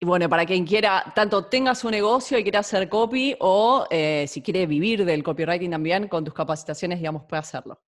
Y 0.00 0.06
bueno, 0.06 0.28
para 0.28 0.46
quien 0.46 0.64
quiera, 0.64 1.12
tanto 1.14 1.46
tenga 1.46 1.74
su 1.74 1.90
negocio 1.90 2.38
y 2.38 2.42
quiera 2.42 2.60
hacer 2.60 2.88
copy, 2.88 3.36
o 3.40 3.86
eh, 3.90 4.26
si 4.28 4.42
quiere 4.42 4.66
vivir 4.66 5.04
del 5.04 5.22
copywriting 5.22 5.70
también, 5.70 6.08
con 6.08 6.24
tus 6.24 6.34
capacitaciones, 6.34 6.98
digamos, 6.98 7.24
puede 7.24 7.40
hacerlo. 7.40 7.80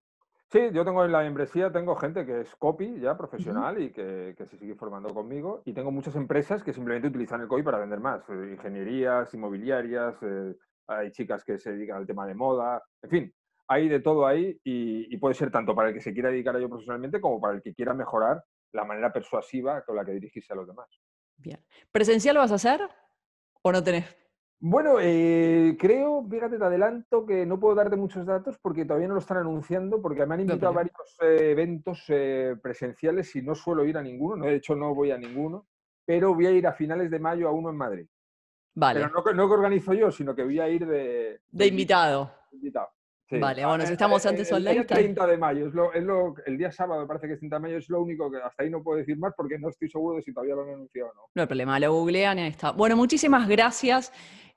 Sí, 0.53 0.59
yo 0.73 0.85
tengo 0.85 1.05
en 1.05 1.13
la 1.13 1.21
membresía, 1.21 1.71
tengo 1.71 1.95
gente 1.95 2.27
que 2.27 2.41
es 2.41 2.57
copy 2.57 2.99
ya 2.99 3.17
profesional 3.17 3.81
y 3.81 3.93
que, 3.93 4.35
se 4.37 4.57
sigue 4.57 4.75
formando 4.75 5.15
conmigo. 5.15 5.63
Y 5.65 5.73
tengo 5.73 5.93
muchas 5.93 6.17
empresas 6.17 6.65
que 6.65 6.73
simplemente 6.73 7.07
utilizan 7.07 7.41
el 7.41 7.47
copy 7.47 7.63
para 7.63 7.79
vender 7.79 8.01
más. 8.01 8.29
Eh, 8.29 8.51
ingenierías, 8.55 9.33
inmobiliarias, 9.33 10.17
eh, 10.23 10.57
hay 10.89 11.13
chicas 11.13 11.45
que 11.45 11.57
se 11.57 11.71
dedican 11.71 11.99
al 11.99 12.07
tema 12.07 12.27
de 12.27 12.35
moda. 12.35 12.83
En 13.01 13.11
fin, 13.11 13.35
hay 13.69 13.89
de 13.89 14.01
todo 14.01 14.27
ahí 14.27 14.61
y, 14.65 15.17
puede 15.19 15.37
ser 15.37 15.53
tanto 15.53 15.73
para 15.73 15.91
el 15.91 15.95
que 15.95 16.01
se 16.01 16.13
quiera 16.13 16.31
dedicar 16.31 16.57
a 16.57 16.59
ello 16.59 16.69
profesionalmente 16.69 17.21
como 17.21 17.41
para 17.41 17.55
el 17.55 17.63
que 17.63 17.73
quiera 17.73 17.95
mejorar 17.95 18.43
la 18.73 18.85
manera 18.85 19.13
persuasiva 19.13 19.85
con 19.85 19.95
la 19.95 20.05
que 20.05 20.13
dirigirse 20.13 20.53
a 20.53 20.57
los 20.57 20.67
demás. 20.67 20.89
Bien. 21.37 21.65
¿Presencial 21.93 22.35
lo 22.35 22.41
vas 22.41 22.51
a 22.51 22.57
hacer 22.57 22.81
o 23.63 23.71
no 23.71 23.85
tenés 23.85 24.17
bueno, 24.63 24.99
eh, 25.01 25.75
creo, 25.79 26.23
fíjate, 26.29 26.59
te 26.59 26.65
adelanto 26.65 27.25
que 27.25 27.47
no 27.47 27.59
puedo 27.59 27.75
darte 27.75 27.97
muchos 27.97 28.27
datos 28.27 28.59
porque 28.61 28.85
todavía 28.85 29.09
no 29.09 29.15
lo 29.15 29.21
están 29.21 29.39
anunciando, 29.39 30.03
porque 30.03 30.27
me 30.27 30.35
han 30.35 30.41
invitado 30.41 30.69
a 30.69 30.75
varios 30.75 31.17
eh, 31.23 31.53
eventos 31.53 32.05
eh, 32.09 32.57
presenciales 32.63 33.35
y 33.37 33.43
no 33.43 33.55
suelo 33.55 33.87
ir 33.87 33.97
a 33.97 34.03
ninguno, 34.03 34.45
de 34.45 34.57
hecho 34.57 34.77
no 34.77 34.95
voy 34.95 35.13
a 35.13 35.17
ninguno, 35.17 35.67
pero 36.05 36.35
voy 36.35 36.47
a 36.47 36.51
ir 36.51 36.67
a 36.67 36.75
finales 36.75 37.11
de 37.11 37.19
mayo 37.19 37.49
a 37.49 37.53
uno 37.53 37.71
en 37.71 37.77
Madrid. 37.77 38.07
Vale. 38.75 39.01
Pero 39.01 39.13
no, 39.13 39.33
no 39.33 39.49
que 39.49 39.55
organizo 39.55 39.95
yo, 39.95 40.11
sino 40.11 40.35
que 40.35 40.45
voy 40.45 40.61
a 40.61 40.69
ir 40.69 40.87
de... 40.87 41.41
De, 41.51 41.67
invitado. 41.67 42.31
invitado. 42.53 42.89
Vale, 43.39 43.65
bueno, 43.65 43.87
si 43.87 43.93
estamos 43.93 44.27
antes 44.27 44.51
online. 44.53 44.81
El 44.81 44.87
30 44.87 45.27
de 45.27 45.39
mayo, 45.39 45.69
es 45.69 45.75
lo, 45.75 45.93
es 45.93 46.03
lo, 46.03 46.35
el 46.45 46.59
día 46.59 46.73
sábado 46.73 47.07
parece 47.07 47.29
que 47.29 47.35
es 47.35 47.39
30 47.39 47.57
de 47.57 47.61
mayo, 47.61 47.79
es 47.79 47.89
lo 47.89 48.03
único 48.03 48.31
que 48.31 48.39
hasta 48.39 48.63
ahí 48.63 48.71
no 48.71 48.83
puedo 48.83 48.99
decir 48.99 49.17
más 49.19 49.33
porque 49.37 49.59
no 49.59 49.69
estoy 49.69 49.89
seguro 49.89 50.17
de 50.17 50.23
si 50.23 50.33
todavía 50.33 50.57
lo 50.57 50.63
han 50.63 50.71
anunciado 50.71 51.11
o 51.11 51.15
no. 51.15 51.21
No 51.35 51.43
hay 51.43 51.49
problema, 51.49 51.79
lo 51.79 51.93
googlean 51.93 52.39
y 52.41 52.43
ahí 52.43 52.51
está. 52.51 52.73
Bueno, 52.73 52.97
muchísimas 52.97 53.49
gracias. 53.49 54.13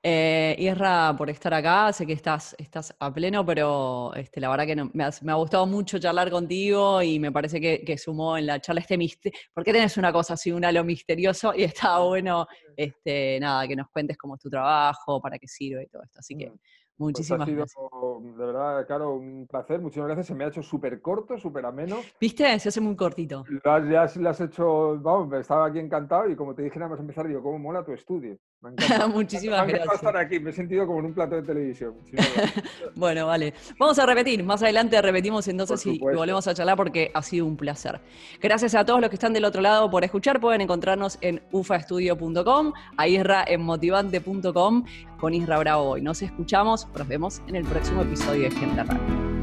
Eh, 0.06 0.54
Isra, 0.58 1.14
por 1.16 1.30
estar 1.30 1.54
acá, 1.54 1.90
sé 1.90 2.04
que 2.04 2.12
estás, 2.12 2.54
estás 2.58 2.94
a 2.98 3.10
pleno, 3.10 3.42
pero 3.46 4.12
este, 4.14 4.38
la 4.38 4.50
verdad 4.50 4.66
que 4.66 4.76
me, 4.92 5.02
ha, 5.02 5.34
gustado 5.34 5.66
mucho 5.66 5.98
charlar 5.98 6.30
contigo 6.30 7.00
y 7.00 7.18
me 7.18 7.32
parece 7.32 7.58
que, 7.58 7.96
sumó 7.96 8.36
en 8.36 8.44
la 8.44 8.60
charla 8.60 8.82
este 8.82 8.98
misterio. 8.98 9.38
¿Por 9.54 9.64
qué 9.64 9.72
tenés 9.72 9.96
una 9.96 10.12
cosa 10.12 10.34
así, 10.34 10.52
un 10.52 10.62
halo 10.62 10.84
misterioso? 10.84 11.54
Y 11.56 11.62
está 11.62 12.00
bueno, 12.00 12.46
este, 12.76 13.40
nada, 13.40 13.66
que 13.66 13.76
nos 13.76 13.88
cuentes 13.88 14.18
cómo 14.18 14.34
es 14.34 14.42
tu 14.42 14.50
trabajo, 14.50 15.22
para 15.22 15.38
qué 15.38 15.48
sirve 15.48 15.84
y 15.84 15.86
todo 15.86 16.02
esto. 16.02 16.18
Así 16.18 16.36
que 16.36 16.50
mm. 16.50 16.58
Pues 16.96 17.08
Muchísimas 17.08 17.40
ha 17.40 17.46
sido, 17.46 17.56
gracias. 17.56 18.36
De 18.38 18.46
verdad, 18.46 18.86
Caro, 18.86 19.14
un 19.16 19.48
placer. 19.48 19.80
Muchísimas 19.80 20.06
gracias. 20.08 20.28
Se 20.28 20.34
me 20.34 20.44
ha 20.44 20.48
hecho 20.48 20.62
súper 20.62 21.00
corto, 21.02 21.36
súper 21.38 21.66
ameno. 21.66 21.96
¿Viste? 22.20 22.56
Se 22.60 22.68
hace 22.68 22.80
muy 22.80 22.94
cortito. 22.94 23.44
Ya, 23.64 23.78
ya 23.90 24.20
lo 24.20 24.30
has 24.30 24.40
hecho, 24.40 24.96
vamos, 25.00 25.32
estaba 25.34 25.66
aquí 25.66 25.80
encantado 25.80 26.28
y 26.30 26.36
como 26.36 26.54
te 26.54 26.62
dije 26.62 26.78
nada 26.78 26.90
más 26.90 27.00
empezar, 27.00 27.26
digo, 27.26 27.42
¿cómo 27.42 27.58
mola 27.58 27.84
tu 27.84 27.92
estudio? 27.92 28.38
Me 28.64 29.06
Muchísimas 29.08 29.66
me 29.66 29.72
gracias. 29.72 29.94
estar 29.96 30.16
aquí, 30.16 30.40
me 30.40 30.50
he 30.50 30.52
sentido 30.52 30.86
como 30.86 31.00
en 31.00 31.06
un 31.06 31.14
plato 31.14 31.36
de 31.36 31.42
televisión. 31.42 31.94
bueno, 32.94 33.26
vale. 33.26 33.54
Vamos 33.78 33.98
a 33.98 34.06
repetir. 34.06 34.42
Más 34.42 34.62
adelante 34.62 35.00
repetimos 35.02 35.46
entonces 35.48 35.84
y 35.86 35.98
volvemos 35.98 36.46
a 36.46 36.54
charlar 36.54 36.76
porque 36.76 37.10
ha 37.12 37.22
sido 37.22 37.46
un 37.46 37.56
placer. 37.56 38.00
Gracias 38.40 38.74
a 38.74 38.84
todos 38.84 39.00
los 39.00 39.10
que 39.10 39.16
están 39.16 39.32
del 39.32 39.44
otro 39.44 39.60
lado 39.60 39.90
por 39.90 40.04
escuchar. 40.04 40.40
Pueden 40.40 40.60
encontrarnos 40.60 41.18
en 41.20 41.42
ufaestudio.com, 41.52 42.72
a 42.96 43.08
Isra 43.08 43.44
en 43.46 43.62
motivante.com 43.62 44.84
con 45.18 45.34
Isra 45.34 45.58
Bravo 45.58 45.90
hoy. 45.90 46.02
Nos 46.02 46.22
escuchamos, 46.22 46.88
nos 46.96 47.08
vemos 47.08 47.42
en 47.46 47.56
el 47.56 47.64
próximo 47.64 48.02
episodio 48.02 48.42
de 48.44 48.50
Gente 48.50 48.82
Rara. 48.82 49.33